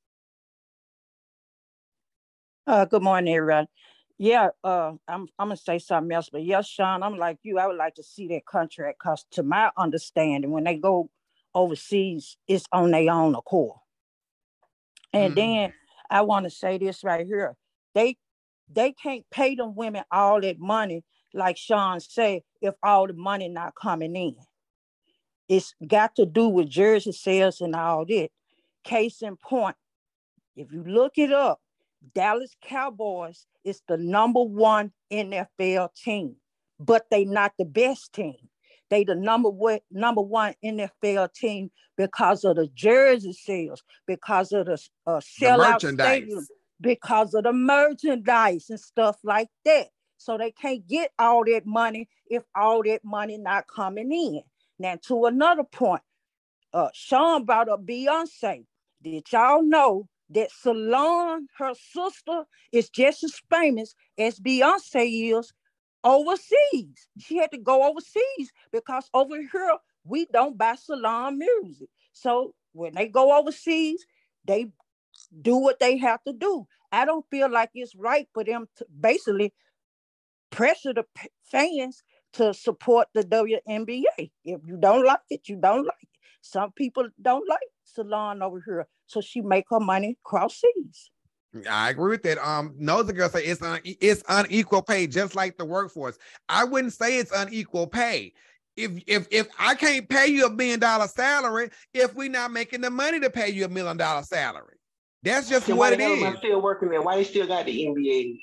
Uh, 2.66 2.84
good 2.86 3.02
morning, 3.02 3.34
everyone. 3.34 3.66
Yeah, 4.16 4.50
uh, 4.62 4.92
I'm 5.08 5.26
I'm 5.38 5.48
gonna 5.48 5.56
say 5.56 5.78
something 5.78 6.14
else, 6.14 6.30
but 6.30 6.44
yes, 6.44 6.66
Shawn, 6.68 7.02
I'm 7.02 7.18
like 7.18 7.38
you. 7.42 7.58
I 7.58 7.66
would 7.66 7.76
like 7.76 7.96
to 7.96 8.02
see 8.02 8.28
that 8.28 8.46
contract 8.46 9.00
because, 9.00 9.26
to 9.32 9.42
my 9.42 9.70
understanding, 9.76 10.50
when 10.52 10.64
they 10.64 10.76
go 10.76 11.10
overseas, 11.54 12.36
it's 12.46 12.64
on 12.72 12.92
their 12.92 13.12
own 13.12 13.34
accord. 13.34 13.76
And 15.12 15.34
Mhm. 15.34 15.36
then 15.36 15.72
I 16.08 16.22
want 16.22 16.44
to 16.44 16.50
say 16.50 16.78
this 16.78 17.02
right 17.02 17.26
here: 17.26 17.56
they 17.94 18.16
they 18.72 18.92
can't 18.92 19.28
pay 19.30 19.56
them 19.56 19.74
women 19.74 20.04
all 20.12 20.40
that 20.40 20.58
money, 20.60 21.02
like 21.34 21.56
Shawn 21.56 22.00
said, 22.00 22.42
if 22.62 22.74
all 22.82 23.06
the 23.06 23.12
money 23.12 23.48
not 23.48 23.74
coming 23.74 24.16
in. 24.16 24.36
It's 25.48 25.74
got 25.86 26.16
to 26.16 26.24
do 26.24 26.48
with 26.48 26.70
jersey 26.70 27.12
sales 27.12 27.60
and 27.60 27.74
all 27.74 28.06
that. 28.06 28.30
Case 28.84 29.20
in 29.20 29.36
point, 29.36 29.76
if 30.56 30.72
you 30.72 30.84
look 30.84 31.18
it 31.18 31.32
up, 31.32 31.60
Dallas 32.14 32.54
Cowboys 32.62 33.46
is 33.64 33.82
the 33.88 33.96
number 33.96 34.42
one 34.42 34.92
NFL 35.12 35.94
team, 35.94 36.36
but 36.78 37.06
they 37.10 37.24
not 37.24 37.52
the 37.58 37.64
best 37.64 38.12
team. 38.12 38.36
They 38.90 39.04
the 39.04 39.14
number 39.14 39.48
one 39.48 39.80
number 39.90 40.20
one 40.20 40.54
NFL 40.64 41.32
team 41.32 41.70
because 41.96 42.44
of 42.44 42.56
the 42.56 42.68
jersey 42.74 43.32
sales, 43.32 43.82
because 44.06 44.52
of 44.52 44.66
the 44.66 44.80
uh, 45.06 45.20
sellout 45.20 45.72
merchandise. 45.72 46.06
stadium, 46.06 46.46
because 46.80 47.34
of 47.34 47.44
the 47.44 47.52
merchandise 47.52 48.66
and 48.70 48.80
stuff 48.80 49.16
like 49.24 49.48
that. 49.64 49.88
So 50.18 50.38
they 50.38 50.50
can't 50.52 50.86
get 50.86 51.10
all 51.18 51.44
that 51.44 51.66
money 51.66 52.08
if 52.28 52.42
all 52.54 52.82
that 52.84 53.04
money 53.04 53.38
not 53.38 53.66
coming 53.68 54.12
in. 54.12 54.42
Now 54.78 54.98
to 55.08 55.26
another 55.26 55.64
point, 55.64 56.02
uh, 56.72 56.88
Shawn 56.92 57.44
brought 57.44 57.68
up 57.68 57.86
Beyonce. 57.86 58.64
Did 59.02 59.30
y'all 59.32 59.62
know 59.62 60.08
that 60.30 60.50
Solange, 60.50 61.46
her 61.58 61.74
sister, 61.74 62.44
is 62.72 62.88
just 62.88 63.22
as 63.22 63.40
famous 63.50 63.94
as 64.18 64.40
Beyonce 64.40 65.36
is 65.38 65.52
overseas? 66.02 67.08
She 67.18 67.36
had 67.36 67.52
to 67.52 67.58
go 67.58 67.88
overseas 67.88 68.52
because 68.72 69.08
over 69.14 69.36
here 69.36 69.76
we 70.04 70.26
don't 70.26 70.58
buy 70.58 70.74
Solange 70.74 71.36
music. 71.38 71.88
So 72.12 72.54
when 72.72 72.94
they 72.94 73.08
go 73.08 73.38
overseas, 73.38 74.04
they 74.44 74.66
do 75.42 75.56
what 75.56 75.78
they 75.78 75.96
have 75.98 76.22
to 76.24 76.32
do. 76.32 76.66
I 76.92 77.04
don't 77.04 77.26
feel 77.30 77.50
like 77.50 77.70
it's 77.74 77.94
right 77.94 78.28
for 78.32 78.44
them 78.44 78.68
to 78.76 78.86
basically 79.00 79.52
pressure 80.54 80.94
the 80.94 81.04
p- 81.14 81.28
fans 81.44 82.02
to 82.34 82.54
support 82.54 83.08
the 83.14 83.22
WNBA. 83.22 84.30
If 84.44 84.60
you 84.66 84.76
don't 84.78 85.04
like 85.04 85.20
it, 85.30 85.48
you 85.48 85.56
don't 85.56 85.84
like 85.84 86.02
it. 86.02 86.08
Some 86.40 86.72
people 86.72 87.08
don't 87.20 87.48
like 87.48 87.60
Solange 87.84 88.42
over 88.42 88.62
here, 88.64 88.86
so 89.06 89.20
she 89.20 89.40
make 89.40 89.66
her 89.70 89.80
money 89.80 90.16
cross 90.22 90.60
seas. 90.60 91.10
I 91.70 91.90
agree 91.90 92.10
with 92.10 92.22
that. 92.24 92.38
Um, 92.38 92.74
Nose 92.76 93.10
girl 93.12 93.28
say 93.28 93.44
it's 93.44 93.62
un- 93.62 93.80
it's 93.84 94.22
unequal 94.28 94.82
pay, 94.82 95.06
just 95.06 95.36
like 95.36 95.56
the 95.56 95.64
workforce. 95.64 96.18
I 96.48 96.64
wouldn't 96.64 96.92
say 96.92 97.18
it's 97.18 97.30
unequal 97.32 97.86
pay. 97.86 98.32
If 98.76 98.90
if 99.06 99.28
if 99.30 99.46
I 99.58 99.76
can't 99.76 100.08
pay 100.08 100.26
you 100.26 100.46
a 100.46 100.50
million 100.50 100.80
dollar 100.80 101.06
salary, 101.06 101.70
if 101.92 102.14
we're 102.14 102.28
not 102.28 102.50
making 102.50 102.80
the 102.80 102.90
money 102.90 103.20
to 103.20 103.30
pay 103.30 103.50
you 103.50 103.64
a 103.64 103.68
million 103.68 103.96
dollar 103.96 104.24
salary, 104.24 104.76
that's 105.22 105.48
just 105.48 105.68
Then 105.68 105.76
what 105.76 105.96
why 105.96 106.28
i'm 106.28 106.36
still 106.38 106.60
working 106.60 106.90
there? 106.90 107.02
Why 107.02 107.16
they 107.16 107.24
still 107.24 107.46
got 107.46 107.66
the 107.66 107.86
NBA? 107.86 108.40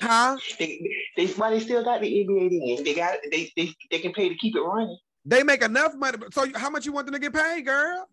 Huh? 0.00 0.36
They, 0.58 0.80
they, 1.16 1.26
why 1.26 1.50
they 1.50 1.60
still 1.60 1.82
got 1.82 2.00
the 2.00 2.06
NBA 2.06 2.76
then? 2.76 2.84
They 2.84 2.94
got 2.94 3.16
they, 3.30 3.50
they 3.56 3.74
they 3.90 3.98
can 3.98 4.12
pay 4.12 4.28
to 4.28 4.34
keep 4.36 4.54
it 4.54 4.60
running. 4.60 4.96
They 5.24 5.42
make 5.42 5.62
enough 5.62 5.94
money. 5.94 6.18
So 6.32 6.46
how 6.54 6.70
much 6.70 6.86
you 6.86 6.92
want 6.92 7.06
them 7.06 7.14
to 7.14 7.18
get 7.18 7.34
paid, 7.34 7.62
girl? 7.62 8.08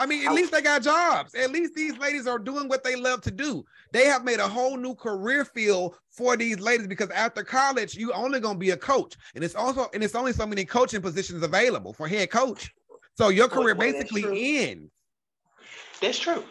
I 0.00 0.06
mean, 0.06 0.26
at 0.28 0.32
least 0.32 0.52
they 0.52 0.62
got 0.62 0.82
jobs. 0.82 1.34
At 1.34 1.50
least 1.50 1.74
these 1.74 1.98
ladies 1.98 2.28
are 2.28 2.38
doing 2.38 2.68
what 2.68 2.84
they 2.84 2.94
love 2.94 3.20
to 3.22 3.32
do. 3.32 3.64
They 3.92 4.04
have 4.04 4.24
made 4.24 4.38
a 4.38 4.46
whole 4.46 4.76
new 4.76 4.94
career 4.94 5.44
field 5.44 5.96
for 6.10 6.36
these 6.36 6.60
ladies 6.60 6.86
because 6.86 7.10
after 7.10 7.42
college, 7.42 7.96
you 7.96 8.12
only 8.12 8.38
gonna 8.38 8.58
be 8.58 8.70
a 8.70 8.76
coach, 8.76 9.16
and 9.34 9.42
it's 9.42 9.56
also 9.56 9.88
and 9.92 10.04
it's 10.04 10.14
only 10.14 10.32
so 10.32 10.46
many 10.46 10.64
coaching 10.64 11.02
positions 11.02 11.42
available 11.42 11.92
for 11.92 12.06
head 12.06 12.30
coach. 12.30 12.70
So 13.14 13.30
your 13.30 13.48
career 13.48 13.74
well, 13.74 13.92
basically 13.92 14.22
true. 14.22 14.36
ends. 14.36 14.92
That's 16.00 16.18
true. 16.18 16.44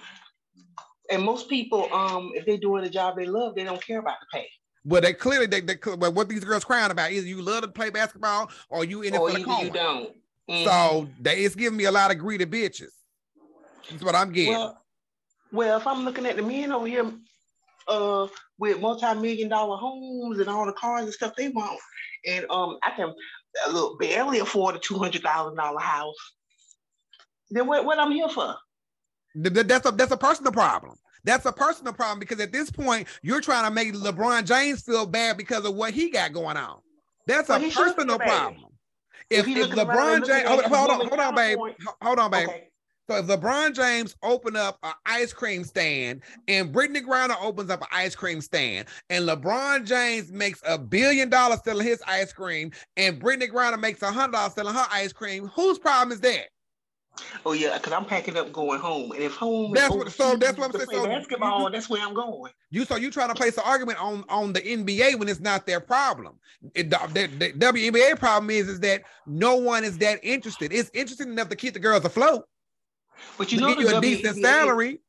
And 1.10 1.24
most 1.24 1.48
people, 1.48 1.88
um, 1.94 2.32
if 2.36 2.46
they're 2.46 2.58
doing 2.58 2.84
a 2.84 2.90
job 2.90 3.16
they 3.16 3.26
love, 3.26 3.56
they 3.56 3.64
don't 3.64 3.82
care 3.82 4.00
about 4.00 4.18
the 4.20 4.38
pay. 4.38 4.50
But 4.88 5.04
they 5.04 5.14
clearly 5.14 5.48
they, 5.48 5.60
they 5.60 5.76
but 5.76 6.14
what 6.14 6.30
these 6.30 6.46
girls 6.46 6.64
crying 6.64 6.92
about 6.92 7.12
is 7.12 7.26
you 7.26 7.42
love 7.42 7.62
to 7.62 7.68
play 7.68 7.90
basketball 7.90 8.50
or 8.70 8.86
you 8.86 9.02
in 9.02 9.14
it 9.14 9.20
Or 9.20 9.30
for 9.30 9.38
the 9.38 9.42
either 9.42 9.66
you 9.66 9.70
don't. 9.72 10.16
Mhm. 10.50 10.64
So 10.64 11.10
they 11.20 11.44
it's 11.44 11.56
giving 11.56 11.78
me 11.78 11.84
a 11.86 11.92
lot 11.92 12.10
of 12.10 12.18
greedy 12.18 12.46
bitches. 12.46 12.94
That's 13.92 14.02
what 14.04 14.16
I'm 14.16 14.32
getting. 14.32 14.54
Well, 14.54 14.82
well, 15.52 15.78
if 15.78 15.86
I'm 15.86 16.06
looking 16.06 16.26
at 16.26 16.38
the 16.38 16.42
men 16.42 16.72
over 16.72 16.88
here, 16.88 17.12
uh, 17.90 18.28
with 18.58 18.80
multi-million 18.80 19.50
dollar 19.50 19.76
homes 19.76 20.40
and 20.40 20.48
all 20.48 20.66
the 20.66 20.74
cars 20.74 21.04
and 21.04 21.14
stuff 21.14 21.36
they 21.36 21.50
want, 21.50 21.80
and 22.26 22.46
um, 22.50 22.78
I 22.82 22.92
can 22.92 23.14
a 23.66 23.72
little 23.72 23.98
barely 23.98 24.40
afford 24.40 24.76
a 24.76 24.80
two 24.80 24.98
hundred 24.98 25.22
thousand 25.22 25.58
dollar 25.58 25.80
house. 25.82 26.16
Then 27.50 27.68
what? 27.68 27.84
What 27.84 28.00
I'm 28.00 28.12
here 28.12 28.30
for? 28.30 28.56
Th- 29.36 29.54
th- 29.54 29.68
That's 29.68 29.86
a 29.86 29.92
that's 29.92 30.12
a 30.14 30.18
personal 30.18 30.54
problem. 30.54 30.96
That's 31.28 31.46
a 31.46 31.52
personal 31.52 31.92
problem 31.92 32.20
because 32.20 32.40
at 32.40 32.54
this 32.54 32.72
point 32.72 33.08
you're 33.22 33.42
trying 33.42 33.66
to 33.66 33.72
make 33.72 33.94
LeBron 33.94 34.46
James 34.46 34.82
feel 34.82 35.06
bad 35.06 35.36
because 35.38 35.66
of 35.66 35.76
what 35.76 35.94
he 35.94 36.10
got 36.10 36.32
going 36.32 36.56
on. 36.56 36.80
That's 37.28 37.50
Well, 37.50 37.64
a 37.64 37.70
personal 37.70 38.18
problem. 38.18 38.66
If, 39.30 39.46
If 39.46 39.58
if 39.58 39.70
looking 39.70 39.80
around 39.80 40.24
and 40.24 40.24
LeBron 40.24 40.28
James, 40.28 40.48
hold, 40.48 40.64
hold 40.64 40.90
on, 40.90 41.08
hold 41.08 41.20
on, 41.20 41.36
babe, 41.36 41.60
hold 42.02 42.20
on, 42.20 42.32
babe. 42.32 42.48
Okay. 42.48 42.64
So 43.10 43.18
if 43.18 43.26
LeBron 43.26 43.76
James 43.76 44.16
open 44.24 44.56
up 44.56 44.78
an 44.84 44.94
ice 45.06 45.34
cream 45.34 45.66
stand 45.66 46.22
and 46.48 46.74
Brittney 46.74 47.02
Griner 47.02 47.36
opens 47.42 47.70
up 47.70 47.82
an 47.82 47.88
ice 47.92 48.16
cream 48.16 48.40
stand 48.40 48.88
and 49.10 49.28
LeBron 49.28 49.86
James 49.86 50.32
makes 50.32 50.62
a 50.66 50.78
billion 50.78 51.30
dollars 51.30 51.60
selling 51.66 51.86
his 51.86 52.02
ice 52.08 52.32
cream 52.32 52.72
and 52.96 53.22
Brittney 53.22 53.50
Griner 53.50 53.80
makes 53.80 54.02
a 54.02 54.12
hundred 54.12 54.34
dollars 54.34 54.54
selling 54.54 54.76
her 54.76 54.88
ice 54.92 55.12
cream, 55.12 55.48
whose 55.48 55.78
problem 55.78 56.14
is 56.14 56.22
that? 56.22 56.48
Oh 57.46 57.54
yeah, 57.54 57.78
because 57.78 57.94
I'm 57.94 58.06
packing 58.06 58.38
up 58.38 58.52
going 58.52 58.80
home, 58.80 59.12
and 59.12 59.22
if 59.24 59.36
home 59.36 59.74
That's 59.74 59.94
what- 59.94 60.12
so 60.12 60.36
that's 60.36 60.58
what 60.58 60.66
I'm 60.66 60.72
saying. 60.74 60.88
So 60.92 61.02
you- 61.04 61.08
basketball, 61.08 61.72
that's 61.72 61.90
where 61.90 62.02
I'm 62.02 62.14
going. 62.14 62.52
You 62.70 62.86
so 62.86 62.96
you 62.96 63.12
trying 63.12 63.30
to 63.30 63.36
place 63.36 63.58
an 63.58 63.64
argument 63.66 64.00
on 64.02 64.24
on 64.30 64.54
the 64.54 64.62
NBA 64.62 65.16
when 65.18 65.28
it's 65.28 65.40
not 65.40 65.66
their 65.66 65.80
problem. 65.80 66.40
It, 66.76 66.90
the, 66.90 67.00
the, 67.14 67.28
the 67.28 67.54
WNBA 67.54 68.20
problem 68.20 68.50
is 68.50 68.68
is 68.68 68.80
that 68.82 69.04
no 69.26 69.56
one 69.56 69.84
is 69.84 69.98
that 70.00 70.20
interested. 70.24 70.74
It's 70.74 70.92
interesting 70.94 71.30
enough 71.30 71.50
to 71.50 71.56
keep 71.56 71.74
the 71.74 71.80
girls 71.80 72.06
afloat. 72.06 72.46
But 73.38 73.52
you 73.52 73.60
know 73.60 73.70
get 73.70 73.80
you 73.80 73.88
the 73.90 73.98
a 73.98 74.02
decent 74.02 74.38
WNBA 74.38 74.42
salary, 74.42 75.00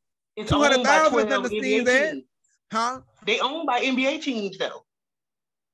two 0.47 0.61
hundred 0.61 0.81
is 0.81 0.85
nothing 0.87 1.27
to 1.29 1.49
NBA 1.49 1.49
sneeze 1.49 1.89
at, 1.89 2.13
teams. 2.13 2.25
huh? 2.73 3.01
They 3.27 3.41
owned 3.41 3.67
by 3.67 3.81
NBA 3.81 4.23
teams 4.23 4.57
though. 4.59 4.85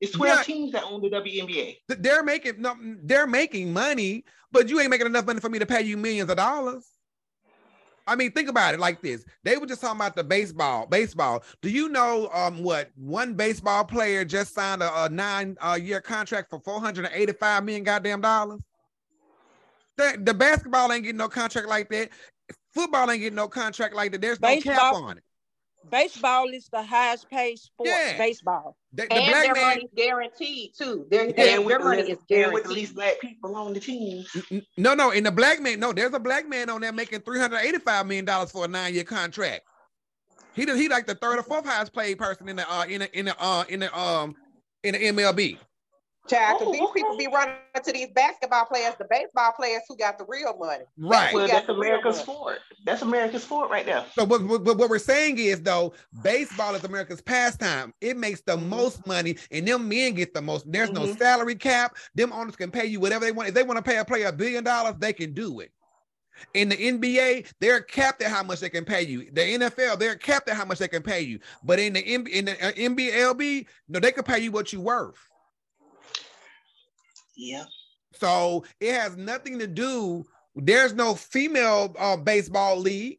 It's 0.04 0.12
12 0.12 0.36
Yeah. 0.36 0.42
teams 0.42 0.72
that 0.72 0.84
own 0.84 1.00
the 1.00 1.08
WNBA. 1.08 1.78
They're 1.88 2.22
making 2.22 2.60
no, 2.60 2.76
they're 3.02 3.26
making 3.26 3.72
money, 3.72 4.24
but 4.52 4.68
you 4.68 4.78
ain't 4.80 4.90
making 4.90 5.06
enough 5.06 5.24
money 5.26 5.40
for 5.40 5.48
me 5.48 5.58
to 5.58 5.66
pay 5.66 5.82
you 5.82 5.96
millions 5.96 6.30
of 6.30 6.36
dollars. 6.36 6.86
I 8.06 8.16
mean, 8.16 8.32
think 8.32 8.50
about 8.50 8.74
it 8.74 8.80
like 8.80 9.00
this. 9.00 9.24
They 9.44 9.56
were 9.56 9.64
just 9.64 9.80
talking 9.80 9.96
about 9.96 10.14
the 10.14 10.22
baseball. 10.22 10.86
Baseball. 10.86 11.42
Do 11.62 11.70
you 11.70 11.88
know 11.88 12.28
um 12.34 12.62
what 12.62 12.90
one 12.96 13.32
baseball 13.32 13.84
player 13.84 14.26
just 14.26 14.52
signed 14.52 14.82
a, 14.82 15.04
a 15.04 15.08
nine 15.08 15.56
uh, 15.60 15.78
year 15.80 16.02
contract 16.02 16.50
for 16.50 16.60
four 16.60 16.80
hundred 16.80 17.06
and 17.06 17.14
eighty 17.14 17.32
five 17.32 17.64
million 17.64 17.82
goddamn 17.82 18.20
dollars? 18.20 18.60
The, 19.96 20.18
the 20.20 20.34
basketball 20.34 20.92
ain't 20.92 21.04
getting 21.04 21.16
no 21.16 21.28
contract 21.28 21.68
like 21.68 21.88
that. 21.90 22.10
Football 22.74 23.10
ain't 23.10 23.20
getting 23.20 23.36
no 23.36 23.48
contract 23.48 23.94
like 23.94 24.12
that. 24.12 24.20
There's 24.20 24.40
no 24.40 24.60
cap 24.60 24.92
on 24.92 25.16
it. 25.16 25.23
Baseball 25.90 26.48
is 26.48 26.68
the 26.72 26.82
highest 26.82 27.28
paid 27.30 27.58
sport. 27.58 27.88
Yeah. 27.88 28.16
Baseball. 28.18 28.76
The, 28.92 29.02
the 29.02 29.12
And 29.12 29.30
black 29.30 29.44
their 29.44 29.54
man. 29.54 29.68
money's 29.68 29.90
guaranteed 29.96 30.70
too. 30.76 31.06
Their, 31.10 31.26
And 31.26 31.36
their, 31.36 31.60
with, 31.60 31.68
their 31.68 31.78
money 31.80 32.02
is 32.02 32.18
and 32.30 32.52
with 32.52 32.64
the 32.64 32.70
least 32.72 32.94
black 32.94 33.20
people 33.20 33.54
on 33.56 33.72
the 33.72 33.80
team. 33.80 34.24
No, 34.76 34.94
no, 34.94 35.10
in 35.10 35.24
the 35.24 35.32
black 35.32 35.60
man, 35.60 35.80
no, 35.80 35.92
there's 35.92 36.14
a 36.14 36.18
black 36.20 36.48
man 36.48 36.70
on 36.70 36.80
there 36.80 36.92
making 36.92 37.20
three 37.20 37.38
hundred 37.40 37.58
eighty-five 37.58 38.06
million 38.06 38.24
dollars 38.24 38.50
for 38.50 38.64
a 38.64 38.68
nine-year 38.68 39.04
contract. 39.04 39.62
He 40.54 40.64
did, 40.64 40.76
he 40.76 40.88
like 40.88 41.06
the 41.06 41.14
third 41.16 41.38
or 41.38 41.42
fourth 41.42 41.66
highest 41.66 41.92
paid 41.94 42.16
person 42.18 42.48
in 42.48 42.56
the 42.56 42.72
uh 42.72 42.84
in 42.88 43.00
the 43.00 43.18
in 43.18 43.24
the 43.26 43.36
uh 43.42 43.64
in 43.68 43.80
the 43.80 43.98
um 43.98 44.34
in 44.84 44.92
the 44.94 45.00
MLB. 45.00 45.58
Child, 46.28 46.58
because 46.58 46.68
Oh, 46.68 46.72
these 46.72 46.90
people 47.02 47.16
be 47.18 47.26
running 47.26 47.54
to 47.84 47.92
these 47.92 48.08
basketball 48.14 48.64
players, 48.64 48.94
the 48.98 49.04
baseball 49.10 49.52
players 49.52 49.82
who 49.88 49.96
got 49.96 50.16
the 50.16 50.24
real 50.26 50.56
money. 50.58 50.84
Right. 50.96 51.34
Well, 51.34 51.46
that's 51.46 51.68
America's 51.68 52.18
sport. 52.20 52.60
That's 52.86 53.02
America's 53.02 53.42
sport 53.42 53.70
right 53.70 53.86
now. 53.86 54.06
So 54.14 54.24
what, 54.24 54.42
what, 54.42 54.64
what 54.64 54.88
we're 54.88 54.98
saying 54.98 55.36
is 55.38 55.60
though, 55.60 55.92
baseball 56.22 56.74
is 56.74 56.84
America's 56.84 57.20
pastime. 57.20 57.92
It 58.00 58.16
makes 58.16 58.40
the 58.40 58.56
Mhm. 58.56 58.68
most 58.68 59.06
money, 59.06 59.36
and 59.50 59.68
them 59.68 59.86
men 59.86 60.14
get 60.14 60.32
the 60.32 60.40
most. 60.40 60.70
There's 60.70 60.90
no 60.90 61.02
Mhm. 61.02 61.18
salary 61.18 61.56
cap. 61.56 61.96
Them 62.14 62.32
owners 62.32 62.56
can 62.56 62.70
pay 62.70 62.86
you 62.86 63.00
whatever 63.00 63.24
they 63.26 63.32
want. 63.32 63.48
If 63.50 63.54
they 63.54 63.62
want 63.62 63.76
to 63.76 63.82
pay 63.82 63.98
a 63.98 64.04
player 64.04 64.28
a 64.28 64.32
billion 64.32 64.64
dollars, 64.64 64.94
they 64.98 65.12
can 65.12 65.34
do 65.34 65.60
it. 65.60 65.72
In 66.54 66.68
the 66.68 66.76
NBA, 66.76 67.44
they're 67.60 67.80
capped 67.82 68.22
at 68.22 68.30
how 68.30 68.42
much 68.42 68.60
they 68.60 68.70
can 68.70 68.84
pay 68.84 69.02
you. 69.02 69.30
The 69.30 69.42
NFL, 69.42 69.96
they're 69.96 70.16
capped 70.16 70.48
at 70.48 70.56
how 70.56 70.64
much 70.64 70.78
they 70.78 70.88
can 70.88 71.02
pay 71.02 71.20
you. 71.20 71.38
But 71.62 71.78
in 71.78 71.92
the 71.92 72.00
M- 72.00 72.26
in 72.26 72.46
the 72.46 72.66
uh, 72.66 72.72
NBLB, 72.72 73.66
no, 73.88 74.00
they 74.00 74.10
can 74.10 74.24
pay 74.24 74.38
you 74.40 74.50
what 74.50 74.72
you're 74.72 74.82
worth. 74.82 75.18
Yeah. 77.36 77.64
So 78.14 78.64
it 78.80 78.92
has 78.94 79.16
nothing 79.16 79.58
to 79.58 79.66
do. 79.66 80.24
There's 80.54 80.94
no 80.94 81.14
female 81.14 81.94
uh, 81.98 82.16
baseball 82.16 82.78
league. 82.78 83.18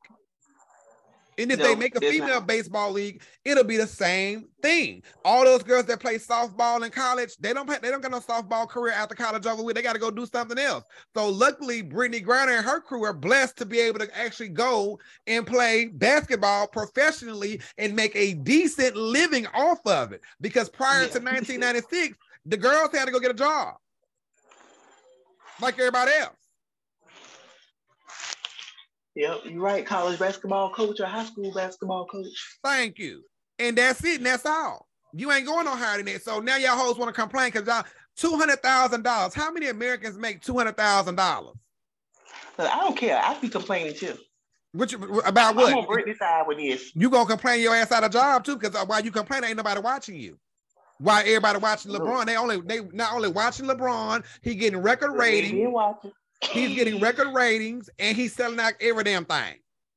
And 1.37 1.51
if 1.51 1.59
they 1.59 1.75
make 1.75 1.95
a 1.95 1.99
female 1.99 2.35
not. 2.35 2.47
baseball 2.47 2.91
league, 2.91 3.21
it'll 3.43 3.65
be 3.65 3.75
the 3.75 3.87
same 3.87 4.47
thing. 4.61 5.03
All 5.25 5.43
those 5.43 5.63
girls 5.63 5.85
that 5.87 5.99
play 5.99 6.17
softball 6.17 6.85
in 6.85 6.91
college, 6.91 7.35
they 7.41 7.51
don't 7.53 7.65
play, 7.67 7.77
they 7.81 7.91
don't 7.91 8.01
get 8.01 8.11
no 8.11 8.21
softball 8.21 8.69
career 8.69 8.93
after 8.93 9.15
college 9.15 9.45
over 9.45 9.61
with. 9.61 9.75
They 9.75 9.81
got 9.81 9.93
to 9.93 9.99
go 9.99 10.09
do 10.09 10.25
something 10.25 10.57
else. 10.57 10.85
So 11.13 11.27
luckily, 11.27 11.83
Brittney 11.83 12.25
Griner 12.25 12.57
and 12.57 12.65
her 12.65 12.79
crew 12.79 13.03
are 13.03 13.13
blessed 13.13 13.57
to 13.57 13.65
be 13.65 13.79
able 13.79 13.99
to 13.99 14.17
actually 14.17 14.49
go 14.49 14.97
and 15.27 15.45
play 15.45 15.87
basketball 15.87 16.67
professionally 16.67 17.59
and 17.77 17.95
make 17.95 18.15
a 18.15 18.35
decent 18.35 18.95
living 18.95 19.45
off 19.47 19.85
of 19.85 20.13
it. 20.13 20.21
Because 20.39 20.69
prior 20.69 21.01
Yeah. 21.01 21.07
to 21.15 21.19
1996, 21.19 22.17
the 22.45 22.57
girls 22.57 22.91
had 22.93 23.05
to 23.05 23.11
go 23.11 23.19
get 23.19 23.31
a 23.31 23.33
job 23.33 23.75
like 25.61 25.77
everybody 25.79 26.11
else. 26.19 26.35
Yep, 29.15 29.41
you're 29.45 29.61
right. 29.61 29.85
College 29.85 30.19
basketball 30.19 30.71
coach 30.71 30.99
or 30.99 31.05
high 31.05 31.25
school 31.25 31.53
basketball 31.53 32.05
coach. 32.05 32.57
Thank 32.63 32.99
you. 32.99 33.23
And 33.59 33.77
that's 33.77 34.03
it, 34.03 34.17
and 34.17 34.25
that's 34.25 34.45
all. 34.45 34.87
You 35.13 35.31
ain't 35.31 35.45
going 35.45 35.65
no 35.65 35.75
higher 35.75 35.97
than 35.97 36.07
that. 36.07 36.23
So 36.23 36.39
now 36.41 36.57
y'all 36.57 36.77
hoes 36.77 36.97
want 36.97 37.15
to 37.15 37.19
complain 37.19 37.51
because 37.51 37.65
y'all 37.65 37.85
two 38.17 38.35
hundred 38.35 38.61
thousand 38.61 39.03
dollars. 39.03 39.33
How 39.33 39.51
many 39.51 39.67
Americans 39.67 40.17
make 40.17 40.41
two 40.41 40.57
hundred 40.57 40.75
thousand 40.75 41.15
dollars? 41.15 41.55
I 42.59 42.81
don't 42.81 42.97
care. 42.97 43.21
I 43.21 43.39
be 43.39 43.47
complaining 43.47 43.93
too. 43.95 44.17
Which 44.73 44.93
about 44.93 45.55
what? 45.55 45.71
I'm 45.71 45.77
on 45.77 45.85
what? 45.85 45.99
Brittney's 45.99 46.17
side 46.17 46.43
with 46.45 46.57
this. 46.57 46.91
You 46.95 47.09
gonna 47.09 47.25
complain 47.25 47.61
your 47.61 47.73
ass 47.73 47.93
out 47.93 48.03
of 48.03 48.11
job 48.11 48.43
too? 48.43 48.57
Because 48.57 48.75
while 48.85 49.01
you 49.01 49.11
complain, 49.11 49.45
ain't 49.45 49.55
nobody 49.55 49.79
watching 49.79 50.15
you. 50.15 50.37
Why 50.99 51.21
everybody 51.21 51.59
watching 51.59 51.91
LeBron? 51.91 52.25
They 52.25 52.37
only 52.37 52.61
they 52.61 52.79
not 52.93 53.13
only 53.13 53.29
watching 53.29 53.65
LeBron, 53.65 54.23
he 54.41 54.55
getting 54.55 54.81
record 54.81 55.11
ratings. 55.11 55.51
been. 55.53 56.11
He's 56.41 56.75
getting 56.75 56.99
record 56.99 57.33
ratings, 57.33 57.89
and 57.99 58.15
he's 58.15 58.33
selling 58.33 58.59
out 58.59 58.73
every 58.79 59.03
damn 59.03 59.25
thing. 59.25 59.55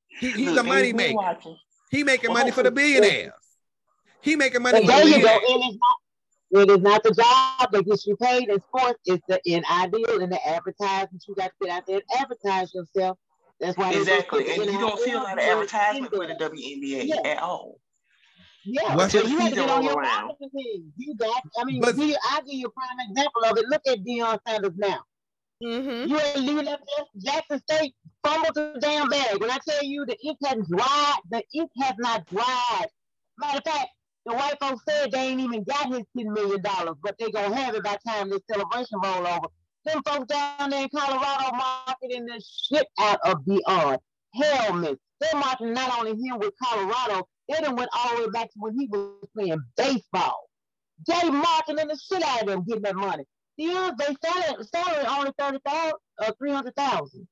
He, 0.09 0.31
he's 0.33 0.51
Look, 0.53 0.65
a 0.65 0.69
money 0.69 0.93
been 0.93 1.15
maker. 1.17 1.55
He 1.91 2.03
making 2.05 2.33
money 2.33 2.51
for 2.51 2.63
the 2.63 2.71
hopefully- 2.71 2.93
billionaires. 3.01 3.33
He 4.21 4.35
making 4.37 4.63
money 4.63 4.81
But 4.81 4.87
for 4.87 4.93
there 4.93 5.05
the 5.05 5.11
you 5.11 5.23
go. 5.23 5.39
billionaires. 5.41 5.75
It's 5.75 5.79
not, 6.51 6.63
it 6.63 6.71
is 6.71 6.81
not 6.83 7.03
the 7.05 7.11
job 7.11 7.73
that 7.73 7.85
gets 7.87 8.07
you 8.07 8.17
paid 8.17 8.49
in 8.49 8.61
sports. 8.63 8.99
It's 9.07 9.23
the 9.29 9.41
in 9.45 9.63
ideal 9.71 10.21
and 10.23 10.33
the 10.33 10.49
advertisement. 10.49 11.23
You 11.29 11.35
got 11.37 11.47
to 11.47 11.53
get 11.63 11.71
out 11.71 11.87
there 11.87 11.97
and 11.97 12.21
advertise 12.21 12.75
yourself. 12.75 13.19
That's 13.61 13.77
why 13.77 13.89
they 13.91 13.97
do 13.97 14.01
Exactly. 14.03 14.45
the 14.45 14.53
And 14.63 14.65
you 14.73 14.79
don't 14.79 14.99
see 15.01 15.11
a 15.11 15.15
NIL 15.15 15.23
lot 15.23 15.33
of 15.39 15.45
advertisement 15.45 16.13
in 16.13 16.19
for 16.21 16.27
the 16.27 16.35
there. 16.39 16.51
WNBA 16.51 17.05
Yeah. 17.07 17.21
at 17.31 17.39
all. 17.43 17.79
Yeah, 18.71 18.97
What's 18.97 19.13
so 19.13 19.23
you 19.23 19.39
have 19.39 19.49
to 19.49 19.55
get 19.55 19.71
on 19.71 19.83
your 19.83 19.99
around? 19.99 20.33
You 20.53 21.15
got. 21.17 21.43
I 21.59 21.65
mean, 21.65 21.81
But- 21.81 21.97
give 21.97 22.09
you, 22.11 22.17
I 22.31 22.41
give 22.41 22.55
you 22.55 22.67
a 22.67 22.71
prime 22.71 23.09
example 23.09 23.45
of 23.45 23.57
it. 23.57 23.67
Look 23.69 23.81
at 23.87 24.05
Deion 24.05 24.39
Sanders 24.47 24.77
now. 24.77 25.01
Mm-hmm. 25.65 26.11
You 26.11 26.21
ain't 26.21 26.37
leaving 26.41 26.69
up 26.69 26.81
there. 26.81 27.07
Jackson 27.19 27.61
State 27.61 27.95
fumbled 28.25 28.55
the 28.55 28.79
damn 28.81 29.09
bag. 29.09 29.41
When 29.41 29.51
I 29.51 29.59
tell 29.67 29.83
you 29.83 30.05
the 30.05 30.17
ink 30.23 30.37
has 30.45 30.59
dried, 30.69 31.19
the 31.31 31.43
ink 31.55 31.71
has 31.81 31.95
not 31.99 32.27
dried. 32.27 32.87
Matter 33.39 33.59
of 33.59 33.73
fact, 33.73 33.89
the 34.27 34.35
white 34.35 34.57
folks 34.61 34.83
said 34.89 35.11
they 35.11 35.29
ain't 35.29 35.41
even 35.41 35.65
got 35.65 35.89
his 35.89 36.03
ten 36.17 36.33
million 36.33 36.61
dollars, 36.61 36.97
but 37.03 37.17
they 37.19 37.31
gonna 37.31 37.57
have 37.57 37.75
it 37.75 37.83
by 37.83 37.97
the 38.05 38.11
time 38.11 38.29
this 38.31 38.43
celebration 38.53 38.99
roll 39.03 39.27
over. 39.27 39.47
Them 39.87 40.03
folks 40.07 40.27
down 40.27 40.71
there 40.71 40.83
in 40.83 40.89
Colorado 40.95 41.57
marketing 41.57 42.27
the 42.27 42.43
shit 42.71 42.87
out 43.01 43.19
of 43.25 43.39
Deion. 43.47 43.97
Helmets. 44.35 45.01
They're 45.21 45.41
marketing 45.41 45.73
not 45.73 45.99
only 45.99 46.11
him 46.13 46.39
with 46.39 46.53
Colorado, 46.63 47.27
they 47.49 47.61
done 47.61 47.77
went 47.77 47.91
all 47.97 48.17
the 48.17 48.25
way 48.25 48.31
back 48.31 48.47
to 48.49 48.55
when 48.57 48.75
he 48.79 48.87
was 48.87 49.29
playing 49.35 49.61
baseball. 49.77 50.49
They 51.07 51.31
marketing 51.31 51.89
the 51.89 51.97
shit 51.97 52.23
out 52.23 52.43
of 52.43 52.49
them, 52.49 52.65
getting 52.67 52.83
that 52.83 52.97
money. 52.97 53.25
Deion's 53.59 53.97
they 53.99 54.65
salary 54.65 55.07
only 55.09 55.33
thirty 55.39 55.59
thousand, 55.67 55.99
uh, 56.21 56.33
three 56.39 56.53
hundred 56.53 56.75
thousand. 56.77 57.27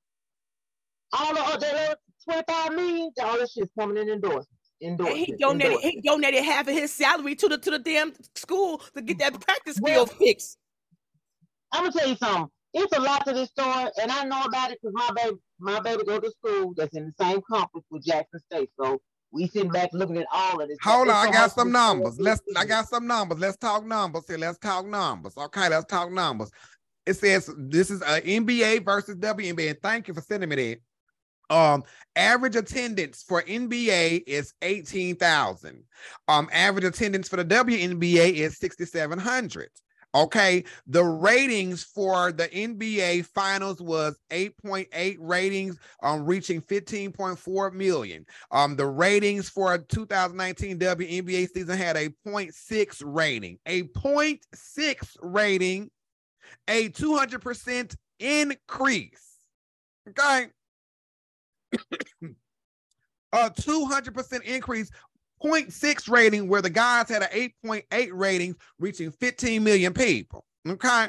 All 1.12 1.34
the 1.34 1.40
other 1.40 1.96
twenty-five 2.24 2.72
million, 2.72 3.10
all 3.22 3.34
this 3.34 3.52
shit's 3.52 3.70
coming 3.78 3.96
in 3.96 4.08
endorsements. 4.08 4.50
And 4.80 5.00
he 5.00 5.32
donated 5.38 5.72
endorsements. 5.72 5.84
he 5.84 6.00
donated 6.02 6.44
half 6.44 6.68
of 6.68 6.74
his 6.74 6.92
salary 6.92 7.34
to 7.36 7.48
the 7.48 7.58
to 7.58 7.70
the 7.70 7.78
damn 7.78 8.12
school 8.34 8.78
to 8.94 9.02
get 9.02 9.18
that 9.18 9.40
practice 9.40 9.78
Well- 9.80 10.06
field 10.06 10.18
fixed. 10.18 10.58
I'm 11.72 11.82
gonna 11.84 11.92
tell 11.92 12.08
you 12.08 12.16
something. 12.16 12.48
It's 12.74 12.96
a 12.96 13.00
lot 13.00 13.24
to 13.26 13.32
this 13.32 13.48
story, 13.48 13.90
and 14.00 14.10
I 14.10 14.24
know 14.24 14.42
about 14.42 14.70
it 14.70 14.78
because 14.82 14.92
my 14.94 15.10
baby, 15.16 15.36
my 15.58 15.80
baby 15.80 16.04
go 16.04 16.20
to 16.20 16.30
school 16.30 16.74
that's 16.76 16.94
in 16.94 17.06
the 17.06 17.24
same 17.24 17.40
campus 17.50 17.82
with 17.90 18.04
Jackson 18.04 18.40
State. 18.50 18.70
So 18.78 19.00
we 19.32 19.48
sitting 19.48 19.70
back 19.70 19.90
looking 19.92 20.16
at 20.18 20.26
all 20.32 20.60
of 20.60 20.68
this. 20.68 20.78
Hold 20.82 21.08
on, 21.08 21.28
I 21.28 21.30
got 21.30 21.52
some 21.52 21.72
numbers. 21.72 22.18
Let's 22.18 22.40
I 22.56 22.64
got 22.64 22.88
some 22.88 23.06
numbers. 23.06 23.38
Let's 23.38 23.56
talk 23.56 23.84
numbers 23.84 24.24
here. 24.26 24.38
Let's 24.38 24.58
talk 24.58 24.86
numbers. 24.86 25.36
Okay, 25.36 25.68
let's 25.68 25.86
talk 25.86 26.10
numbers. 26.10 26.50
It 27.04 27.14
says 27.14 27.50
this 27.56 27.90
is 27.90 28.02
a 28.02 28.20
NBA 28.20 28.84
versus 28.84 29.16
WNBA. 29.16 29.70
And 29.70 29.82
thank 29.82 30.08
you 30.08 30.14
for 30.14 30.20
sending 30.20 30.48
me 30.48 30.56
that. 30.56 30.78
Um, 31.48 31.84
average 32.16 32.56
attendance 32.56 33.22
for 33.22 33.42
NBA 33.42 34.24
is 34.26 34.52
18,000. 34.62 35.84
Um, 36.26 36.48
average 36.52 36.84
attendance 36.84 37.28
for 37.28 37.36
the 37.36 37.44
WNBA 37.44 38.32
is 38.34 38.58
6,700. 38.58 39.68
Okay, 40.16 40.64
the 40.86 41.04
ratings 41.04 41.84
for 41.84 42.32
the 42.32 42.48
NBA 42.48 43.26
finals 43.26 43.82
was 43.82 44.18
8.8 44.30 45.18
ratings, 45.20 45.76
um, 46.02 46.24
reaching 46.24 46.62
15.4 46.62 47.74
million. 47.74 48.24
Um, 48.50 48.76
the 48.76 48.86
ratings 48.86 49.50
for 49.50 49.76
2019 49.76 50.78
WNBA 50.78 51.50
season 51.50 51.76
had 51.76 51.98
a 51.98 52.08
0.6 52.26 53.02
rating, 53.04 53.58
a 53.66 53.82
0.6 53.82 55.16
rating, 55.20 55.90
a 56.66 56.88
200% 56.88 57.94
increase. 58.18 59.34
Okay. 60.08 60.46
a 63.34 63.50
200% 63.50 64.42
increase, 64.44 64.90
0.6 65.44 66.08
rating, 66.08 66.48
where 66.48 66.62
the 66.62 66.70
guys 66.70 67.08
had 67.08 67.22
an 67.22 67.50
8.8 67.64 68.10
rating, 68.12 68.56
reaching 68.78 69.10
15 69.10 69.62
million 69.62 69.92
people. 69.92 70.44
Okay. 70.66 71.08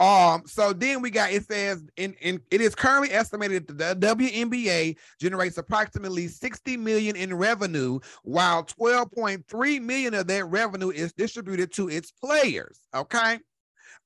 Um, 0.00 0.42
so 0.46 0.72
then 0.72 1.02
we 1.02 1.10
got 1.10 1.32
it 1.32 1.44
says 1.44 1.84
in, 1.96 2.14
in 2.20 2.40
it 2.50 2.60
is 2.60 2.74
currently 2.74 3.12
estimated 3.12 3.68
that 3.68 4.00
the 4.00 4.06
WNBA 4.06 4.96
generates 5.20 5.58
approximately 5.58 6.28
60 6.28 6.76
million 6.78 7.16
in 7.16 7.34
revenue, 7.34 7.98
while 8.22 8.64
12.3 8.64 9.82
million 9.82 10.14
of 10.14 10.26
that 10.26 10.46
revenue 10.46 10.90
is 10.90 11.12
distributed 11.12 11.72
to 11.72 11.88
its 11.88 12.10
players. 12.12 12.80
Okay. 12.94 13.38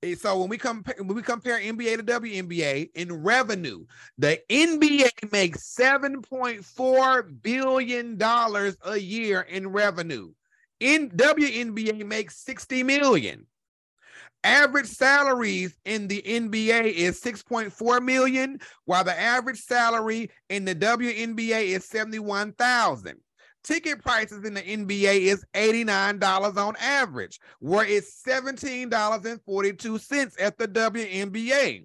Eh, 0.03 0.15
So 0.15 0.39
when 0.41 0.49
we 0.49 0.59
compare 0.59 0.95
when 0.99 1.15
we 1.17 1.23
compare 1.23 1.59
NBA 1.59 1.97
to 1.97 2.03
WNBA 2.03 2.91
in 2.95 3.13
revenue, 3.23 3.85
the 4.17 4.41
NBA 4.49 5.11
makes 5.33 5.75
7.4 5.75 7.23
billion 7.43 8.17
dollars 8.17 8.77
a 8.85 8.97
year 8.97 9.41
in 9.43 9.69
revenue. 9.69 10.33
In 10.81 11.11
WNBA 11.11 12.05
makes 12.05 12.39
60 12.39 12.83
million. 12.85 13.47
Average 14.45 14.87
salaries 14.87 15.77
in 15.85 16.09
the 16.09 16.23
NBA 16.27 16.93
is 16.93 17.21
6.4 17.21 18.01
million, 18.01 18.61
while 18.85 19.05
the 19.05 19.19
average 19.19 19.61
salary 19.61 20.31
in 20.49 20.65
the 20.65 20.75
WNBA 20.75 21.63
is 21.77 21.85
71,000. 21.85 23.19
Ticket 23.69 24.03
prices 24.03 24.45
in 24.45 24.55
the 24.55 24.63
NBA 24.63 25.21
is 25.21 25.45
$89 25.53 26.57
on 26.57 26.75
average, 26.81 27.39
where 27.59 27.85
it's 27.85 28.23
$17.42 28.27 30.33
at 30.41 30.57
the 30.57 30.67
WNBA. 30.67 31.85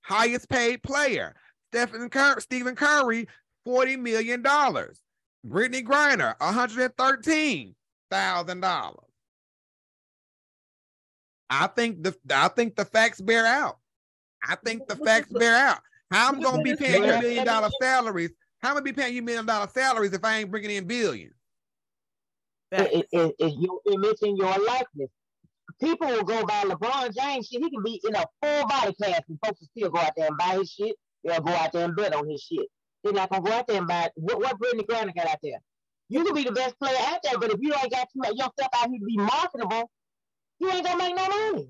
Highest 0.00 0.48
paid 0.48 0.82
player, 0.82 1.36
Stephen 1.70 2.08
Cur- 2.08 2.40
Stephen 2.40 2.74
Curry, 2.74 3.28
$40 3.66 3.98
million. 3.98 4.42
Brittney 4.42 5.84
Griner, 5.84 6.34
$113,000. 6.38 8.94
I 11.50 11.66
think 11.66 12.02
the 12.02 12.14
I 12.30 12.48
think 12.48 12.76
the 12.76 12.86
facts 12.86 13.20
bear 13.20 13.44
out. 13.44 13.76
I 14.42 14.56
think 14.64 14.88
the 14.88 14.96
facts 14.96 15.30
bear 15.30 15.56
out. 15.56 15.80
How 16.10 16.28
I'm 16.28 16.40
gonna 16.40 16.62
be 16.62 16.74
paying 16.74 17.04
you 17.04 17.10
million 17.10 17.44
dollar 17.44 17.68
salaries? 17.82 18.30
How 18.60 18.70
am 18.70 18.76
I 18.76 18.80
gonna 18.80 18.84
be 18.84 18.92
paying 18.92 19.14
you 19.14 19.22
million 19.22 19.46
dollar 19.46 19.68
salaries 19.68 20.12
if 20.12 20.24
I 20.24 20.38
ain't 20.38 20.50
bringing 20.50 20.70
in 20.70 20.86
billions? 20.86 21.34
It, 22.72 22.92
it, 22.92 23.06
it, 23.12 23.34
it's 23.38 23.56
your 23.56 23.80
image 23.92 24.18
and 24.22 24.36
your 24.36 24.58
likeness. 24.66 25.10
People 25.80 26.08
will 26.08 26.24
go 26.24 26.44
buy 26.44 26.64
LeBron 26.64 27.14
James 27.16 27.46
shit. 27.48 27.62
He 27.62 27.70
can 27.70 27.82
be 27.82 28.00
in 28.06 28.14
a 28.16 28.24
full 28.42 28.66
body 28.66 28.94
cast 29.02 29.22
and 29.28 29.38
folks 29.44 29.60
will 29.60 29.68
still 29.76 29.90
go 29.90 30.00
out 30.00 30.12
there 30.16 30.26
and 30.26 30.36
buy 30.36 30.56
his 30.58 30.70
shit. 30.70 30.96
They'll 31.24 31.40
go 31.40 31.52
out 31.52 31.72
there 31.72 31.84
and 31.84 31.96
bet 31.96 32.14
on 32.14 32.28
his 32.28 32.42
shit. 32.42 32.66
They're 33.04 33.12
not 33.12 33.30
gonna 33.30 33.42
go 33.44 33.52
out 33.52 33.66
there 33.68 33.78
and 33.78 33.86
buy 33.86 34.10
what, 34.16 34.38
what 34.40 34.58
Brittney 34.58 34.84
Griner 34.86 35.14
got 35.14 35.28
out 35.28 35.38
there. 35.42 35.60
You 36.08 36.24
can 36.24 36.34
be 36.34 36.44
the 36.44 36.52
best 36.52 36.78
player 36.78 36.96
out 36.98 37.20
there, 37.22 37.38
but 37.38 37.52
if 37.52 37.58
you 37.60 37.72
ain't 37.74 37.92
got 37.92 38.08
to 38.08 38.14
make 38.16 38.32
yourself 38.32 38.68
out 38.74 38.88
here 38.90 38.98
to 38.98 39.04
be 39.06 39.16
marketable, 39.16 39.90
you 40.58 40.70
ain't 40.70 40.84
gonna 40.84 40.98
make 40.98 41.14
no 41.16 41.28
money. 41.28 41.68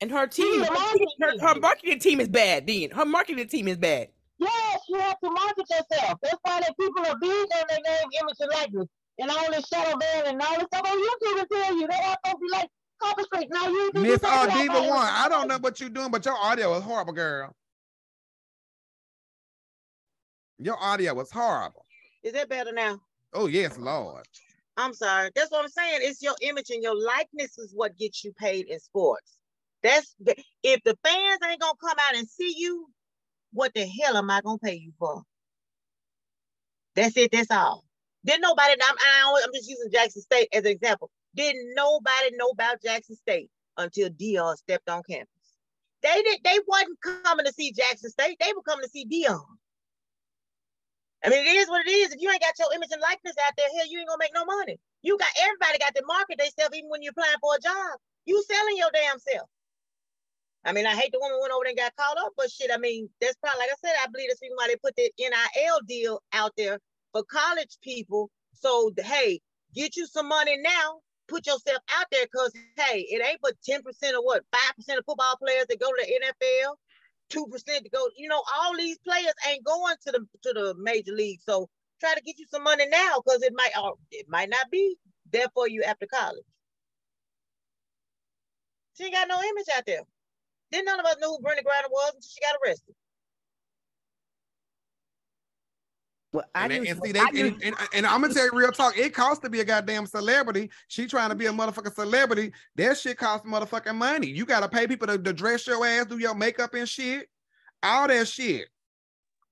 And 0.00 0.10
her 0.10 0.22
You 0.22 0.28
team, 0.28 0.60
need 0.60 0.62
a 0.62 0.66
her, 0.66 0.74
marketing 0.74 1.08
her, 1.20 1.30
team. 1.32 1.40
her 1.40 1.60
marketing 1.60 1.98
team 2.00 2.20
is 2.20 2.28
bad. 2.28 2.66
Then 2.66 2.90
her 2.90 3.04
marketing 3.04 3.48
team 3.48 3.68
is 3.68 3.78
bad. 3.78 4.08
Yes, 4.92 5.00
you 5.00 5.00
have 5.00 5.20
to 5.20 5.30
market 5.30 5.66
yourself. 5.70 6.18
That's 6.22 6.38
why 6.42 6.60
that 6.60 6.74
people 6.78 7.06
are 7.06 7.18
big 7.18 7.30
on 7.30 7.64
their 7.68 7.78
name, 7.78 8.08
image, 8.20 8.36
and 8.40 8.50
likeness. 8.52 8.88
And 9.18 9.30
all 9.30 9.50
this 9.50 9.66
shadow 9.68 9.96
ban 9.98 10.24
and 10.26 10.40
all 10.40 10.54
this 10.56 10.66
stuff 10.72 10.86
on 10.86 10.98
YouTube 10.98 11.34
will 11.34 11.46
tell 11.52 11.76
you. 11.76 11.86
They 11.86 11.94
are 11.94 12.16
supposed 12.24 12.36
to 12.36 12.38
be 12.40 12.50
like, 12.52 12.68
Copper 13.00 13.22
Street. 13.22 13.48
Now 13.50 13.68
you 13.68 13.90
think 13.92 14.06
Miss 14.06 14.22
you 14.22 14.28
uh, 14.28 14.46
Diva 14.46 14.80
One, 14.88 15.08
I 15.10 15.28
don't 15.28 15.48
know 15.48 15.58
what 15.58 15.80
you're 15.80 15.90
doing, 15.90 16.10
but 16.10 16.24
your 16.24 16.36
audio 16.36 16.76
is 16.76 16.84
horrible, 16.84 17.12
girl. 17.12 17.54
Your 20.58 20.76
audio 20.80 21.14
was 21.14 21.30
horrible. 21.30 21.84
Is 22.22 22.32
that 22.34 22.48
better 22.48 22.72
now? 22.72 23.00
Oh 23.32 23.46
yes, 23.46 23.76
Lord. 23.78 24.24
I'm 24.76 24.94
sorry. 24.94 25.30
That's 25.34 25.50
what 25.50 25.64
I'm 25.64 25.70
saying. 25.70 26.00
It's 26.02 26.22
your 26.22 26.36
image 26.40 26.70
and 26.70 26.82
your 26.82 26.94
likeness 26.94 27.58
is 27.58 27.72
what 27.74 27.98
gets 27.98 28.24
you 28.24 28.32
paid 28.38 28.66
in 28.66 28.78
sports. 28.78 29.38
That's 29.82 30.14
if 30.62 30.80
the 30.84 30.96
fans 31.04 31.40
ain't 31.44 31.60
gonna 31.60 31.72
come 31.80 31.96
out 32.08 32.16
and 32.16 32.28
see 32.28 32.54
you, 32.56 32.88
what 33.52 33.74
the 33.74 33.86
hell 33.86 34.16
am 34.16 34.30
I 34.30 34.40
gonna 34.40 34.58
pay 34.58 34.74
you 34.74 34.92
for? 34.98 35.22
That's 36.94 37.16
it. 37.16 37.32
That's 37.32 37.50
all. 37.50 37.84
Didn't 38.24 38.42
nobody? 38.42 38.72
I'm, 38.72 38.96
I 38.98 39.42
I'm 39.44 39.52
just 39.54 39.68
using 39.68 39.90
Jackson 39.90 40.22
State 40.22 40.48
as 40.52 40.64
an 40.64 40.70
example. 40.70 41.10
Didn't 41.34 41.74
nobody 41.74 42.36
know 42.36 42.50
about 42.50 42.82
Jackson 42.82 43.16
State 43.16 43.50
until 43.76 44.10
Deion 44.10 44.56
stepped 44.56 44.88
on 44.88 45.02
campus? 45.08 45.28
They 46.02 46.22
did. 46.22 46.40
They 46.44 46.58
wasn't 46.66 46.98
coming 47.00 47.46
to 47.46 47.52
see 47.52 47.72
Jackson 47.72 48.10
State. 48.10 48.36
They 48.40 48.52
were 48.54 48.62
coming 48.62 48.84
to 48.84 48.90
see 48.90 49.06
Deion. 49.06 49.40
I 51.24 51.30
mean, 51.30 51.46
it 51.46 51.56
is 51.56 51.68
what 51.68 51.86
it 51.86 51.90
is. 51.90 52.12
If 52.12 52.20
you 52.20 52.30
ain't 52.30 52.42
got 52.42 52.58
your 52.58 52.72
image 52.74 52.90
and 52.92 53.00
likeness 53.00 53.36
out 53.46 53.54
there, 53.56 53.66
hell, 53.76 53.86
you 53.88 54.00
ain't 54.00 54.08
gonna 54.08 54.18
make 54.18 54.34
no 54.34 54.44
money. 54.44 54.78
You 55.02 55.16
got 55.18 55.30
everybody 55.40 55.78
got 55.78 55.94
to 55.94 56.02
market 56.06 56.38
themselves 56.38 56.76
even 56.76 56.90
when 56.90 57.02
you're 57.02 57.12
applying 57.12 57.38
for 57.40 57.54
a 57.56 57.60
job. 57.60 57.98
You 58.26 58.42
selling 58.42 58.76
your 58.76 58.90
damn 58.92 59.18
self. 59.18 59.48
I 60.64 60.72
mean, 60.72 60.86
I 60.86 60.94
hate 60.94 61.10
the 61.12 61.18
woman 61.18 61.38
went 61.40 61.52
over 61.52 61.64
and 61.66 61.76
got 61.76 61.96
caught 61.96 62.18
up, 62.18 62.32
but 62.36 62.50
shit, 62.50 62.70
I 62.72 62.78
mean, 62.78 63.08
that's 63.20 63.36
probably 63.36 63.60
like 63.60 63.70
I 63.70 63.74
said, 63.84 63.94
I 64.02 64.06
believe 64.08 64.28
that's 64.28 64.40
the 64.40 64.46
reason 64.46 64.56
why 64.56 64.68
they 64.68 64.76
put 64.76 64.94
the 64.96 65.10
NIL 65.18 65.80
deal 65.86 66.22
out 66.32 66.52
there 66.56 66.78
for 67.12 67.24
college 67.24 67.78
people. 67.82 68.30
So 68.54 68.92
hey, 68.96 69.40
get 69.74 69.96
you 69.96 70.06
some 70.06 70.28
money 70.28 70.56
now, 70.58 71.00
put 71.26 71.46
yourself 71.46 71.82
out 71.98 72.06
there, 72.12 72.26
cause 72.34 72.52
hey, 72.76 73.00
it 73.10 73.26
ain't 73.26 73.40
but 73.42 73.54
10% 73.68 73.80
of 74.16 74.22
what, 74.22 74.44
5% 74.54 74.98
of 74.98 75.04
football 75.04 75.36
players 75.36 75.66
that 75.68 75.80
go 75.80 75.88
to 75.88 76.06
the 76.06 76.26
NFL, 76.26 76.74
two 77.28 77.46
percent 77.48 77.84
to 77.84 77.90
go. 77.90 78.06
You 78.16 78.28
know, 78.28 78.42
all 78.56 78.76
these 78.76 78.98
players 78.98 79.34
ain't 79.48 79.64
going 79.64 79.96
to 80.06 80.12
the 80.12 80.26
to 80.42 80.52
the 80.52 80.74
major 80.78 81.12
league. 81.12 81.40
So 81.42 81.68
try 81.98 82.14
to 82.14 82.22
get 82.22 82.38
you 82.38 82.46
some 82.48 82.62
money 82.62 82.86
now, 82.88 83.20
cause 83.26 83.42
it 83.42 83.52
might 83.56 83.72
or 83.82 83.94
it 84.12 84.26
might 84.28 84.50
not 84.50 84.70
be 84.70 84.96
there 85.32 85.46
for 85.54 85.68
you 85.68 85.82
after 85.82 86.06
college. 86.06 86.44
She 88.96 89.04
ain't 89.04 89.14
got 89.14 89.28
no 89.28 89.40
image 89.40 89.66
out 89.76 89.86
there. 89.86 90.02
Then 90.72 90.84
none 90.86 90.98
of 91.00 91.06
us 91.06 91.16
knew 91.20 91.28
who 91.28 91.38
Brittney 91.38 91.62
Griner 91.64 91.90
was 91.90 92.12
until 92.14 92.28
she 92.28 92.40
got 92.40 92.56
arrested. 92.64 92.94
Well, 96.32 96.44
I 96.54 96.64
And, 96.64 96.72
knew- 96.72 96.90
and 96.90 97.00
see, 97.04 97.12
they, 97.12 97.20
I 97.20 97.30
knew- 97.30 97.46
and, 97.46 97.62
and, 97.62 97.76
and 97.92 98.06
I'm 98.06 98.22
gonna 98.22 98.32
tell 98.32 98.46
you 98.46 98.52
real 98.54 98.72
talk. 98.72 98.96
It 98.96 99.12
costs 99.14 99.40
to 99.44 99.50
be 99.50 99.60
a 99.60 99.64
goddamn 99.64 100.06
celebrity. 100.06 100.70
She 100.88 101.06
trying 101.06 101.28
to 101.28 101.34
be 101.34 101.44
a 101.46 101.52
motherfucking 101.52 101.94
celebrity. 101.94 102.52
That 102.76 102.96
shit 102.96 103.18
costs 103.18 103.46
motherfucking 103.46 103.94
money. 103.94 104.28
You 104.28 104.46
gotta 104.46 104.68
pay 104.68 104.86
people 104.86 105.08
to, 105.08 105.18
to 105.18 105.32
dress 105.34 105.66
your 105.66 105.84
ass, 105.86 106.06
do 106.06 106.16
your 106.18 106.34
makeup 106.34 106.72
and 106.74 106.88
shit, 106.88 107.28
all 107.82 108.08
that 108.08 108.28
shit. 108.28 108.68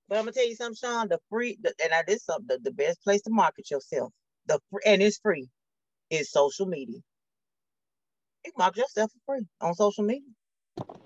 But 0.09 0.17
I'm 0.17 0.23
gonna 0.23 0.31
tell 0.33 0.47
you 0.47 0.55
something, 0.55 0.75
Shawn. 0.75 1.07
The 1.07 1.19
free, 1.29 1.57
the, 1.61 1.71
and 1.83 1.93
I, 1.93 2.03
this 2.07 2.25
something. 2.25 2.47
The, 2.49 2.59
the 2.71 2.73
best 2.73 3.03
place 3.03 3.21
to 3.23 3.29
market 3.29 3.69
yourself, 3.69 4.11
the 4.47 4.59
fr- 4.71 4.79
and 4.85 5.03
it's 5.03 5.19
free, 5.19 5.47
is 6.09 6.31
social 6.31 6.65
media. 6.65 6.97
You 8.43 8.51
can 8.51 8.57
market 8.57 8.79
yourself 8.79 9.11
for 9.25 9.35
free 9.37 9.45
on 9.61 9.75
social 9.75 10.03
media. 10.03 10.27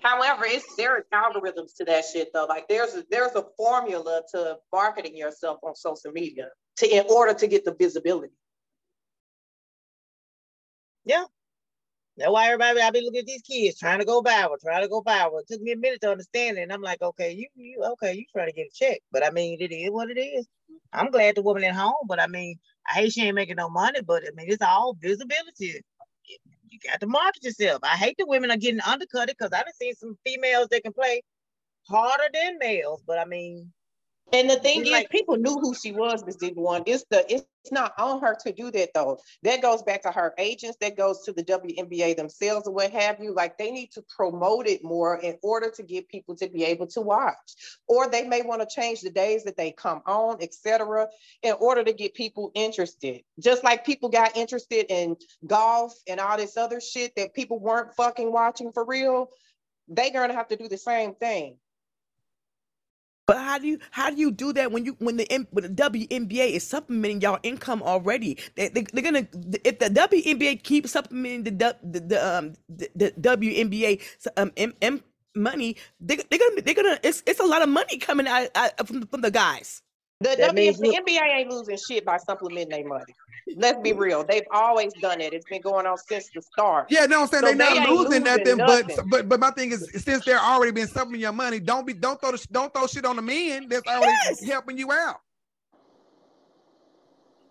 However, 0.02 0.44
it's 0.44 0.76
there 0.76 0.96
are 0.96 1.06
algorithms 1.12 1.76
to 1.78 1.84
that 1.86 2.04
shit 2.04 2.28
though. 2.32 2.46
Like 2.48 2.68
there's 2.68 2.94
a, 2.94 3.04
there's 3.10 3.34
a 3.34 3.44
formula 3.56 4.22
to 4.32 4.58
marketing 4.72 5.16
yourself 5.16 5.58
on 5.62 5.74
social 5.74 6.12
media 6.12 6.48
to 6.76 6.88
in 6.88 7.04
order 7.10 7.34
to 7.34 7.46
get 7.46 7.64
the 7.64 7.74
visibility. 7.74 8.32
Yeah. 11.04 11.24
That's 12.16 12.30
why 12.30 12.46
everybody 12.46 12.80
I 12.80 12.90
be 12.90 13.02
looking 13.02 13.20
at 13.20 13.26
these 13.26 13.42
kids 13.42 13.78
trying 13.78 13.98
to 13.98 14.04
go 14.04 14.22
viral, 14.22 14.58
trying 14.60 14.82
to 14.82 14.88
go 14.88 15.02
viral. 15.02 15.40
It 15.40 15.48
took 15.50 15.60
me 15.60 15.72
a 15.72 15.76
minute 15.76 16.00
to 16.00 16.12
understand 16.12 16.56
it. 16.56 16.62
And 16.62 16.72
I'm 16.72 16.80
like, 16.80 17.02
okay, 17.02 17.32
you 17.32 17.48
you 17.54 17.82
okay, 17.92 18.14
you 18.14 18.24
trying 18.32 18.48
to 18.48 18.54
get 18.54 18.68
a 18.68 18.70
check. 18.72 19.00
But 19.12 19.24
I 19.24 19.30
mean, 19.30 19.58
it 19.60 19.72
is 19.72 19.90
what 19.90 20.10
it 20.10 20.18
is. 20.18 20.46
I'm 20.92 21.10
glad 21.10 21.34
the 21.34 21.42
woman 21.42 21.64
at 21.64 21.74
home, 21.74 22.06
but 22.08 22.20
I 22.20 22.26
mean, 22.26 22.56
I 22.88 23.00
hate 23.00 23.12
she 23.12 23.22
ain't 23.22 23.34
making 23.34 23.56
no 23.56 23.68
money, 23.68 24.00
but 24.00 24.22
I 24.22 24.30
mean, 24.34 24.50
it's 24.50 24.62
all 24.62 24.96
visibility. 24.98 25.82
You 26.68 26.78
got 26.88 27.00
to 27.00 27.06
market 27.06 27.44
yourself. 27.44 27.80
I 27.82 27.96
hate 27.96 28.16
the 28.18 28.26
women 28.26 28.50
are 28.50 28.56
getting 28.56 28.80
undercut 28.80 29.28
because 29.28 29.52
I've 29.52 29.64
seen 29.80 29.94
some 29.94 30.18
females 30.24 30.68
that 30.70 30.82
can 30.82 30.92
play 30.92 31.22
harder 31.88 32.24
than 32.34 32.58
males, 32.58 33.02
but 33.06 33.18
I 33.18 33.24
mean, 33.24 33.72
And 34.32 34.50
the 34.50 34.56
thing 34.56 34.80
It's 34.80 34.88
is, 34.88 34.92
like- 34.92 35.10
people 35.10 35.36
knew 35.36 35.58
who 35.60 35.74
she 35.74 35.92
was, 35.92 36.24
Miss 36.26 36.36
Diva 36.36 36.60
One. 36.60 36.82
It's 36.86 37.04
the 37.10 37.24
it's 37.32 37.46
not 37.72 37.92
on 37.98 38.20
her 38.20 38.36
to 38.44 38.52
do 38.52 38.70
that 38.72 38.90
though. 38.94 39.18
That 39.42 39.62
goes 39.62 39.82
back 39.82 40.02
to 40.02 40.12
her 40.12 40.34
agents, 40.38 40.76
that 40.80 40.96
goes 40.96 41.22
to 41.24 41.32
the 41.32 41.42
WNBA 41.44 42.16
themselves 42.16 42.66
or 42.68 42.72
what 42.74 42.90
have 42.92 43.22
you. 43.22 43.34
Like 43.34 43.58
they 43.58 43.70
need 43.70 43.90
to 43.92 44.04
promote 44.16 44.66
it 44.68 44.84
more 44.84 45.16
in 45.16 45.36
order 45.42 45.70
to 45.70 45.82
get 45.82 46.08
people 46.08 46.36
to 46.36 46.48
be 46.48 46.64
able 46.64 46.86
to 46.88 47.00
watch. 47.00 47.36
Or 47.88 48.08
they 48.08 48.22
may 48.26 48.42
want 48.42 48.62
to 48.62 48.68
change 48.72 49.00
the 49.00 49.10
days 49.10 49.44
that 49.44 49.56
they 49.56 49.72
come 49.72 50.02
on, 50.06 50.38
etc., 50.40 51.08
in 51.42 51.54
order 51.60 51.84
to 51.84 51.92
get 51.92 52.14
people 52.14 52.50
interested. 52.54 53.22
Just 53.40 53.64
like 53.64 53.84
people 53.86 54.08
got 54.08 54.36
interested 54.36 54.86
in 54.90 55.16
golf 55.46 55.94
and 56.08 56.20
all 56.20 56.36
this 56.36 56.56
other 56.56 56.80
shit 56.80 57.12
that 57.16 57.34
people 57.34 57.58
weren't 57.58 57.94
fucking 57.96 58.32
watching 58.32 58.72
for 58.72 58.84
real. 58.84 59.28
They're 59.88 60.12
gonna 60.12 60.34
have 60.34 60.48
to 60.48 60.56
do 60.56 60.68
the 60.68 60.78
same 60.78 61.14
thing. 61.14 61.58
But 63.26 63.38
how 63.38 63.58
do 63.58 63.66
you 63.66 63.78
how 63.90 64.10
do 64.10 64.16
you 64.16 64.30
do 64.30 64.52
that 64.54 64.70
when 64.72 64.84
you 64.84 64.96
when 65.00 65.16
the 65.16 65.30
M- 65.32 65.48
when 65.50 65.64
the 65.64 65.70
WNBA 65.70 66.52
is 66.52 66.66
supplementing 66.66 67.20
y'all 67.22 67.40
income 67.42 67.82
already? 67.82 68.38
They, 68.54 68.68
they, 68.68 68.82
they're 68.92 69.02
gonna 69.02 69.26
if 69.64 69.78
the 69.80 69.86
WNBA 69.90 70.62
keeps 70.62 70.92
supplementing 70.92 71.44
the 71.44 71.50
du- 71.50 71.76
the, 71.82 72.00
the 72.00 72.36
um 72.36 72.52
the, 72.68 72.90
the 72.94 73.10
WNBA 73.18 74.00
um 74.36 74.52
M, 74.56 74.74
M 74.80 75.02
money, 75.34 75.76
they 76.00 76.16
they're 76.16 76.38
gonna 76.38 76.62
they're 76.62 76.74
gonna 76.74 77.00
it's 77.02 77.22
it's 77.26 77.40
a 77.40 77.44
lot 77.46 77.62
of 77.62 77.68
money 77.68 77.98
coming 77.98 78.28
out, 78.28 78.48
out 78.54 78.86
from 78.86 79.06
from 79.08 79.22
the 79.22 79.30
guys. 79.32 79.82
The, 80.20 80.36
That 80.40 80.54
w, 80.54 80.54
means 80.54 80.78
the 80.78 80.88
NBA 80.88 81.20
ain't 81.38 81.50
losing 81.50 81.76
shit 81.78 82.04
by 82.04 82.18
supplementing 82.18 82.70
their 82.70 82.86
money. 82.86 83.14
Let's 83.54 83.78
be 83.80 83.92
real. 83.92 84.24
They've 84.24 84.46
always 84.50 84.92
done 84.94 85.20
it. 85.20 85.32
It's 85.32 85.46
been 85.46 85.62
going 85.62 85.86
on 85.86 85.96
since 85.98 86.30
the 86.34 86.42
start. 86.42 86.86
Yeah, 86.90 87.06
no, 87.06 87.22
I'm 87.22 87.28
saying 87.28 87.42
So 87.42 87.46
they're 87.48 87.56
they 87.56 87.64
not 87.64 87.88
ain't 87.88 87.90
losing, 87.90 88.24
losing 88.24 88.56
nothing, 88.56 88.56
but 88.56 88.86
nothing. 88.88 89.08
but 89.08 89.28
but 89.28 89.40
my 89.40 89.50
thing 89.50 89.70
is 89.72 89.88
since 89.94 90.24
they're 90.24 90.40
already 90.40 90.72
been 90.72 90.88
supplementing 90.88 91.20
your 91.20 91.32
money, 91.32 91.60
don't 91.60 91.86
be 91.86 91.92
don't 91.92 92.20
throw 92.20 92.32
the, 92.32 92.46
don't 92.50 92.74
throw 92.74 92.86
shit 92.86 93.04
on 93.04 93.16
the 93.16 93.22
men 93.22 93.68
that's 93.68 93.86
already 93.86 94.12
helping 94.46 94.78
you 94.78 94.90
out. 94.90 95.20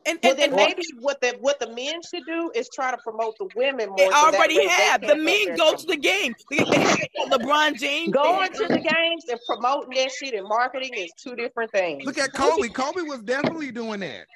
And, 0.07 0.19
Well, 0.21 0.31
and, 0.33 0.39
then 0.39 0.49
and 0.49 0.55
maybe 0.55 0.83
what 0.99 1.19
the 1.21 1.35
what 1.39 1.59
the 1.59 1.67
men 1.73 2.01
should 2.13 2.25
do 2.27 2.51
is 2.53 2.69
try 2.73 2.91
to 2.91 2.97
promote 2.97 3.37
the 3.39 3.49
women 3.55 3.89
more. 3.89 3.97
they 3.97 4.09
so 4.09 4.15
already 4.17 4.57
way 4.57 4.67
they 4.67 4.69
have. 4.69 5.01
The 5.01 5.15
men 5.15 5.55
go 5.55 5.75
to 5.75 5.85
the 5.87 5.97
game. 5.97 6.35
They- 6.51 6.63
they 6.63 6.77
have 6.77 7.29
LeBron 7.31 7.79
James. 7.79 8.13
Going 8.13 8.51
to 8.51 8.67
the 8.67 8.79
games 8.79 9.25
and 9.29 9.39
promoting 9.47 9.95
that 9.95 10.11
shit 10.11 10.35
and 10.35 10.47
marketing 10.47 10.93
is 10.93 11.11
two 11.17 11.35
different 11.35 11.71
things. 11.71 12.05
Look 12.05 12.19
at 12.19 12.33
Kobe. 12.33 12.69
Kobe 12.69 13.01
was 13.01 13.21
definitely 13.23 13.71
doing 13.71 14.01
that. 14.01 14.27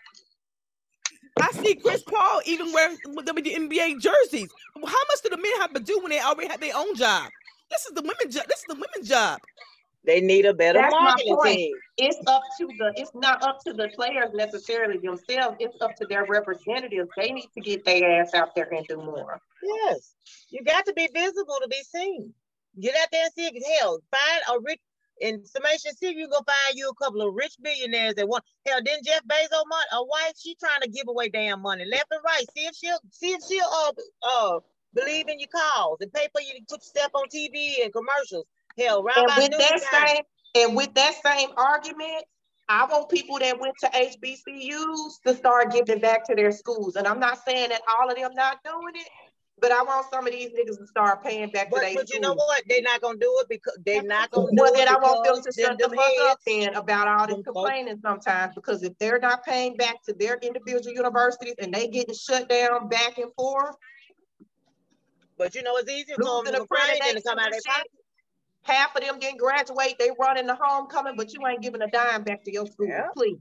I 1.42 1.52
see 1.52 1.76
Chris 1.76 2.04
Paul 2.04 2.42
even 2.46 2.72
wearing 2.74 2.98
WNBA 3.06 4.00
jerseys. 4.00 4.50
How 4.76 4.82
much 4.82 5.22
do 5.24 5.30
the 5.30 5.38
men 5.38 5.52
have 5.60 5.74
to 5.74 5.80
do 5.80 6.00
when 6.02 6.12
they 6.12 6.20
already 6.20 6.50
have 6.50 6.60
their 6.60 6.76
own 6.76 6.96
job? 6.96 7.30
This 7.70 7.86
is 7.86 7.94
the 7.94 8.02
women 8.02 8.32
job. 8.32 8.46
This 8.48 8.60
is 8.60 8.66
the 8.68 8.76
women's 8.76 9.08
job. 9.08 9.40
They 10.06 10.22
need 10.22 10.46
a 10.46 10.54
better 10.54 10.80
That's 10.80 10.94
my 10.94 11.04
marketing 11.04 11.36
point. 11.36 11.56
team. 11.56 11.76
It's 11.98 12.18
up 12.26 12.42
to 12.60 12.68
the. 12.78 12.94
It's 12.96 13.12
not 13.14 13.44
up 13.44 13.60
to 13.66 13.74
the 13.74 13.90
players 13.90 14.30
necessarily 14.34 14.98
themselves. 14.98 15.58
It's 15.60 15.80
up 15.82 15.96
to 15.98 16.06
their 16.08 16.26
representatives. 16.26 17.10
They 17.18 17.32
need 17.32 17.50
to 17.54 17.62
get 17.62 17.84
their 17.86 18.22
ass 18.22 18.34
out 18.34 18.56
there 18.56 18.70
and 18.74 18.88
do 18.88 18.98
more. 18.98 19.40
Yes. 19.62 20.16
You 20.50 20.64
got 20.64 20.86
to 20.86 20.94
be 20.94 21.10
visible 21.14 21.58
to 21.62 21.68
be 21.68 21.82
seen. 21.84 22.34
Get 22.80 22.96
out 22.96 23.10
there 23.12 23.26
and 23.26 23.34
see 23.34 23.50
if 23.54 23.80
hell, 23.80 24.00
find 24.12 24.58
a 24.58 24.64
rich 24.64 24.80
in 25.22 25.46
Summation 25.46 25.96
City, 25.96 26.16
you 26.18 26.28
go 26.28 26.42
find 26.46 26.76
you 26.76 26.90
a 26.90 26.96
couple 26.96 27.22
of 27.22 27.34
rich 27.34 27.56
billionaires 27.62 28.16
that 28.16 28.28
want 28.28 28.44
hell, 28.66 28.80
then 28.84 29.00
Jeff 29.06 29.22
Bezos 29.26 29.64
money, 29.68 29.86
a 29.94 30.04
wife, 30.04 30.34
she 30.38 30.56
trying 30.56 30.82
to 30.82 30.90
give 30.90 31.08
away 31.08 31.30
damn 31.30 31.62
money 31.62 31.86
left 31.86 32.08
and 32.12 32.22
right. 32.26 32.46
See 32.56 32.66
if 32.66 32.76
she'll 32.76 33.00
see 33.12 33.32
if 33.32 33.42
she'll 33.48 33.66
uh 33.66 33.92
uh 34.24 34.60
believe 34.94 35.28
in 35.30 35.40
your 35.40 35.50
cause 35.50 35.98
and 36.02 36.12
pay 36.12 36.28
for 36.34 36.42
you 36.42 36.54
to 36.54 36.66
put 36.70 36.82
yourself 36.82 37.12
on 37.14 37.28
TV 37.30 37.84
and 37.84 37.94
commercials. 37.94 38.46
Hell, 38.78 39.04
round 39.04 39.30
And 39.30 39.38
with 39.38 39.60
that 39.60 39.82
same 39.82 40.24
and 40.56 40.76
with 40.76 40.94
that 40.96 41.16
same 41.24 41.50
argument, 41.58 42.26
I 42.70 42.86
want 42.86 43.10
people 43.10 43.40
that 43.40 43.60
went 43.60 43.76
to 43.80 43.88
HBCUs 43.88 45.22
to 45.26 45.34
start 45.36 45.72
giving 45.72 46.00
back 46.00 46.26
to 46.28 46.36
their 46.36 46.52
schools. 46.52 46.96
And 46.96 47.08
I'm 47.08 47.20
not 47.20 47.44
saying 47.44 47.70
that 47.70 47.82
all 47.88 48.10
of 48.10 48.16
them 48.16 48.32
not 48.36 48.60
doing 48.64 48.94
it, 48.96 49.08
but 49.62 49.72
I 49.72 49.84
want 49.84 50.08
some 50.12 50.26
of 50.26 50.34
these 50.34 50.50
niggas 50.50 50.78
to 50.78 50.88
start 50.88 51.24
paying 51.24 51.50
back 51.52 51.70
But, 51.70 51.80
to 51.80 51.86
their 51.86 51.96
but 51.96 52.10
you 52.10 52.20
know 52.20 52.34
what? 52.34 52.64
They're 52.68 52.82
not 52.82 53.02
gonna 53.02 53.18
do 53.18 53.38
it 53.42 53.50
because 53.50 53.78
they're 53.86 54.04
not 54.04 54.32
gonna 54.32 54.48
do 54.52 54.62
Well, 54.62 54.74
it. 54.74 54.78
then 54.78 54.88
I 54.88 54.98
want 54.98 55.24
them 55.24 55.42
to 55.44 55.52
shut 55.62 55.78
the 55.78 55.90
fuck 55.90 56.14
up 56.32 56.40
then 56.46 56.74
about 56.76 57.08
all 57.08 57.28
this 57.28 57.44
complaining 57.44 58.00
sometimes, 58.02 58.56
because 58.56 58.84
if 58.84 58.98
they're 59.00 59.20
not 59.20 59.44
paying 59.44 59.76
back 59.76 60.04
to 60.04 60.14
their 60.14 60.38
individual 60.38 60.94
universities 60.94 61.56
and 61.60 61.74
they 61.74 61.88
getting 61.88 62.16
shut 62.16 62.50
down 62.50 62.90
back 62.90 63.18
and 63.18 63.32
forth, 63.36 63.76
But 65.38 65.56
you 65.56 65.64
know 65.64 65.78
it's 65.78 65.90
easier 65.90 66.16
for 66.18 66.44
them 66.44 66.54
to 66.54 66.60
complain 66.60 67.00
than 67.02 67.16
to 67.16 67.22
come 67.22 67.40
out 67.40 67.48
of 67.48 67.54
their 67.54 67.62
shit, 67.62 67.88
half 68.64 68.96
of 68.96 69.02
them 69.04 69.20
didn't 69.20 69.40
graduate, 69.40 69.96
they 70.00 70.12
running 70.20 70.48
the 70.48 70.56
homecoming, 70.60 71.16
but 71.16 71.34
you 71.34 71.46
ain't 71.48 71.62
giving 71.62 71.82
a 71.82 71.90
dime 71.90 72.24
back 72.24 72.44
to 72.44 72.52
your 72.52 72.66
school, 72.68 72.88
Yeah. 72.88 73.08
please. 73.16 73.40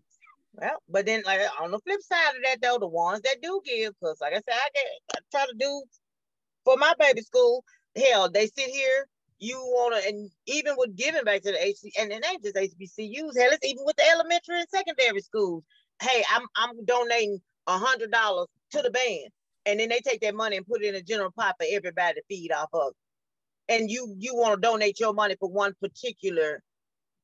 Well, 0.55 0.83
but 0.89 1.07
then 1.07 1.23
like 1.25 1.41
on 1.61 1.71
the 1.71 1.79
flip 1.81 2.01
side 2.03 2.37
of 2.37 2.43
that 2.45 2.61
though, 2.63 2.79
the 2.79 2.87
ones 2.89 3.21
that 3.23 3.37
do 3.43 3.61
give, 3.65 3.95
because 4.01 4.21
like 4.21 4.33
I 4.33 4.37
said, 4.37 4.55
I, 4.55 4.69
get, 4.75 4.85
I 5.15 5.19
try 5.31 5.47
to 5.47 5.55
do 5.59 5.83
for 6.69 6.77
my 6.77 6.93
baby 6.99 7.23
school. 7.23 7.65
Hell, 7.97 8.31
they 8.31 8.47
sit 8.47 8.69
here. 8.69 9.07
You 9.39 9.57
wanna, 9.59 10.01
and 10.07 10.31
even 10.47 10.75
with 10.77 10.97
giving 10.97 11.25
back 11.25 11.43
to 11.43 11.53
the 11.53 11.59
HC, 11.59 11.93
and 11.99 12.13
it 12.13 12.25
ain't 12.29 12.43
just 12.43 12.57
HBCUs. 12.57 13.39
Hell, 13.39 13.53
it's 13.53 13.65
even 13.65 13.85
with 13.87 13.97
the 13.97 14.03
elementary 14.11 14.61
and 14.61 14.69
secondary 14.69 15.21
schools. 15.21 15.63
Hey, 16.03 16.23
I'm 16.35 16.43
I'm 16.57 16.85
donating 16.85 17.41
a 17.67 17.79
hundred 17.79 18.11
dollars 18.11 18.49
to 18.73 18.83
the 18.83 18.91
band, 18.91 19.31
and 19.65 19.81
then 19.81 19.89
they 19.89 20.01
take 20.01 20.21
that 20.23 20.35
money 20.35 20.57
and 20.57 20.67
put 20.67 20.83
it 20.83 20.89
in 20.89 20.97
a 20.97 21.03
general 21.03 21.31
pot 21.31 21.55
for 21.59 21.67
everybody 21.71 22.15
to 22.15 22.23
feed 22.29 22.53
off 22.53 22.69
of. 22.73 22.93
And 23.69 23.91
you 23.91 24.15
you 24.19 24.35
want 24.35 24.61
to 24.61 24.69
donate 24.69 25.01
your 25.01 25.15
money 25.15 25.37
for 25.39 25.49
one 25.49 25.73
particular 25.81 26.61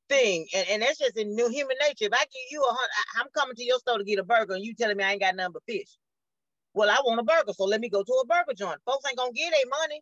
thing, 0.09 0.47
and, 0.55 0.67
and 0.69 0.81
that's 0.81 0.99
just 0.99 1.17
in 1.17 1.35
new 1.35 1.49
human 1.49 1.75
nature. 1.81 2.05
If 2.05 2.13
I 2.13 2.19
give 2.23 2.47
you 2.49 2.61
a 2.61 2.73
hundred, 2.73 3.19
I'm 3.19 3.27
coming 3.37 3.55
to 3.57 3.63
your 3.63 3.79
store 3.79 3.97
to 3.99 4.05
get 4.05 4.19
a 4.19 4.23
burger, 4.23 4.53
and 4.55 4.63
you 4.65 4.73
telling 4.73 4.97
me 4.97 5.03
I 5.03 5.11
ain't 5.11 5.21
got 5.21 5.35
nothing 5.35 5.53
but 5.53 5.63
fish. 5.67 5.97
Well, 6.75 6.91
I 6.91 6.97
want 7.05 7.21
a 7.21 7.23
burger, 7.23 7.53
so 7.53 7.65
let 7.65 7.81
me 7.81 7.89
go 7.89 8.03
to 8.03 8.13
a 8.23 8.27
burger 8.27 8.55
joint. 8.57 8.79
Folks 8.85 9.05
ain't 9.09 9.17
gonna 9.17 9.33
get 9.33 9.51
their 9.51 9.65
money. 9.81 10.01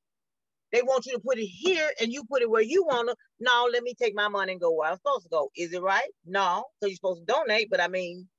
They 0.73 0.83
want 0.83 1.05
you 1.07 1.13
to 1.13 1.19
put 1.19 1.39
it 1.39 1.47
here, 1.47 1.89
and 2.01 2.13
you 2.13 2.25
put 2.25 2.43
it 2.43 2.51
where 2.51 2.61
you 2.63 2.85
wanna. 2.85 3.15
No, 3.39 3.69
let 3.73 3.83
me 3.83 3.95
take 3.95 4.15
my 4.15 4.29
money 4.29 4.53
and 4.53 4.61
go 4.61 4.73
where 4.73 4.89
I'm 4.91 4.97
supposed 4.97 5.23
to 5.25 5.29
go. 5.29 5.51
Is 5.57 5.73
it 5.73 5.81
right? 5.83 6.09
No, 6.25 6.65
because 6.81 6.91
you're 6.91 6.97
supposed 6.97 7.27
to 7.27 7.33
donate. 7.33 7.69
But 7.71 7.81
I 7.81 7.89
mean, 7.89 8.29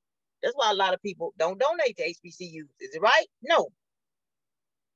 that's 0.42 0.54
why 0.56 0.70
a 0.72 0.74
lot 0.74 0.94
of 0.94 1.02
people 1.02 1.34
don't 1.38 1.60
donate 1.60 1.96
to 1.98 2.04
HBCUs. 2.04 2.68
Is 2.80 2.94
it 2.94 3.02
right? 3.02 3.26
No. 3.42 3.68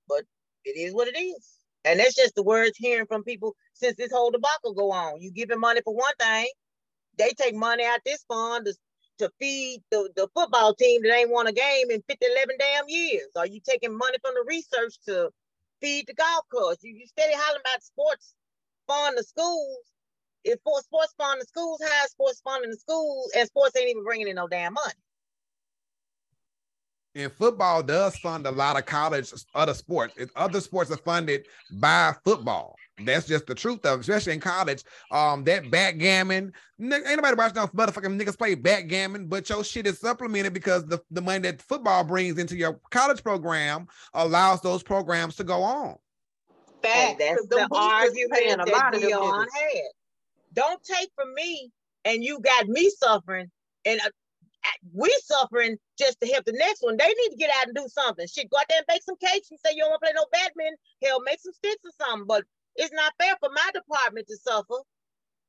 But 0.08 0.24
it 0.64 0.78
is 0.78 0.94
what 0.94 1.08
it 1.08 1.18
is. 1.18 1.50
And 1.84 2.00
that's 2.00 2.16
just 2.16 2.34
the 2.34 2.42
words 2.44 2.76
hearing 2.76 3.06
from 3.06 3.24
people 3.24 3.54
since 3.74 3.96
this 3.96 4.12
whole 4.12 4.30
debacle 4.30 4.74
go 4.74 4.92
on. 4.92 5.20
You 5.20 5.32
giving 5.32 5.60
money 5.60 5.80
for 5.84 5.94
one 5.94 6.14
thing, 6.20 6.48
they 7.18 7.30
take 7.30 7.54
money 7.54 7.84
out 7.84 8.00
this 8.06 8.24
fund 8.28 8.66
to, 8.66 8.74
to 9.18 9.30
feed 9.40 9.82
the, 9.90 10.08
the 10.16 10.28
football 10.34 10.74
team 10.74 11.02
that 11.02 11.14
ain't 11.14 11.30
won 11.30 11.46
a 11.46 11.52
game 11.52 11.90
in 11.90 12.02
50, 12.08 12.26
11 12.34 12.56
damn 12.58 12.88
years. 12.88 13.28
Are 13.36 13.46
you 13.46 13.60
taking 13.60 13.96
money 13.96 14.18
from 14.22 14.34
the 14.34 14.44
research 14.46 14.98
to 15.06 15.30
feed 15.80 16.06
the 16.06 16.14
golf 16.14 16.44
course? 16.50 16.78
You, 16.82 16.94
you 16.94 17.06
steady 17.06 17.34
hollering 17.34 17.60
about 17.60 17.82
sports 17.82 18.34
fund 18.86 19.18
the 19.18 19.22
schools. 19.22 19.78
If 20.44 20.60
for 20.64 20.80
sports 20.80 21.14
fund 21.18 21.40
the 21.40 21.46
schools, 21.46 21.80
how 21.82 22.04
is 22.04 22.10
sports 22.10 22.40
funding 22.42 22.70
the 22.70 22.76
schools 22.76 23.30
and 23.36 23.46
sports 23.46 23.76
ain't 23.76 23.90
even 23.90 24.04
bringing 24.04 24.28
in 24.28 24.36
no 24.36 24.48
damn 24.48 24.74
money? 24.74 24.94
And 27.14 27.32
football 27.32 27.82
does 27.82 28.16
fund 28.16 28.46
a 28.46 28.50
lot 28.50 28.78
of 28.78 28.86
college 28.86 29.32
other 29.54 29.74
sports. 29.74 30.14
Other 30.36 30.60
sports 30.60 30.90
are 30.90 30.96
funded 30.98 31.46
by 31.72 32.14
football. 32.24 32.76
That's 33.04 33.26
just 33.26 33.46
the 33.46 33.54
truth 33.54 33.84
of, 33.86 33.98
it, 33.98 34.00
especially 34.00 34.32
in 34.34 34.40
college. 34.40 34.82
Um, 35.10 35.44
that 35.44 35.70
backgammon, 35.70 36.52
n- 36.80 36.92
ain't 36.92 37.16
nobody 37.16 37.36
watching 37.36 37.56
no 37.56 37.66
motherfucking 37.68 38.20
niggas 38.20 38.38
play 38.38 38.54
backgammon, 38.54 39.26
but 39.26 39.48
your 39.48 39.62
shit 39.64 39.86
is 39.86 40.00
supplemented 40.00 40.52
because 40.52 40.84
the, 40.86 41.00
the 41.10 41.20
money 41.20 41.40
that 41.40 41.62
football 41.62 42.04
brings 42.04 42.38
into 42.38 42.56
your 42.56 42.80
college 42.90 43.22
program 43.22 43.86
allows 44.14 44.60
those 44.60 44.82
programs 44.82 45.36
to 45.36 45.44
go 45.44 45.62
on. 45.62 45.96
And 46.84 46.92
Facts, 46.92 47.18
that's 47.18 47.40
'cause 47.40 47.48
them 47.48 47.60
the 47.60 47.68
boosters 47.68 48.28
paying 48.32 48.60
argument 48.60 48.68
a 48.68 48.72
lot 48.72 48.94
of 48.94 49.00
them 49.00 49.10
Deion 49.10 49.34
niggas. 49.34 49.46
had. 49.54 49.82
Don't 50.54 50.82
take 50.82 51.10
from 51.14 51.34
me, 51.34 51.70
and 52.04 52.24
you 52.24 52.40
got 52.40 52.68
me 52.68 52.90
suffering, 52.90 53.50
and 53.84 54.00
uh, 54.00 54.04
uh, 54.64 54.70
we 54.92 55.14
suffering 55.24 55.76
just 55.98 56.20
to 56.20 56.26
help 56.28 56.44
the 56.44 56.52
next 56.52 56.82
one. 56.82 56.96
They 56.96 57.06
need 57.06 57.30
to 57.30 57.36
get 57.36 57.50
out 57.60 57.66
and 57.66 57.76
do 57.76 57.86
something. 57.88 58.26
Shit, 58.26 58.50
go 58.50 58.58
out 58.58 58.64
there 58.68 58.78
and 58.78 58.86
bake 58.86 59.02
some 59.02 59.16
cakes 59.16 59.50
and 59.50 59.58
say 59.64 59.72
you 59.74 59.82
don't 59.82 59.90
want 59.90 60.02
to 60.02 60.06
play 60.06 60.14
no 60.14 60.26
badminton. 60.32 60.76
Hell, 61.02 61.20
make 61.20 61.40
some 61.40 61.52
sticks 61.52 61.84
or 61.84 61.92
something. 62.00 62.26
But 62.26 62.44
it's 62.78 62.94
not 62.94 63.12
fair 63.18 63.34
for 63.40 63.50
my 63.50 63.68
department 63.74 64.26
to 64.28 64.36
suffer, 64.38 64.80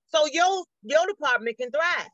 so 0.09 0.25
your 0.33 0.65
your 0.83 1.05
department 1.07 1.57
can 1.57 1.71
thrive. 1.71 2.11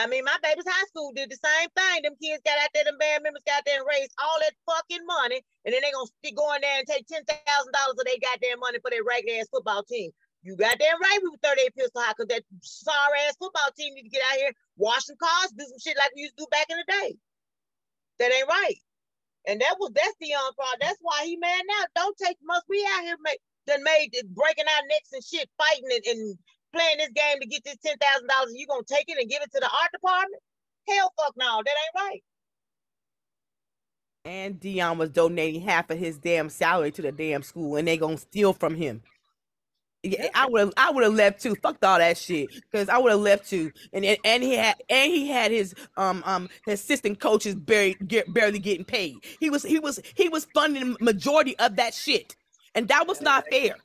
I 0.00 0.08
mean, 0.08 0.24
my 0.24 0.36
baby's 0.42 0.64
high 0.66 0.88
school 0.88 1.12
did 1.12 1.28
the 1.28 1.36
same 1.36 1.68
thing. 1.76 2.02
Them 2.02 2.16
kids 2.16 2.40
got 2.48 2.56
out 2.64 2.72
there, 2.72 2.88
them 2.88 2.96
band 2.96 3.28
members 3.28 3.44
got 3.44 3.60
there 3.68 3.76
and 3.76 3.84
raised 3.84 4.16
all 4.16 4.40
that 4.40 4.56
fucking 4.64 5.04
money, 5.04 5.44
and 5.68 5.70
then 5.76 5.84
they 5.84 5.92
gonna 5.92 6.08
stick 6.08 6.32
go 6.32 6.48
in 6.56 6.64
there 6.64 6.80
and 6.80 6.88
take 6.88 7.04
ten 7.06 7.20
thousand 7.28 7.72
dollars 7.76 8.00
of 8.00 8.08
their 8.08 8.18
goddamn 8.24 8.58
money 8.58 8.80
for 8.80 8.88
their 8.88 9.04
ragged 9.04 9.36
ass 9.36 9.52
football 9.52 9.84
team. 9.84 10.10
You 10.42 10.56
goddamn 10.56 10.98
right 10.98 11.20
we 11.22 11.30
were 11.30 11.44
38 11.44 11.76
pistol 11.76 12.02
high 12.02 12.16
because 12.16 12.32
that 12.32 12.42
sorry 12.64 13.20
ass 13.28 13.36
football 13.38 13.70
team 13.76 13.94
need 13.94 14.08
to 14.08 14.14
get 14.16 14.24
out 14.32 14.40
here, 14.40 14.52
wash 14.80 15.04
some 15.04 15.20
cars, 15.20 15.52
do 15.52 15.62
some 15.68 15.78
shit 15.78 16.00
like 16.00 16.10
we 16.16 16.24
used 16.26 16.36
to 16.40 16.48
do 16.48 16.50
back 16.50 16.66
in 16.72 16.80
the 16.80 16.88
day. 16.88 17.10
That 18.18 18.32
ain't 18.32 18.48
right. 18.48 18.80
And 19.46 19.60
that 19.60 19.76
was 19.78 19.92
that's 19.94 20.16
the 20.20 20.32
young 20.32 20.50
part. 20.56 20.80
That's 20.80 20.98
why 21.02 21.22
he 21.28 21.36
mad 21.36 21.62
now. 21.68 21.84
Don't 21.94 22.16
take 22.16 22.38
much. 22.42 22.64
We 22.68 22.80
out 22.96 23.04
here 23.04 23.16
make 23.22 23.40
done 23.66 23.82
made 23.82 24.10
it 24.12 24.26
breaking 24.34 24.64
our 24.66 24.86
necks 24.88 25.12
and 25.12 25.24
shit, 25.24 25.48
fighting 25.58 25.88
and, 25.90 26.04
and 26.06 26.38
playing 26.72 26.98
this 26.98 27.10
game 27.14 27.40
to 27.40 27.46
get 27.46 27.64
this 27.64 27.76
ten 27.84 27.96
thousand 27.98 28.28
dollars. 28.28 28.52
You 28.54 28.66
gonna 28.66 28.82
take 28.86 29.08
it 29.08 29.18
and 29.18 29.28
give 29.30 29.42
it 29.42 29.52
to 29.52 29.60
the 29.60 29.66
art 29.66 29.92
department? 29.92 30.42
Hell, 30.88 31.12
fuck 31.18 31.34
no, 31.36 31.62
that 31.64 31.70
ain't 31.70 32.10
right. 32.10 32.22
And 34.24 34.60
Deion 34.60 34.98
was 34.98 35.10
donating 35.10 35.62
half 35.62 35.90
of 35.90 35.98
his 35.98 36.18
damn 36.18 36.48
salary 36.48 36.92
to 36.92 37.02
the 37.02 37.12
damn 37.12 37.42
school, 37.42 37.76
and 37.76 37.86
they 37.88 37.96
gonna 37.96 38.18
steal 38.18 38.52
from 38.52 38.74
him. 38.74 39.02
Yeah, 40.04 40.28
I 40.34 40.48
would 40.48 40.60
have, 40.60 40.72
I 40.76 40.90
would 40.90 41.04
have 41.04 41.14
left 41.14 41.40
too. 41.42 41.54
Fucked 41.62 41.84
all 41.84 41.98
that 41.98 42.18
shit, 42.18 42.48
because 42.52 42.88
I 42.88 42.98
would 42.98 43.12
have 43.12 43.20
left 43.20 43.48
too. 43.48 43.70
And, 43.92 44.04
and 44.04 44.18
and 44.24 44.42
he 44.42 44.56
had 44.56 44.76
and 44.88 45.12
he 45.12 45.28
had 45.28 45.52
his 45.52 45.74
um 45.96 46.22
um 46.26 46.48
his 46.66 46.80
assistant 46.80 47.20
coaches 47.20 47.54
barely 47.54 47.94
get, 48.06 48.32
barely 48.32 48.58
getting 48.58 48.84
paid. 48.84 49.16
He 49.38 49.48
was 49.48 49.62
he 49.62 49.78
was 49.78 50.00
he 50.16 50.28
was 50.28 50.46
funding 50.54 50.96
majority 51.00 51.56
of 51.60 51.76
that 51.76 51.94
shit, 51.94 52.34
and 52.74 52.88
that 52.88 53.06
was 53.06 53.20
not 53.20 53.44
fair. 53.50 53.76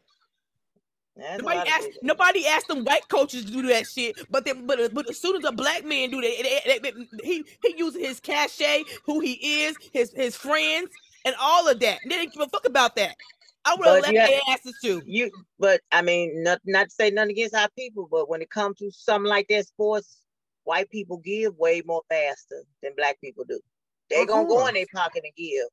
That's 1.16 1.42
Nobody 1.42 1.70
asked. 1.70 1.90
Nobody 2.04 2.46
asked 2.48 2.68
them 2.68 2.84
white 2.84 3.08
coaches 3.10 3.46
to 3.46 3.52
do 3.52 3.64
that 3.64 3.88
shit. 3.88 4.20
But 4.30 4.46
then, 4.46 4.68
but 4.68 4.94
but 4.94 5.10
as 5.10 5.20
soon 5.20 5.36
as 5.36 5.44
a 5.46 5.52
black 5.52 5.84
man 5.84 6.12
do 6.12 6.22
that, 6.22 6.82
they- 6.84 7.24
he 7.24 7.44
he 7.64 7.76
uses 7.76 8.00
his 8.06 8.20
cachet, 8.20 8.86
who 9.06 9.20
he 9.20 9.64
is, 9.64 9.78
his 9.94 10.12
his 10.14 10.36
friends, 10.36 10.90
and 11.26 11.36
all 11.40 11.68
of 11.68 11.80
that. 11.80 12.02
And 12.04 12.12
they 12.12 12.18
didn't 12.18 12.34
give 12.34 12.44
a 12.44 12.50
fuck 12.50 12.68
about 12.68 12.96
that. 12.98 13.16
I 13.66 13.76
would 13.76 13.88
have 13.88 14.02
left 14.04 14.16
have- 14.16 14.30
their 14.30 14.42
asses 14.50 14.80
too. 14.82 15.02
You, 15.08 15.32
but 15.58 15.82
I 15.92 16.04
mean, 16.04 16.44
not 16.44 16.62
not 16.66 16.86
to 16.86 16.92
say 16.92 17.10
nothing 17.10 17.32
against 17.32 17.56
our 17.56 17.70
people, 17.78 18.08
but 18.12 18.30
when 18.30 18.42
it 18.44 18.52
comes 18.52 18.78
to 18.78 18.92
something 18.92 19.30
like 19.30 19.48
that, 19.48 19.66
sports, 19.68 20.22
white 20.66 20.90
people 20.92 21.18
give 21.18 21.56
way 21.58 21.82
more 21.84 22.04
faster 22.10 22.64
than 22.84 22.94
black 22.96 23.20
people 23.22 23.44
do. 23.44 23.60
They 24.10 24.22
Of 24.22 24.28
gonna 24.28 24.48
go 24.48 24.68
in 24.68 24.76
their 24.76 24.86
pocket 24.94 25.24
and 25.24 25.34
give. 25.36 25.66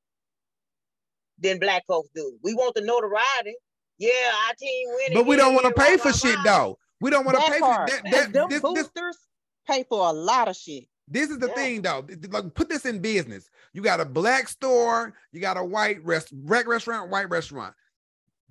Than 1.38 1.58
black 1.58 1.84
folks 1.86 2.08
do. 2.14 2.38
We 2.42 2.54
want 2.54 2.74
the 2.74 2.80
notoriety. 2.82 3.54
Yeah, 3.98 4.10
our 4.48 4.54
team 4.54 4.88
winning. 4.94 5.14
But 5.18 5.26
we 5.26 5.36
don't 5.36 5.54
want 5.54 5.66
to 5.66 5.72
pay 5.82 5.96
for 5.96 6.12
shit 6.12 6.36
rah. 6.36 6.42
though. 6.44 6.78
We 7.00 7.10
don't 7.10 7.24
want 7.24 7.38
to 7.38 7.50
pay 7.50 7.60
part. 7.60 7.90
for 7.90 7.96
that. 8.02 8.10
That 8.10 8.32
them 8.32 8.48
this, 8.48 8.60
this, 8.62 8.88
boosters 8.88 9.18
pay 9.66 9.84
for 9.88 10.08
a 10.08 10.12
lot 10.12 10.48
of 10.48 10.56
shit. 10.56 10.84
this 11.08 11.30
is 11.30 11.38
the 11.38 11.48
Yeah. 11.48 11.54
thing 11.54 11.82
though. 11.82 12.02
Th- 12.02 12.20
th- 12.20 12.32
Like, 12.32 12.54
put 12.54 12.68
this 12.68 12.86
in 12.86 13.00
business. 13.00 13.48
You 13.72 13.82
got 13.82 14.00
a 14.00 14.04
black 14.04 14.48
store, 14.48 15.14
you 15.32 15.40
got 15.40 15.56
a 15.56 15.64
white 15.64 16.02
rest, 16.04 16.28
black 16.32 16.66
restaurant, 16.66 17.10
white 17.10 17.28
restaurant. 17.28 17.74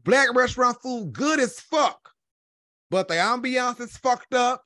Black 0.04 0.34
restaurant 0.36 0.78
food 0.82 1.14
good 1.14 1.40
as 1.40 1.60
fuck, 1.62 2.10
but 2.90 3.08
the 3.08 3.14
ambiance 3.16 3.80
is 3.80 3.96
fucked 3.98 4.34
up. 4.34 4.66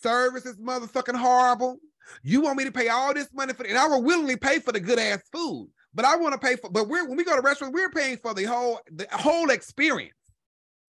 Service 0.00 0.46
is 0.46 0.56
motherfucking 0.56 1.14
horrible. 1.16 1.78
You 2.22 2.40
want 2.40 2.56
me 2.58 2.64
to 2.64 2.72
pay 2.72 2.88
all 2.88 3.14
this 3.14 3.28
money 3.32 3.52
for, 3.52 3.64
it? 3.64 3.70
and 3.70 3.78
I 3.78 3.86
will 3.86 4.02
willingly 4.02 4.36
pay 4.36 4.58
for 4.58 4.72
the 4.72 4.80
good 4.80 4.98
ass 4.98 5.20
food. 5.32 5.70
But 5.94 6.04
I 6.04 6.16
want 6.16 6.32
to 6.32 6.38
pay 6.38 6.56
for. 6.56 6.70
But 6.70 6.88
we're 6.88 7.06
when 7.06 7.16
we 7.16 7.24
go 7.24 7.36
to 7.36 7.42
restaurants, 7.42 7.74
we're 7.74 7.90
paying 7.90 8.16
for 8.16 8.34
the 8.34 8.44
whole 8.44 8.80
the 8.90 9.06
whole 9.12 9.50
experience, 9.50 10.16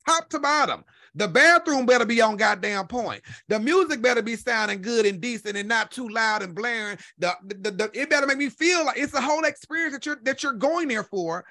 top 0.07 0.29
to 0.29 0.39
bottom. 0.39 0.83
The 1.15 1.27
bathroom 1.27 1.85
better 1.85 2.05
be 2.05 2.21
on 2.21 2.37
goddamn 2.37 2.87
point. 2.87 3.21
The 3.47 3.59
music 3.59 4.01
better 4.01 4.21
be 4.21 4.35
sounding 4.35 4.81
good 4.81 5.05
and 5.05 5.21
decent 5.21 5.57
and 5.57 5.69
not 5.69 5.91
too 5.91 6.09
loud 6.09 6.41
and 6.41 6.55
blaring. 6.55 6.97
The, 7.19 7.35
the, 7.45 7.71
the, 7.71 7.91
it 7.93 8.09
better 8.09 8.25
make 8.25 8.39
me 8.39 8.49
feel 8.49 8.83
like 8.85 8.97
it's 8.97 9.13
a 9.13 9.21
whole 9.21 9.43
experience 9.43 9.93
that 9.93 10.05
you're 10.05 10.19
that 10.23 10.41
you're 10.41 10.53
going 10.53 10.87
there 10.87 11.03
for. 11.03 11.45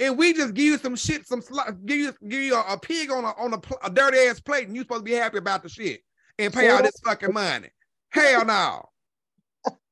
And 0.00 0.18
we 0.18 0.32
just 0.32 0.54
give 0.54 0.64
you 0.64 0.78
some 0.78 0.96
shit, 0.96 1.26
some 1.26 1.40
sli- 1.40 1.86
give 1.86 1.98
you 1.98 2.14
give 2.28 2.40
you 2.40 2.56
a, 2.56 2.74
a 2.74 2.78
pig 2.78 3.10
on 3.10 3.24
a 3.24 3.30
on 3.32 3.54
a, 3.54 3.60
a 3.82 3.90
dirty 3.90 4.18
ass 4.18 4.40
plate, 4.40 4.66
and 4.66 4.76
you 4.76 4.82
supposed 4.82 5.00
to 5.00 5.10
be 5.10 5.12
happy 5.12 5.38
about 5.38 5.62
the 5.62 5.68
shit 5.68 6.00
and 6.38 6.52
pay 6.52 6.70
all 6.70 6.82
this 6.82 7.00
fucking 7.04 7.32
money. 7.32 7.68
Hell 8.10 8.44
no. 8.44 8.88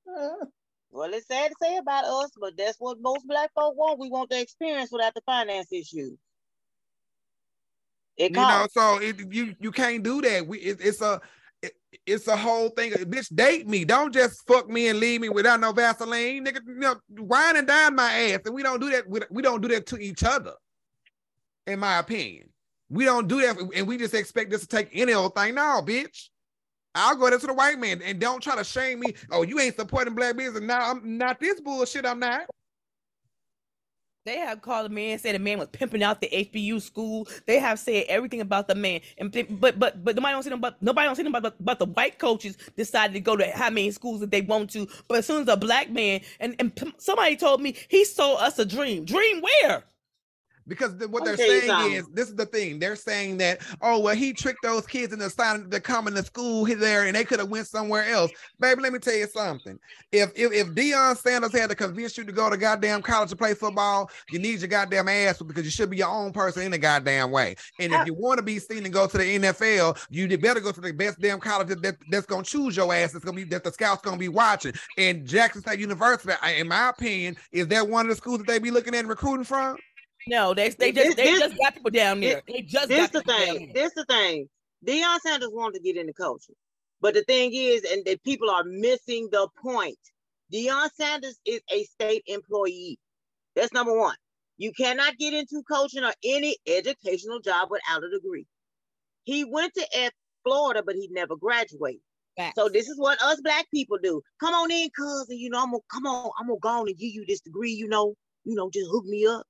Well, 0.98 1.14
it's 1.14 1.28
sad 1.28 1.50
to 1.50 1.54
say 1.62 1.76
about 1.76 2.06
us, 2.06 2.32
but 2.40 2.56
that's 2.56 2.76
what 2.80 3.00
most 3.00 3.24
black 3.28 3.52
folk 3.54 3.76
want. 3.76 4.00
We 4.00 4.10
want 4.10 4.30
the 4.30 4.40
experience 4.40 4.90
without 4.90 5.14
the 5.14 5.20
finance 5.24 5.68
issue. 5.72 6.16
It 8.16 8.32
You 8.32 8.46
know, 8.48 8.66
costs. 8.66 8.74
so 8.74 8.98
it, 9.00 9.32
you 9.32 9.54
you 9.60 9.70
can't 9.70 10.02
do 10.02 10.20
that. 10.22 10.44
We 10.48 10.58
it, 10.58 10.78
it's 10.80 11.00
a 11.00 11.20
it, 11.62 11.74
it's 12.04 12.26
a 12.26 12.36
whole 12.36 12.70
thing. 12.70 12.90
Bitch, 12.94 13.32
date 13.32 13.68
me. 13.68 13.84
Don't 13.84 14.12
just 14.12 14.44
fuck 14.48 14.68
me 14.68 14.88
and 14.88 14.98
leave 14.98 15.20
me 15.20 15.28
without 15.28 15.60
no 15.60 15.70
Vaseline, 15.70 16.44
nigga. 16.44 16.66
You 16.66 16.74
know, 16.74 16.96
wine 17.10 17.56
and 17.56 17.68
dine 17.68 17.94
my 17.94 18.12
ass, 18.12 18.40
and 18.44 18.54
we 18.56 18.64
don't 18.64 18.80
do 18.80 18.90
that. 18.90 19.08
We, 19.08 19.20
we 19.30 19.40
don't 19.40 19.60
do 19.60 19.68
that 19.68 19.86
to 19.86 19.98
each 19.98 20.24
other. 20.24 20.54
In 21.68 21.78
my 21.78 21.98
opinion, 22.00 22.48
we 22.90 23.04
don't 23.04 23.28
do 23.28 23.40
that, 23.42 23.56
and 23.76 23.86
we 23.86 23.98
just 23.98 24.14
expect 24.14 24.50
this 24.50 24.62
to 24.62 24.66
take 24.66 24.88
any 24.92 25.12
old 25.14 25.36
thing. 25.36 25.54
No, 25.54 25.80
bitch. 25.80 26.30
I'll 26.94 27.16
go 27.16 27.30
there 27.30 27.38
to 27.38 27.46
the 27.46 27.54
white 27.54 27.78
man 27.78 28.02
and 28.02 28.18
don't 28.20 28.42
try 28.42 28.56
to 28.56 28.64
shame 28.64 29.00
me. 29.00 29.14
Oh, 29.30 29.42
you 29.42 29.60
ain't 29.60 29.76
supporting 29.76 30.14
black 30.14 30.36
business. 30.36 30.62
Now 30.62 30.90
I'm 30.90 31.18
not 31.18 31.40
this 31.40 31.60
bullshit. 31.60 32.06
I'm 32.06 32.18
not. 32.18 32.46
They 34.24 34.36
have 34.38 34.60
called 34.60 34.84
the 34.86 34.94
man, 34.94 35.18
said 35.18 35.34
the 35.34 35.38
man 35.38 35.58
was 35.58 35.68
pimping 35.68 36.02
out 36.02 36.20
the 36.20 36.28
HBU 36.28 36.82
school. 36.82 37.26
They 37.46 37.58
have 37.58 37.78
said 37.78 38.04
everything 38.10 38.42
about 38.42 38.68
the 38.68 38.74
man, 38.74 39.00
and 39.16 39.32
but 39.58 39.78
but 39.78 40.04
but 40.04 40.16
nobody 40.16 40.32
don't 40.34 40.42
see 40.42 40.50
them. 40.50 40.60
But 40.60 40.82
nobody 40.82 41.06
don't 41.06 41.16
see 41.16 41.22
them 41.22 41.32
But 41.32 41.56
about 41.58 41.78
the 41.78 41.86
white 41.86 42.18
coaches 42.18 42.58
decided 42.76 43.14
to 43.14 43.20
go 43.20 43.36
to 43.36 43.50
how 43.52 43.70
many 43.70 43.90
schools 43.90 44.20
that 44.20 44.30
they 44.30 44.42
want 44.42 44.68
to. 44.72 44.86
But 45.08 45.20
as 45.20 45.26
soon 45.26 45.42
as 45.42 45.48
a 45.48 45.56
black 45.56 45.90
man 45.90 46.20
and 46.40 46.54
and 46.58 46.94
somebody 46.98 47.36
told 47.36 47.62
me 47.62 47.74
he 47.88 48.04
sold 48.04 48.40
us 48.40 48.58
a 48.58 48.66
dream. 48.66 49.06
Dream 49.06 49.40
where? 49.40 49.84
Because 50.68 50.96
the, 50.96 51.08
what 51.08 51.24
they're 51.24 51.36
saying 51.60 51.68
is, 51.92 52.06
this 52.12 52.28
is 52.28 52.34
the 52.34 52.46
thing. 52.46 52.78
They're 52.78 52.96
saying 52.96 53.38
that, 53.38 53.60
oh 53.82 53.98
well, 53.98 54.14
he 54.14 54.32
tricked 54.32 54.62
those 54.62 54.86
kids 54.86 55.12
into 55.12 55.28
signing 55.30 55.70
to 55.70 55.80
coming 55.80 56.14
to 56.14 56.22
school 56.24 56.64
there, 56.66 57.04
and 57.06 57.16
they 57.16 57.24
could 57.24 57.38
have 57.38 57.48
went 57.48 57.66
somewhere 57.66 58.04
else. 58.04 58.30
Baby, 58.60 58.82
let 58.82 58.92
me 58.92 58.98
tell 58.98 59.14
you 59.14 59.26
something. 59.26 59.78
If 60.12 60.30
if 60.36 60.52
if 60.52 60.68
Deion 60.68 61.16
Sanders 61.16 61.52
had 61.52 61.70
to 61.70 61.76
convince 61.76 62.16
you 62.18 62.24
to 62.24 62.32
go 62.32 62.50
to 62.50 62.56
goddamn 62.56 63.02
college 63.02 63.30
to 63.30 63.36
play 63.36 63.54
football, 63.54 64.10
you 64.30 64.38
need 64.38 64.60
your 64.60 64.68
goddamn 64.68 65.08
ass 65.08 65.40
because 65.42 65.64
you 65.64 65.70
should 65.70 65.90
be 65.90 65.96
your 65.98 66.08
own 66.08 66.32
person 66.32 66.62
in 66.62 66.72
a 66.72 66.78
goddamn 66.78 67.30
way. 67.30 67.56
And 67.80 67.92
if 67.92 68.06
you 68.06 68.14
want 68.14 68.38
to 68.38 68.42
be 68.42 68.58
seen 68.58 68.84
and 68.84 68.92
go 68.92 69.06
to 69.06 69.18
the 69.18 69.38
NFL, 69.38 69.98
you 70.10 70.28
better 70.38 70.60
go 70.60 70.72
to 70.72 70.80
the 70.80 70.92
best 70.92 71.18
damn 71.20 71.40
college 71.40 71.68
that, 71.68 71.82
that- 71.82 71.96
that's 72.10 72.26
gonna 72.26 72.42
choose 72.44 72.76
your 72.76 72.92
ass. 72.94 73.14
It's 73.14 73.24
gonna 73.24 73.36
be 73.36 73.44
that 73.44 73.64
the 73.64 73.72
scouts 73.72 74.02
gonna 74.02 74.16
be 74.16 74.28
watching. 74.28 74.72
And 74.96 75.26
Jackson 75.26 75.62
State 75.62 75.78
University, 75.80 76.32
in 76.56 76.68
my 76.68 76.90
opinion, 76.90 77.36
is 77.52 77.66
that 77.68 77.88
one 77.88 78.06
of 78.06 78.10
the 78.10 78.16
schools 78.16 78.38
that 78.38 78.46
they 78.46 78.58
be 78.58 78.70
looking 78.70 78.94
at 78.94 79.00
and 79.00 79.08
recruiting 79.08 79.44
from? 79.44 79.76
No, 80.28 80.52
they 80.54 80.68
they 80.70 80.90
This- 80.92 81.04
just 81.06 81.16
they 81.16 81.24
this- 81.24 81.40
just 81.40 81.56
got 81.58 81.74
people 81.74 81.90
down 81.90 82.20
there. 82.20 82.42
They 82.46 82.62
just 82.62 82.88
This 82.88 83.10
got 83.10 83.12
the 83.12 83.32
thing. 83.32 83.72
This 83.72 83.92
the 83.94 84.04
thing. 84.04 84.48
Deion 84.86 85.18
Sanders 85.20 85.50
wanted 85.52 85.78
to 85.78 85.82
get 85.82 85.96
into 85.96 86.12
coaching, 86.12 86.54
but 87.00 87.14
the 87.14 87.24
thing 87.24 87.52
is, 87.52 87.82
and 87.84 88.04
that 88.04 88.22
people 88.22 88.48
are 88.50 88.62
missing 88.64 89.28
the 89.32 89.48
point. 89.60 89.98
Deion 90.52 90.88
Sanders 90.94 91.38
is 91.44 91.60
a 91.72 91.84
state 91.84 92.22
employee. 92.26 92.98
That's 93.56 93.72
number 93.72 93.96
one. 93.98 94.14
You 94.56 94.72
cannot 94.72 95.16
get 95.18 95.34
into 95.34 95.62
coaching 95.70 96.04
or 96.04 96.12
any 96.22 96.56
educational 96.66 97.40
job 97.40 97.70
without 97.70 98.04
a 98.04 98.10
degree. 98.10 98.46
He 99.24 99.44
went 99.44 99.74
to 99.74 99.86
F 99.94 100.12
Florida, 100.44 100.82
but 100.84 100.94
he 100.94 101.08
never 101.10 101.36
graduated. 101.36 102.00
Facts. 102.36 102.54
So 102.56 102.68
this 102.68 102.88
is 102.88 102.98
what 102.98 103.20
us 103.22 103.40
black 103.40 103.66
people 103.72 103.98
do. 104.02 104.22
Come 104.40 104.54
on 104.54 104.70
in, 104.70 104.88
cousin. 104.96 105.38
You 105.38 105.50
know, 105.50 105.62
I'm 105.62 105.70
gonna 105.70 105.82
come 105.92 106.06
on. 106.06 106.30
I'm 106.38 106.46
gonna 106.46 106.60
go 106.60 106.68
on 106.68 106.88
and 106.88 106.96
give 106.96 107.12
you 107.12 107.24
this 107.26 107.40
degree. 107.40 107.72
You 107.72 107.88
know, 107.88 108.14
you 108.44 108.54
know, 108.54 108.70
just 108.70 108.88
hook 108.90 109.04
me 109.06 109.26
up. 109.26 109.44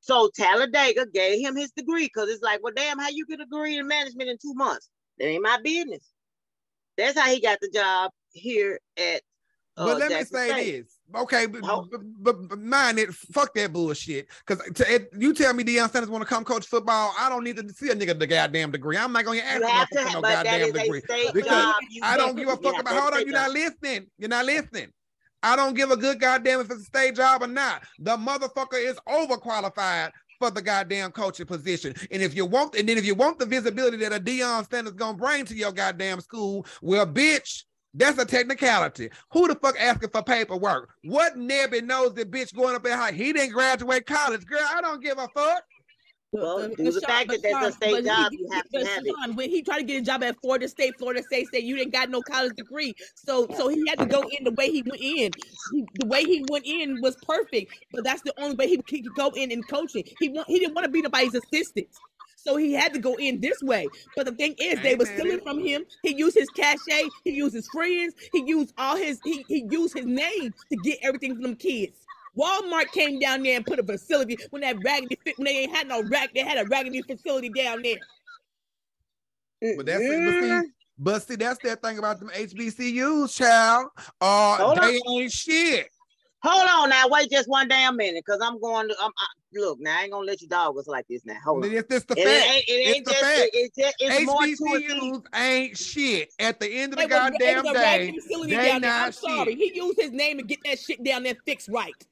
So 0.00 0.30
Talladega 0.34 1.06
gave 1.12 1.40
him 1.40 1.56
his 1.56 1.70
degree 1.72 2.06
because 2.06 2.28
it's 2.30 2.42
like, 2.42 2.62
well, 2.62 2.72
damn, 2.74 2.98
how 2.98 3.08
you 3.10 3.26
get 3.26 3.40
a 3.40 3.44
degree 3.44 3.76
in 3.78 3.86
management 3.86 4.30
in 4.30 4.38
two 4.40 4.54
months? 4.54 4.88
That 5.18 5.26
ain't 5.26 5.42
my 5.42 5.58
business. 5.62 6.10
That's 6.96 7.18
how 7.18 7.28
he 7.28 7.40
got 7.40 7.58
the 7.60 7.68
job 7.68 8.10
here 8.32 8.80
at. 8.96 9.22
Uh, 9.76 9.86
But 9.86 9.98
let 9.98 10.10
Jackson 10.10 10.40
me 10.40 10.48
say 10.48 10.50
State. 10.50 10.82
this. 10.82 10.96
Okay, 11.14 11.46
but, 11.46 11.60
Oh. 11.64 11.86
but, 11.90 12.48
but, 12.48 12.58
mind 12.58 12.98
it, 12.98 13.12
fuck 13.12 13.54
that 13.54 13.72
bullshit. 13.72 14.28
Because 14.46 14.62
you 15.18 15.32
tell 15.32 15.54
me 15.54 15.64
Deion 15.64 15.90
Sanders 15.90 16.10
want 16.10 16.22
to 16.22 16.28
come 16.28 16.44
coach 16.44 16.66
football, 16.66 17.14
I 17.18 17.28
don't 17.28 17.44
need 17.44 17.56
to 17.56 17.68
see 17.72 17.90
a 17.90 17.94
nigga 17.94 18.18
the 18.18 18.26
goddamn 18.26 18.70
degree. 18.72 18.96
I'm 18.96 19.12
not 19.12 19.24
gonna 19.24 19.40
ask 19.40 19.60
You 19.60 19.66
him 19.66 19.70
have 19.70 19.88
for 19.88 20.12
no 20.14 20.22
goddamn 20.22 20.72
degree. 20.72 21.02
Because 21.32 21.74
I 22.02 22.16
don't 22.16 22.36
give 22.36 22.48
a 22.48 22.56
fuck 22.56 22.80
about. 22.80 23.00
Hold 23.00 23.14
on, 23.14 23.20
you're 23.24 23.32
not 23.32 23.50
listening. 23.50 24.06
You're 24.18 24.28
not 24.28 24.44
listening. 24.44 24.92
I 25.42 25.56
don't 25.56 25.74
give 25.74 25.90
a 25.90 25.96
good 25.96 26.20
goddamn 26.20 26.60
if 26.60 26.70
it's 26.70 26.82
a 26.82 26.84
state 26.84 27.16
job 27.16 27.42
or 27.42 27.46
not. 27.46 27.82
The 27.98 28.16
motherfucker 28.16 28.74
is 28.74 28.98
overqualified 29.08 30.10
for 30.38 30.50
the 30.50 30.62
goddamn 30.62 31.12
coaching 31.12 31.46
position. 31.46 31.94
And 32.10 32.22
if 32.22 32.34
you 32.34 32.46
want, 32.46 32.74
and 32.74 32.88
then 32.88 32.98
if 32.98 33.04
you 33.04 33.14
want 33.14 33.38
the 33.38 33.46
visibility 33.46 33.98
that 33.98 34.12
a 34.12 34.20
Deion 34.20 34.68
Sanders 34.70 34.94
gonna 34.94 35.16
bring 35.16 35.44
to 35.46 35.54
your 35.54 35.72
goddamn 35.72 36.20
school, 36.20 36.66
well, 36.82 37.06
bitch, 37.06 37.64
that's 37.94 38.18
a 38.18 38.24
technicality. 38.24 39.10
Who 39.32 39.48
the 39.48 39.54
fuck 39.56 39.76
asking 39.78 40.10
for 40.10 40.22
paperwork? 40.22 40.90
What 41.04 41.36
nebby 41.36 41.82
knows 41.82 42.14
the 42.14 42.24
bitch 42.24 42.54
going 42.54 42.76
up 42.76 42.86
in 42.86 42.92
high? 42.92 43.12
He 43.12 43.32
didn't 43.32 43.52
graduate 43.52 44.06
college, 44.06 44.46
girl. 44.46 44.66
I 44.70 44.80
don't 44.80 45.02
give 45.02 45.18
a 45.18 45.28
fuck. 45.28 45.62
Well, 46.32 46.68
But- 46.68 46.76
due 46.76 46.92
the 46.92 47.00
fact 47.00 47.28
that 47.30 47.42
that's 47.42 47.66
a 47.68 47.72
state 47.72 47.90
but 47.90 48.02
he- 48.04 48.08
job, 48.08 48.32
you 48.32 48.48
have 48.52 48.62
to 48.64 48.70
but 48.72 48.86
have 48.86 49.02
it. 49.04 49.34
When 49.34 49.50
he 49.50 49.62
tried 49.62 49.78
to 49.78 49.84
get 49.84 50.00
a 50.00 50.04
job 50.04 50.22
at 50.22 50.40
Florida 50.40 50.68
State, 50.68 50.94
Florida 50.96 51.22
State 51.24 51.48
said 51.52 51.64
you 51.64 51.76
didn't 51.76 51.92
got 51.92 52.08
no 52.08 52.22
college 52.22 52.54
degree, 52.56 52.94
so 53.16 53.48
so 53.56 53.68
he 53.68 53.84
had 53.88 53.98
to 53.98 54.06
go 54.06 54.22
in 54.22 54.44
the 54.44 54.52
way 54.52 54.70
he 54.70 54.82
went 54.82 55.02
in. 55.02 55.32
He, 55.72 55.84
the 55.94 56.06
way 56.06 56.22
he 56.22 56.44
went 56.48 56.66
in 56.66 57.00
was 57.00 57.16
perfect, 57.26 57.74
but 57.92 58.04
that's 58.04 58.22
the 58.22 58.32
only 58.38 58.54
way 58.54 58.68
he, 58.68 58.80
he 58.88 59.02
could 59.02 59.14
go 59.16 59.30
in 59.30 59.50
in 59.50 59.62
coaching. 59.64 60.04
He 60.20 60.28
want, 60.28 60.46
he 60.48 60.60
didn't 60.60 60.74
want 60.74 60.84
to 60.84 60.90
be 60.90 61.02
nobody's 61.02 61.34
assistant. 61.34 61.88
So 62.36 62.56
he 62.56 62.72
had 62.72 62.94
to 62.94 63.00
go 63.00 63.16
in 63.16 63.40
this 63.40 63.60
way. 63.62 63.86
But 64.16 64.24
the 64.24 64.32
thing 64.32 64.54
is, 64.58 64.80
they 64.80 64.94
were 64.94 65.04
stealing 65.04 65.40
from 65.40 65.58
him. 65.62 65.84
He 66.02 66.14
used 66.14 66.34
his 66.36 66.48
cachet. 66.50 67.02
He 67.22 67.32
used 67.32 67.54
his 67.54 67.68
friends. 67.68 68.14
He 68.32 68.42
used 68.46 68.72
all 68.78 68.96
his. 68.96 69.20
He, 69.24 69.44
he 69.46 69.66
used 69.70 69.94
his 69.94 70.06
name 70.06 70.54
to 70.70 70.76
get 70.82 70.98
everything 71.02 71.34
from 71.34 71.42
them 71.42 71.56
kids. 71.56 71.98
Walmart 72.36 72.92
came 72.92 73.18
down 73.18 73.42
there 73.42 73.56
and 73.56 73.66
put 73.66 73.78
a 73.78 73.82
facility 73.82 74.38
when 74.50 74.62
that 74.62 74.76
raggedy 74.84 75.18
fit 75.24 75.36
when 75.38 75.46
they 75.46 75.58
ain't 75.58 75.74
had 75.74 75.88
no 75.88 76.02
rag. 76.04 76.30
They 76.34 76.42
had 76.42 76.58
a 76.58 76.68
raggedy 76.68 77.02
facility 77.02 77.48
down 77.48 77.82
there. 77.82 77.96
But 79.76 79.86
that's 79.86 79.98
but 80.06 80.14
Mm, 80.14 80.62
see, 80.62 80.70
but 80.98 81.22
see, 81.22 81.36
that's 81.36 81.58
that 81.60 81.82
thing 81.82 81.98
about 81.98 82.18
them 82.18 82.30
HBCUs, 82.30 83.36
child. 83.36 83.88
Uh, 84.20 84.56
Hold 84.58 84.78
they 84.80 85.00
ain't 85.08 85.32
shit. 85.32 85.88
Hold 86.42 86.68
on 86.70 86.88
now, 86.88 87.06
wait 87.08 87.30
just 87.30 87.48
one 87.48 87.68
damn 87.68 87.96
minute, 87.96 88.24
cause 88.26 88.38
I'm 88.42 88.58
going 88.60 88.88
to. 88.88 88.94
I'm, 88.98 89.10
I, 89.18 89.26
look 89.52 89.78
now, 89.80 89.98
I 89.98 90.02
ain't 90.04 90.12
gonna 90.12 90.24
let 90.24 90.40
you 90.40 90.48
dog 90.48 90.78
us 90.78 90.86
like 90.86 91.06
this 91.08 91.22
now. 91.26 91.36
Hold 91.44 91.64
on. 91.64 91.72
It's, 91.72 91.94
it's 91.94 92.04
the 92.06 92.16
It 92.16 92.26
fact. 92.26 92.50
ain't, 92.54 92.64
it 92.66 92.72
It's 92.72 92.96
ain't 92.96 93.04
the 93.04 93.10
just. 93.12 93.24
fact. 93.24 93.38
It, 93.38 93.50
it's 93.52 93.76
just. 93.76 93.96
It's 94.00 94.26
more 94.26 94.46
to 94.46 94.48
it. 94.48 94.88
than- 94.88 95.00
HBCUs 95.00 95.22
ain't 95.34 95.76
shit. 95.76 96.32
At 96.38 96.60
the 96.60 96.72
end 96.72 96.94
of 96.94 96.98
the 96.98 97.04
It 97.04 97.10
was, 97.10 97.20
goddamn 97.20 97.64
was 97.64 97.72
day, 97.74 97.82
raggedy 97.82 98.18
facility 98.20 98.56
they 98.56 98.68
down 98.68 98.80
there. 98.80 98.90
I'm 98.92 99.00
not 99.06 99.14
sorry. 99.14 99.50
shit. 99.50 99.58
He 99.58 99.72
used 99.74 100.00
his 100.00 100.12
name 100.12 100.38
to 100.38 100.42
get 100.42 100.60
that 100.64 100.78
shit 100.78 101.04
down 101.04 101.24
there 101.24 101.36
fixed 101.44 101.68
right. 101.68 102.06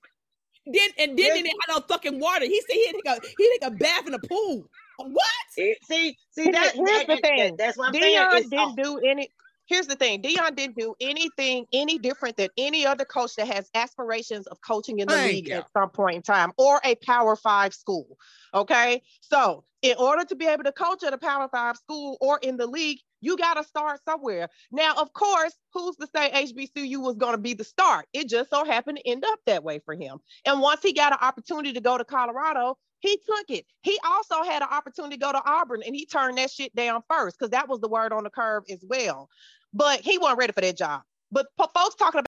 Then 0.72 0.90
and 0.98 1.10
then 1.10 1.16
they 1.16 1.22
Yes. 1.24 1.34
didn't 1.42 1.46
have 1.68 1.76
no 1.80 1.84
fucking 1.88 2.20
water. 2.20 2.44
He 2.46 2.60
said 2.62 2.74
he 2.74 2.86
had 2.86 2.94
to 2.96 3.02
take 3.04 3.18
a 3.24 3.26
he 3.38 3.58
take 3.60 3.64
a 3.64 3.70
bath 3.72 4.06
in 4.06 4.14
a 4.14 4.18
pool. 4.18 4.68
What? 4.98 5.24
It, 5.56 5.78
see, 5.84 6.16
see 6.30 6.44
Here's 6.44 6.54
that, 6.56 6.74
the 6.74 6.82
that- 6.84 7.06
that- 7.08 7.22
thing. 7.22 7.56
That's 7.56 7.76
what 7.78 7.88
I'm 7.88 7.94
saying. 7.94 8.16
Deion 8.16 8.38
It's, 8.38 8.48
didn't 8.48 8.76
do 8.76 8.98
any. 8.98 9.30
Here's 9.66 9.86
the 9.86 9.96
thing. 9.96 10.22
Deion 10.22 10.56
didn't 10.56 10.76
do 10.78 10.94
anything 11.00 11.66
any 11.74 11.98
different 11.98 12.36
than 12.38 12.48
any 12.56 12.86
other 12.86 13.04
coach 13.04 13.34
that 13.36 13.46
has 13.48 13.68
aspirations 13.74 14.46
of 14.46 14.58
coaching 14.62 14.98
in 15.00 15.08
the 15.08 15.14
Thank 15.14 15.32
league 15.32 15.48
you. 15.48 15.54
at 15.56 15.70
some 15.72 15.90
point 15.90 16.16
in 16.16 16.22
time 16.22 16.52
or 16.56 16.80
a 16.84 16.94
Power 16.96 17.36
Five 17.36 17.74
school. 17.74 18.16
Okay, 18.54 19.02
so 19.20 19.64
in 19.82 19.94
order 19.98 20.24
to 20.24 20.34
be 20.34 20.46
able 20.46 20.64
to 20.64 20.72
coach 20.72 21.02
at 21.04 21.12
a 21.12 21.18
Power 21.18 21.48
Five 21.52 21.76
school 21.76 22.16
or 22.20 22.38
in 22.42 22.56
the 22.56 22.66
league, 22.66 22.98
You 23.20 23.36
got 23.36 23.54
to 23.54 23.64
start 23.64 24.00
somewhere. 24.04 24.48
Now, 24.70 24.94
of 24.96 25.12
course, 25.12 25.54
who's 25.72 25.96
to 25.96 26.06
say 26.14 26.30
HBCU 26.30 26.98
was 26.98 27.16
going 27.16 27.32
to 27.32 27.38
be 27.38 27.54
the 27.54 27.64
start? 27.64 28.06
It 28.12 28.28
just 28.28 28.50
so 28.50 28.64
happened 28.64 28.98
to 28.98 29.08
end 29.10 29.24
up 29.26 29.40
that 29.46 29.64
way 29.64 29.80
for 29.84 29.94
him. 29.94 30.18
And 30.44 30.60
once 30.60 30.82
he 30.82 30.92
got 30.92 31.12
an 31.12 31.18
opportunity 31.20 31.72
to 31.72 31.80
go 31.80 31.98
to 31.98 32.04
Colorado, 32.04 32.76
he 33.00 33.16
took 33.16 33.50
it. 33.50 33.64
He 33.82 33.98
also 34.04 34.42
had 34.42 34.62
an 34.62 34.68
opportunity 34.70 35.16
to 35.16 35.20
go 35.20 35.32
to 35.32 35.42
Auburn 35.44 35.82
and 35.86 35.94
he 35.94 36.06
turned 36.06 36.38
that 36.38 36.50
shit 36.50 36.74
down 36.74 37.02
first 37.08 37.38
because 37.38 37.50
that 37.50 37.68
was 37.68 37.80
the 37.80 37.88
word 37.88 38.12
on 38.12 38.24
the 38.24 38.30
curve 38.30 38.64
as 38.70 38.84
well. 38.88 39.28
But 39.72 40.00
he 40.00 40.18
wasn't 40.18 40.38
ready 40.38 40.52
for 40.52 40.60
that 40.62 40.76
job. 40.76 41.02
But 41.30 41.46
folks 41.58 41.94
talking 41.96 42.20
about. 42.20 42.26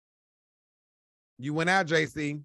You 1.38 1.55
went 1.55 1.70
out, 1.70 1.86
JC. 1.86 2.41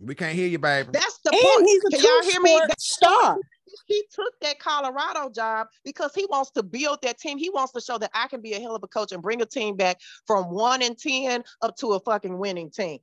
We 0.00 0.14
can't 0.14 0.34
hear 0.34 0.46
you, 0.48 0.58
baby. 0.58 0.90
That's 0.92 1.18
the 1.24 1.30
And 1.32 1.40
point. 1.42 1.66
he's 1.68 1.82
a 1.86 1.90
Can 1.90 2.00
y'all 2.00 2.22
hear 2.30 2.40
me? 2.40 2.50
two-sport 2.50 2.68
That's 2.68 2.92
star. 2.94 3.38
He 3.86 4.04
took 4.12 4.32
that 4.40 4.58
Colorado 4.58 5.30
job 5.30 5.68
because 5.84 6.14
he 6.14 6.26
wants 6.30 6.50
to 6.52 6.62
build 6.62 7.00
that 7.02 7.18
team. 7.18 7.38
He 7.38 7.50
wants 7.50 7.72
to 7.72 7.80
show 7.80 7.98
that 7.98 8.10
I 8.14 8.28
can 8.28 8.40
be 8.40 8.52
a 8.54 8.60
hell 8.60 8.74
of 8.76 8.82
a 8.82 8.88
coach 8.88 9.12
and 9.12 9.22
bring 9.22 9.42
a 9.42 9.46
team 9.46 9.76
back 9.76 10.00
from 10.26 10.50
one 10.50 10.82
and 10.82 10.98
ten 10.98 11.44
up 11.62 11.76
to 11.78 11.92
a 11.92 12.00
fucking 12.00 12.38
winning 12.38 12.70
team. 12.70 12.98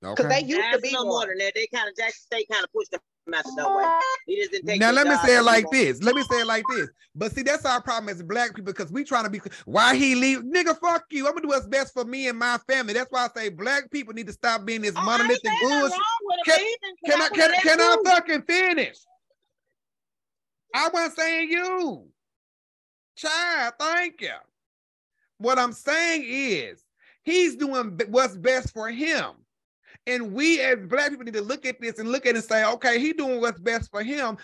Because 0.00 0.26
Okay. 0.26 0.40
they 0.40 0.46
used 0.46 0.72
to 0.72 0.78
be 0.80 0.92
no 0.92 1.04
more 1.04 1.12
one. 1.20 1.28
than 1.28 1.38
that. 1.38 1.52
They 1.54 1.66
kind 1.66 1.88
of 1.88 1.96
Jackson 1.96 2.20
State 2.26 2.48
kind 2.50 2.64
of 2.64 2.72
pushed 2.72 2.90
them 2.90 3.00
out 3.32 3.44
the 3.44 3.62
door. 3.62 4.00
He 4.26 4.36
just 4.36 4.50
didn't 4.52 4.66
take 4.68 4.80
Now 4.80 4.90
let 4.90 5.06
me 5.06 5.14
say 5.16 5.32
it 5.34 5.36
anymore. 5.38 5.44
like 5.44 5.70
this. 5.70 6.02
Let 6.02 6.14
me 6.14 6.22
say 6.30 6.40
it 6.40 6.46
like 6.46 6.64
this. 6.68 6.88
But 7.14 7.32
see, 7.32 7.42
that's 7.42 7.64
our 7.64 7.80
problem 7.80 8.08
as 8.08 8.22
black 8.22 8.54
people 8.54 8.72
because 8.72 8.90
we 8.90 9.04
trying 9.04 9.24
to 9.24 9.30
be. 9.30 9.40
Why 9.64 9.94
he 9.94 10.14
leave? 10.14 10.40
Nigga, 10.40 10.78
fuck 10.78 11.04
you. 11.10 11.26
I'm 11.26 11.32
gonna 11.32 11.42
do 11.42 11.48
what's 11.48 11.66
best 11.66 11.92
for 11.94 12.04
me 12.04 12.28
and 12.28 12.38
my 12.38 12.58
family. 12.68 12.92
That's 12.92 13.10
why 13.10 13.26
I 13.26 13.28
say 13.40 13.48
black 13.50 13.90
people 13.90 14.12
need 14.14 14.26
to 14.26 14.32
stop 14.32 14.64
being 14.64 14.82
this 14.82 14.92
Oh, 14.96 14.98
I 14.98 15.02
ain't 15.02 15.06
monolithic 15.10 15.42
saying 15.44 15.58
bullshit. 15.62 15.90
wrong 15.92 16.00
with 16.22 16.38
it, 16.40 16.44
Can- 17.04 17.10
Can 17.12 17.22
I 17.22 17.28
put 17.28 17.38
can, 17.38 17.52
can 17.62 17.80
I 17.80 17.96
fucking 18.04 18.42
finish? 18.42 18.96
I 20.74 20.88
wasn't 20.92 21.16
saying 21.16 21.50
you. 21.50 22.08
Child, 23.16 23.74
thank 23.78 24.20
you. 24.22 24.32
What 25.38 25.58
I'm 25.58 25.72
saying 25.72 26.24
is 26.26 26.82
he's 27.22 27.54
doing 27.56 28.00
what's 28.08 28.36
best 28.36 28.72
for 28.72 28.88
him. 28.90 29.32
And 30.06 30.34
we 30.34 30.60
as 30.60 30.76
black 30.86 31.08
people 31.08 31.24
need 31.24 31.34
to 31.34 31.40
look 31.40 31.64
at 31.64 31.80
this 31.80 31.98
and 31.98 32.10
look 32.10 32.26
at 32.26 32.30
it 32.30 32.36
and 32.36 32.44
say, 32.44 32.64
okay, 32.64 32.98
he 33.00 33.14
doing 33.14 33.40
what's 33.40 33.58
best 33.58 33.90
for 33.90 34.02
him. 34.02 34.36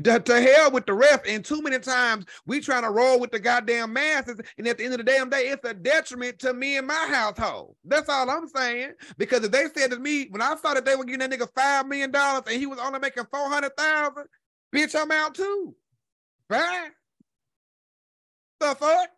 D- 0.00 0.18
to 0.18 0.40
hell 0.40 0.70
with 0.70 0.86
the 0.86 0.94
rest. 0.94 1.26
And 1.26 1.44
too 1.44 1.60
many 1.60 1.78
times 1.78 2.24
we 2.46 2.60
trying 2.60 2.82
to 2.82 2.90
roll 2.90 3.20
with 3.20 3.30
the 3.30 3.38
goddamn 3.38 3.92
masses. 3.92 4.40
And 4.56 4.66
at 4.66 4.78
the 4.78 4.84
end 4.84 4.94
of 4.94 4.98
the 4.98 5.04
damn 5.04 5.28
day, 5.28 5.48
it's 5.48 5.68
a 5.68 5.74
detriment 5.74 6.38
to 6.40 6.54
me 6.54 6.78
and 6.78 6.86
my 6.86 7.06
household. 7.10 7.76
That's 7.84 8.08
all 8.08 8.30
I'm 8.30 8.48
saying. 8.48 8.92
Because 9.18 9.44
if 9.44 9.50
they 9.50 9.66
said 9.76 9.90
to 9.90 9.98
me, 9.98 10.28
when 10.30 10.40
I 10.40 10.56
saw 10.56 10.72
that 10.72 10.86
they 10.86 10.96
were 10.96 11.04
giving 11.04 11.20
that 11.20 11.30
nigga 11.30 11.48
five 11.54 11.86
million 11.86 12.10
dollars 12.10 12.44
and 12.46 12.58
he 12.58 12.66
was 12.66 12.78
only 12.78 12.98
making 12.98 13.24
four 13.30 13.48
hundred 13.50 13.76
thousand, 13.76 14.24
bitch, 14.74 14.98
I'm 14.98 15.10
out 15.10 15.34
too. 15.34 15.74
Bye. 16.48 16.88
The 18.60 18.74
fuck? 18.76 19.08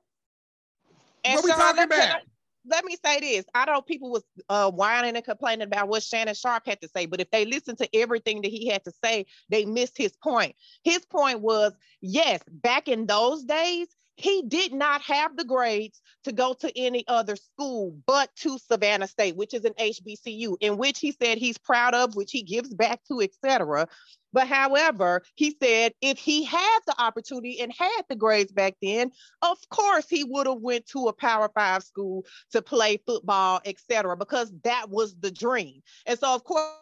And 1.24 1.36
What 1.36 1.44
we 1.44 1.50
talking 1.50 1.84
about? 1.84 2.20
Let 2.66 2.84
me 2.84 2.96
say 3.04 3.20
this. 3.20 3.44
I 3.54 3.66
know 3.66 3.82
people 3.82 4.10
was 4.10 4.24
uh, 4.48 4.70
whining 4.70 5.16
and 5.16 5.24
complaining 5.24 5.66
about 5.66 5.88
what 5.88 6.02
Shannon 6.02 6.34
Sharpe 6.34 6.66
had 6.66 6.80
to 6.80 6.88
say, 6.88 7.06
but 7.06 7.20
if 7.20 7.30
they 7.30 7.44
listened 7.44 7.78
to 7.78 7.96
everything 7.96 8.42
that 8.42 8.50
he 8.50 8.68
had 8.68 8.84
to 8.84 8.92
say, 9.04 9.26
they 9.50 9.64
missed 9.64 9.98
his 9.98 10.12
point. 10.22 10.54
His 10.82 11.04
point 11.04 11.40
was, 11.40 11.72
yes, 12.00 12.40
back 12.48 12.88
in 12.88 13.06
those 13.06 13.44
days, 13.44 13.88
he 14.16 14.42
did 14.46 14.72
not 14.72 15.02
have 15.02 15.36
the 15.36 15.44
grades 15.44 16.00
to 16.22 16.32
go 16.32 16.54
to 16.54 16.78
any 16.78 17.04
other 17.08 17.36
school 17.36 17.96
but 18.06 18.34
to 18.36 18.58
Savannah 18.58 19.08
State, 19.08 19.36
which 19.36 19.54
is 19.54 19.64
an 19.64 19.74
HBCU, 19.74 20.56
in 20.60 20.76
which 20.76 21.00
he 21.00 21.12
said 21.12 21.38
he's 21.38 21.58
proud 21.58 21.94
of, 21.94 22.14
which 22.14 22.30
he 22.30 22.42
gives 22.42 22.72
back 22.72 23.00
to, 23.08 23.20
etc. 23.20 23.88
But 24.34 24.48
however, 24.48 25.22
he 25.36 25.56
said 25.62 25.92
if 26.02 26.18
he 26.18 26.42
had 26.44 26.80
the 26.86 27.00
opportunity 27.00 27.60
and 27.60 27.72
had 27.72 28.02
the 28.08 28.16
grades 28.16 28.50
back 28.50 28.74
then, 28.82 29.12
of 29.42 29.56
course 29.70 30.06
he 30.10 30.24
would 30.24 30.48
have 30.48 30.60
went 30.60 30.86
to 30.88 31.06
a 31.06 31.12
Power 31.12 31.48
Five 31.54 31.84
school 31.84 32.26
to 32.50 32.60
play 32.60 32.98
football, 33.06 33.60
etc. 33.64 34.16
Because 34.16 34.52
that 34.64 34.90
was 34.90 35.14
the 35.20 35.30
dream. 35.30 35.80
And 36.04 36.18
so, 36.18 36.34
of 36.34 36.44
course. 36.44 36.72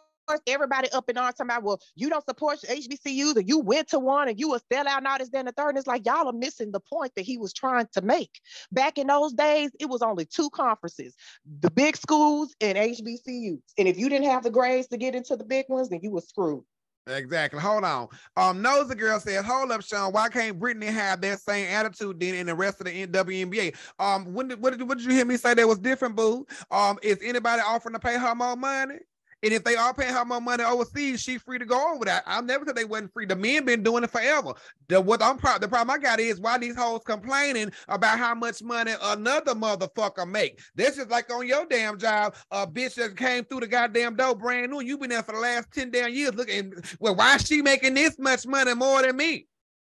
Everybody 0.47 0.89
up 0.91 1.09
in 1.09 1.17
arms 1.17 1.35
talking 1.35 1.51
about, 1.51 1.63
well, 1.63 1.81
you 1.95 2.09
don't 2.09 2.23
support 2.23 2.57
HBCUs, 2.61 3.35
or 3.35 3.41
you 3.41 3.59
went 3.59 3.89
to 3.89 3.99
one, 3.99 4.29
and 4.29 4.39
you 4.39 4.53
a 4.55 4.59
sellout, 4.71 4.99
and 4.99 5.05
all 5.05 5.17
this, 5.17 5.27
then 5.29 5.39
and 5.39 5.49
the 5.49 5.51
third. 5.51 5.69
And 5.69 5.77
it's 5.77 5.85
like 5.85 6.05
y'all 6.05 6.29
are 6.29 6.33
missing 6.33 6.71
the 6.71 6.79
point 6.79 7.11
that 7.17 7.23
he 7.23 7.37
was 7.37 7.51
trying 7.51 7.87
to 7.91 8.01
make. 8.01 8.39
Back 8.71 8.97
in 8.97 9.07
those 9.07 9.33
days, 9.33 9.71
it 9.81 9.89
was 9.89 10.01
only 10.01 10.23
two 10.23 10.49
conferences: 10.51 11.13
the 11.59 11.69
big 11.69 11.97
schools 11.97 12.55
and 12.61 12.77
HBCUs. 12.77 13.59
And 13.77 13.87
if 13.89 13.97
you 13.97 14.07
didn't 14.07 14.29
have 14.29 14.43
the 14.43 14.49
grades 14.49 14.87
to 14.87 14.97
get 14.97 15.13
into 15.13 15.35
the 15.35 15.43
big 15.43 15.65
ones, 15.67 15.89
then 15.89 15.99
you 16.01 16.11
were 16.11 16.21
screwed. 16.21 16.63
Exactly. 17.05 17.59
Hold 17.59 17.83
on. 17.83 18.07
Um, 18.37 18.61
Nosy 18.61 18.95
Girl 18.95 19.19
says, 19.19 19.43
"Hold 19.43 19.71
up, 19.71 19.81
Shawn. 19.81 20.13
Why 20.13 20.29
can't 20.29 20.57
Brittney 20.57 20.87
have 20.87 21.19
that 21.21 21.41
same 21.41 21.67
attitude 21.67 22.19
then 22.19 22.35
in 22.35 22.47
the 22.47 22.55
rest 22.55 22.79
of 22.79 22.85
the 22.85 23.07
WNBA? 23.07 23.75
Um, 23.99 24.33
when 24.33 24.47
did, 24.47 24.61
what 24.61 24.77
did 24.77 24.87
what 24.87 24.97
did 24.97 25.05
you 25.07 25.13
hear 25.13 25.25
me 25.25 25.35
say 25.35 25.53
that 25.53 25.67
was 25.67 25.79
different, 25.79 26.15
boo? 26.15 26.45
Um, 26.71 26.97
is 27.03 27.19
anybody 27.21 27.61
offering 27.61 27.93
to 27.93 27.99
pay 27.99 28.17
her 28.17 28.33
more 28.33 28.55
money? 28.55 28.99
And 29.43 29.53
if 29.53 29.65
they 29.65 29.75
are 29.75 29.93
paying 29.93 30.13
her 30.13 30.23
more 30.23 30.39
money 30.39 30.63
overseas, 30.63 31.21
she's 31.21 31.41
free 31.41 31.59
to 31.59 31.65
go 31.65 31.93
over 31.93 32.05
that. 32.05 32.23
I 32.25 32.39
never 32.39 32.65
said 32.65 32.77
they 32.77 32.85
wasn't 32.85 33.11
free. 33.11 33.25
The 33.25 33.35
men 33.35 33.65
been 33.65 33.83
doing 33.83 34.05
it 34.05 34.09
forever. 34.09 34.53
The 34.87 35.01
what 35.01 35.21
I'm 35.21 35.37
proud. 35.37 35.61
The 35.61 35.67
problem 35.67 35.93
I 35.93 35.99
got 36.01 36.21
is 36.21 36.39
why 36.39 36.57
these 36.57 36.77
hoes 36.77 37.01
complaining 37.05 37.71
about 37.89 38.17
how 38.17 38.33
much 38.35 38.63
money 38.63 38.93
another 39.01 39.53
motherfucker 39.53 40.29
make. 40.29 40.61
This 40.75 40.97
is 40.97 41.07
like 41.07 41.31
on 41.31 41.45
your 41.45 41.65
damn 41.65 41.99
job, 41.99 42.35
a 42.51 42.65
bitch 42.65 42.95
that 42.95 43.17
came 43.17 43.43
through 43.43 43.59
the 43.59 43.67
goddamn 43.67 44.15
door 44.15 44.33
brand 44.33 44.71
new. 44.71 44.81
You 44.81 44.97
been 44.97 45.09
there 45.09 45.23
for 45.23 45.33
the 45.33 45.39
last 45.41 45.71
ten 45.73 45.91
damn 45.91 46.13
years. 46.13 46.33
Looking, 46.33 46.73
well, 46.99 47.15
why 47.15 47.35
she 47.37 47.61
making 47.61 47.95
this 47.95 48.17
much 48.17 48.47
money 48.47 48.73
more 48.73 49.01
than 49.01 49.17
me? 49.17 49.47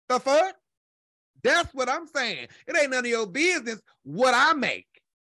The 0.08 0.20
fuck? 0.20 0.56
That's 1.44 1.74
what 1.74 1.90
I'm 1.90 2.08
saying. 2.08 2.48
It 2.68 2.78
ain't 2.78 2.92
none 2.92 3.06
of 3.06 3.12
your 3.12 3.28
business 3.28 3.82
what 4.04 4.34
I 4.34 4.54
make. 4.54 4.88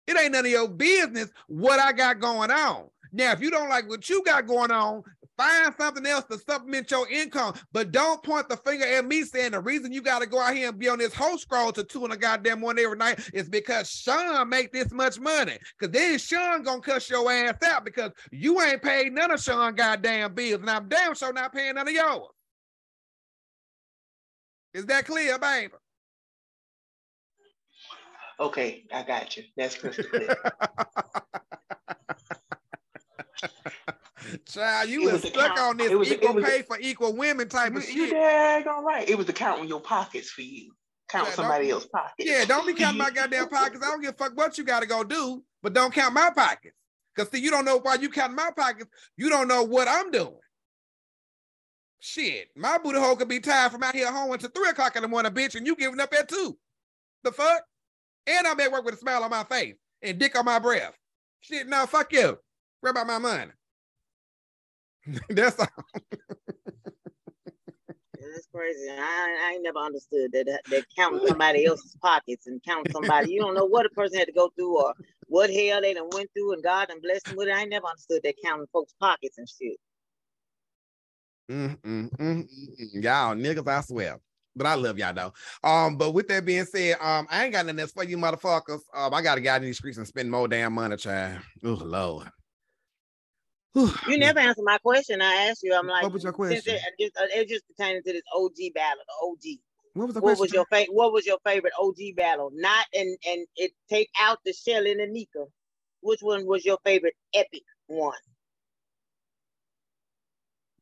It 0.07 0.17
ain't 0.17 0.31
none 0.31 0.45
of 0.45 0.51
your 0.51 0.69
business 0.69 1.29
what 1.47 1.79
I 1.79 1.91
got 1.91 2.19
going 2.19 2.49
on. 2.49 2.87
Now, 3.11 3.31
if 3.31 3.41
you 3.41 3.49
don't 3.49 3.69
like 3.69 3.87
what 3.87 4.09
you 4.09 4.23
got 4.23 4.47
going 4.47 4.71
on, 4.71 5.03
find 5.37 5.73
something 5.79 6.05
else 6.05 6.25
to 6.25 6.39
supplement 6.39 6.89
your 6.91 7.07
income. 7.09 7.53
But 7.71 7.91
don't 7.91 8.21
point 8.23 8.49
the 8.49 8.57
finger 8.57 8.85
at 8.85 9.05
me 9.05 9.23
saying 9.23 9.51
the 9.51 9.59
reason 9.59 9.93
you 9.93 10.01
got 10.01 10.19
to 10.19 10.27
go 10.27 10.41
out 10.41 10.55
here 10.55 10.69
and 10.69 10.79
be 10.79 10.89
on 10.89 10.97
this 10.97 11.13
whole 11.13 11.37
scroll 11.37 11.71
to 11.73 11.83
two 11.83 12.05
in 12.05 12.11
a 12.11 12.17
goddamn 12.17 12.61
one 12.61 12.79
every 12.79 12.97
night 12.97 13.29
is 13.33 13.47
because 13.49 13.89
Shawn 13.89 14.49
make 14.49 14.73
this 14.73 14.91
much 14.91 15.19
money. 15.19 15.57
Because 15.79 15.93
then 15.93 16.17
Shawn 16.17 16.63
gonna 16.63 16.81
cuss 16.81 17.09
your 17.09 17.31
ass 17.31 17.61
out 17.63 17.85
because 17.85 18.11
you 18.31 18.59
ain't 18.61 18.81
paid 18.81 19.13
none 19.13 19.31
of 19.31 19.41
Shawn 19.41 19.75
goddamn 19.75 20.33
bills, 20.33 20.61
and 20.61 20.69
I'm 20.69 20.89
damn 20.89 21.15
sure 21.15 21.33
not 21.33 21.53
paying 21.53 21.75
none 21.75 21.87
of 21.87 21.93
yours. 21.93 22.29
Is 24.73 24.85
that 24.87 25.05
clear, 25.05 25.39
baby? 25.39 25.73
Okay, 28.39 28.83
I 28.93 29.01
got 29.03 29.35
you. 29.35 29.43
That's 29.55 29.75
crystal 29.75 30.05
clear. 30.05 30.35
Child, 34.47 34.89
you 34.89 35.01
It 35.01 35.13
was 35.13 35.21
was 35.23 35.31
stuck 35.31 35.55
count- 35.55 35.59
on 35.59 35.77
this 35.77 35.91
it 35.91 35.95
was- 35.95 36.11
equal 36.11 36.33
was- 36.35 36.45
pay 36.45 36.61
for 36.61 36.77
equal 36.79 37.15
women 37.15 37.47
type 37.49 37.71
you, 37.73 37.77
of 37.79 37.83
shit. 37.83 37.95
you 37.95 38.13
daggone 38.13 38.83
right. 38.83 39.07
It 39.09 39.17
was 39.17 39.25
to 39.27 39.33
count 39.33 39.61
in 39.61 39.67
your 39.67 39.81
pockets 39.81 40.29
for 40.29 40.41
you. 40.41 40.71
Count 41.09 41.27
Yeah, 41.29 41.33
somebody 41.35 41.69
else's 41.69 41.89
pockets. 41.89 42.29
Yeah, 42.29 42.45
don't 42.45 42.67
be 42.67 42.73
counting 42.81 42.97
my 42.97 43.09
goddamn 43.11 43.47
pockets. 43.49 43.83
I 43.85 43.89
don't 43.91 44.01
give 44.01 44.13
a 44.13 44.17
fuck 44.17 44.35
what 44.35 44.57
you 44.57 44.63
got 44.63 44.81
to 44.81 44.87
go 44.87 45.03
do, 45.03 45.43
but 45.63 45.73
don't 45.73 45.93
count 45.93 46.13
my 46.13 46.29
pockets. 46.35 46.75
Because 47.15 47.31
see, 47.31 47.39
you 47.39 47.49
don't 47.49 47.65
know 47.65 47.77
why 47.79 47.95
you 47.95 48.09
counting 48.09 48.35
my 48.35 48.51
pockets. 48.55 48.89
You 49.15 49.29
don't 49.29 49.47
know 49.47 49.63
what 49.63 49.87
I'm 49.87 50.11
doing. 50.11 50.37
Shit, 51.99 52.49
my 52.55 52.77
booty 52.77 52.99
hole 52.99 53.15
could 53.15 53.27
be 53.27 53.39
tired 53.39 53.71
from 53.71 53.83
out 53.83 53.95
here 53.95 54.11
home 54.11 54.31
until 54.31 54.49
three 54.49 54.69
o'clock 54.69 54.95
in 54.95 55.01
the 55.01 55.07
morning, 55.07 55.31
bitch, 55.31 55.55
and 55.55 55.65
you 55.65 55.75
giving 55.75 55.99
up 55.99 56.13
at 56.13 56.29
two. 56.29 56.57
The 57.23 57.31
fuck? 57.31 57.63
And 58.27 58.45
I'm 58.45 58.59
at 58.59 58.71
work 58.71 58.85
with 58.85 58.93
a 58.93 58.97
smile 58.97 59.23
on 59.23 59.31
my 59.31 59.43
face 59.45 59.75
and 60.03 60.19
dick 60.19 60.37
on 60.37 60.45
my 60.45 60.59
breath. 60.59 60.93
Shit, 61.39 61.67
no, 61.67 61.85
fuck 61.87 62.11
you. 62.13 62.37
Worry 62.83 62.91
about 62.91 63.07
my 63.07 63.17
money. 63.17 63.51
That's 65.29 65.59
all. 65.59 65.67
That's 68.19 68.47
crazy. 68.53 68.89
I, 68.89 69.47
I 69.47 69.53
ain't 69.53 69.63
never 69.63 69.79
understood 69.79 70.31
that 70.33 70.45
that 70.45 70.85
counting 70.95 71.25
somebody 71.27 71.65
else's 71.65 71.95
pockets 72.01 72.47
and 72.47 72.61
counting 72.63 72.91
somebody. 72.91 73.31
You 73.31 73.41
don't 73.41 73.55
know 73.55 73.65
what 73.65 73.85
a 73.85 73.89
person 73.89 74.17
had 74.17 74.27
to 74.27 74.33
go 74.33 74.49
through 74.55 74.77
or 74.79 74.93
what 75.27 75.49
hell 75.49 75.81
they 75.81 75.93
done 75.93 76.09
went 76.11 76.29
through 76.33 76.53
and 76.53 76.63
God 76.63 76.89
done 76.89 77.01
blessed 77.01 77.27
them 77.27 77.35
with 77.37 77.47
it. 77.47 77.55
I 77.55 77.61
ain't 77.61 77.69
never 77.69 77.87
understood 77.87 78.21
that 78.23 78.35
counting 78.43 78.67
folks' 78.73 78.93
pockets 78.99 79.37
and 79.37 79.47
shit. 79.47 79.77
Mm, 81.49 81.79
mm, 81.79 82.09
mm, 82.09 82.09
mm, 82.19 82.47
mm. 82.49 83.03
Y'all 83.03 83.35
niggas, 83.35 83.67
I 83.67 83.81
swear. 83.81 84.19
But 84.55 84.67
I 84.67 84.75
love 84.75 84.97
y'all 84.97 85.13
though. 85.13 85.33
Um, 85.63 85.97
but 85.97 86.11
with 86.11 86.27
that 86.29 86.43
being 86.45 86.65
said, 86.65 86.97
um, 86.99 87.27
I 87.29 87.43
ain't 87.43 87.53
got 87.53 87.65
nothing 87.65 87.79
else 87.79 87.91
for 87.91 88.03
you 88.03 88.17
motherfuckers. 88.17 88.81
Um, 88.93 89.13
I 89.13 89.21
gotta 89.21 89.39
get 89.39 89.55
out 89.55 89.61
in 89.61 89.67
these 89.67 89.77
streets 89.77 89.97
and 89.97 90.07
spend 90.07 90.31
more 90.31 90.47
damn 90.47 90.73
money, 90.73 90.97
child. 90.97 91.39
Oh 91.63 91.73
Lord. 91.73 92.29
You 94.07 94.17
never 94.17 94.39
answered 94.39 94.63
my 94.65 94.77
question. 94.79 95.21
I 95.21 95.49
asked 95.49 95.61
you. 95.63 95.73
I'm 95.73 95.87
like, 95.87 96.03
What 96.03 96.13
was 96.13 96.23
your 96.23 96.33
question? 96.33 96.75
It, 96.75 96.81
it 96.97 97.13
just, 97.13 97.17
uh, 97.17 97.27
it 97.33 97.47
just 97.47 97.63
pertaining 97.67 98.01
to 98.03 98.13
this 98.13 98.23
OG 98.35 98.73
battle, 98.73 99.03
the 99.07 99.27
OG. 99.27 99.59
What 99.93 100.05
was 100.07 100.13
the 100.15 100.21
What 100.21 100.37
question? 100.37 100.41
was 100.41 100.53
your 100.53 100.65
favorite? 100.71 100.93
What 100.95 101.13
was 101.13 101.25
your 101.25 101.37
favorite 101.45 101.73
OG 101.79 101.97
battle? 102.15 102.51
Not 102.53 102.85
and 102.93 103.17
and 103.27 103.47
it 103.55 103.71
take 103.89 104.09
out 104.19 104.39
the 104.45 104.53
shell 104.53 104.85
and 104.85 104.99
the 104.99 105.07
Nika. 105.07 105.45
Which 106.01 106.21
one 106.21 106.45
was 106.45 106.65
your 106.65 106.77
favorite 106.85 107.15
epic 107.33 107.63
one? 107.87 108.17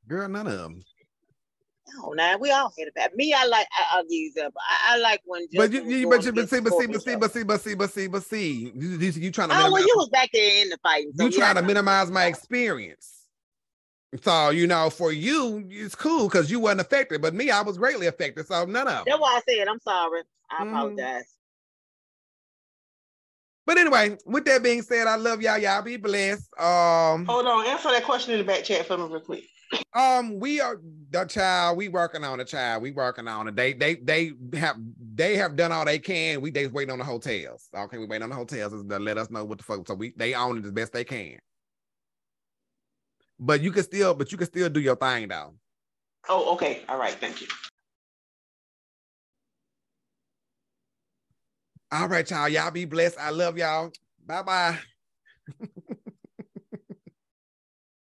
Girl, 0.08 0.28
none 0.28 0.48
of 0.48 0.58
them. 0.58 0.84
No, 1.98 2.12
now 2.14 2.38
we 2.38 2.52
all 2.52 2.72
had 2.78 2.88
a 2.88 2.92
bad. 2.92 3.16
Me, 3.16 3.34
I 3.34 3.46
like. 3.46 3.68
I, 3.74 3.98
I'll 3.98 4.04
give 4.04 4.12
you. 4.14 4.32
But 4.36 4.54
I, 4.58 4.96
I 4.96 4.98
like 5.00 5.22
when. 5.26 5.48
But 5.54 5.72
you, 5.72 5.80
Justin 5.80 5.88
was 5.88 6.02
you 6.02 6.08
but 6.10 6.26
you 6.26 6.32
but 6.34 6.50
see, 6.50 6.60
but 6.60 6.74
see, 6.74 6.88
but 6.88 7.02
see, 7.02 7.16
but 7.16 7.32
see, 7.32 7.44
but 7.44 7.62
see, 7.62 7.74
but 7.76 7.92
see, 7.92 8.08
but 8.08 8.24
see, 8.24 8.72
you, 8.76 8.90
you, 8.98 9.12
you 9.12 9.32
trying 9.32 9.50
to 9.50 9.56
Oh 9.56 9.70
well, 9.72 9.82
you 9.82 9.96
was 9.98 10.10
back 10.10 10.30
there 10.34 10.62
in 10.64 10.70
the 10.70 10.78
fighting. 10.84 11.14
So 11.16 11.26
you 11.26 11.32
yeah, 11.32 11.40
trying 11.40 11.56
to 11.56 11.62
minimize 11.62 12.12
my 12.12 12.26
experience. 12.26 13.12
So 14.22 14.50
you 14.52 14.68
know, 14.68 14.90
for 14.90 15.12
you, 15.12 15.66
it's 15.70 15.96
cool 15.96 16.28
because 16.28 16.52
you 16.52 16.60
wasn't 16.60 16.82
affected, 16.82 17.22
but 17.22 17.34
me, 17.34 17.52
I 17.52 17.62
was 17.62 17.78
greatly 17.78 18.08
affected. 18.08 18.48
So 18.48 18.66
none 18.66 18.88
of. 18.88 19.06
That's 19.06 19.20
why 19.20 19.40
I 19.40 19.42
said 19.54 19.68
I'm 19.68 19.80
sorry. 19.82 20.22
I 20.52 20.64
Mhm. 20.64 20.72
apologize. 20.72 21.26
But 23.66 23.78
anyway, 23.80 24.18
with 24.26 24.46
that 24.46 24.64
being 24.64 24.84
said, 24.84 25.08
I 25.08 25.16
love 25.16 25.42
y'all. 25.42 25.58
Y'all 25.58 25.82
be 25.82 25.98
blessed. 25.98 26.50
Um, 26.60 27.26
Hold 27.26 27.48
on, 27.48 27.68
answer 27.68 27.90
that 27.92 28.04
question 28.04 28.34
in 28.34 28.40
the 28.40 28.46
back 28.46 28.64
chat 28.64 28.86
for 28.86 28.98
me 28.98 29.06
real 29.06 29.22
quick. 29.22 29.46
Um, 29.94 30.40
we 30.40 30.62
are 30.62 30.80
the 31.10 31.26
child. 31.26 31.78
We 31.78 31.88
working 31.88 32.24
on 32.24 32.38
the 32.38 32.46
child. 32.46 32.84
We 32.84 32.92
working 32.92 33.28
on 33.28 33.48
it. 33.48 33.56
They 33.56 33.74
they 33.74 33.96
they 33.96 34.32
have 34.54 34.78
they 35.16 35.36
have 35.38 35.56
done 35.56 35.72
all 35.72 35.86
they 35.86 36.00
can. 36.00 36.42
We 36.42 36.52
they 36.52 36.68
waiting 36.68 36.92
on 36.92 37.00
the 37.00 37.06
hotels. 37.06 37.70
Okay, 37.76 37.98
we 37.98 38.06
waiting 38.06 38.24
on 38.24 38.30
the 38.30 38.36
hotels 38.36 38.72
to 38.72 39.00
let 39.00 39.18
us 39.18 39.30
know 39.30 39.46
what 39.46 39.58
the 39.58 39.64
fuck. 39.64 39.88
So 39.88 39.94
we 39.94 40.14
they 40.18 40.34
own 40.34 40.58
it 40.58 40.66
as 40.66 40.72
best 40.72 40.94
they 40.94 41.04
can. 41.04 41.38
But 43.40 43.62
you 43.62 43.72
can 43.72 43.84
still, 43.84 44.14
but 44.14 44.32
you 44.32 44.38
can 44.38 44.48
still 44.48 44.70
do 44.70 44.80
your 44.80 44.96
thing 44.96 45.28
though. 45.28 45.56
Oh, 46.30 46.54
okay. 46.54 46.84
All 46.90 46.98
right. 46.98 47.14
Thank 47.14 47.42
you. 47.42 47.48
All 51.92 52.08
right, 52.08 52.30
y'all. 52.30 52.50
Y'all 52.50 52.72
be 52.72 52.86
blessed. 52.86 53.18
I 53.20 53.30
love 53.30 53.58
y'all. 53.58 53.92
Bye 54.26 54.42
bye. 54.42 54.80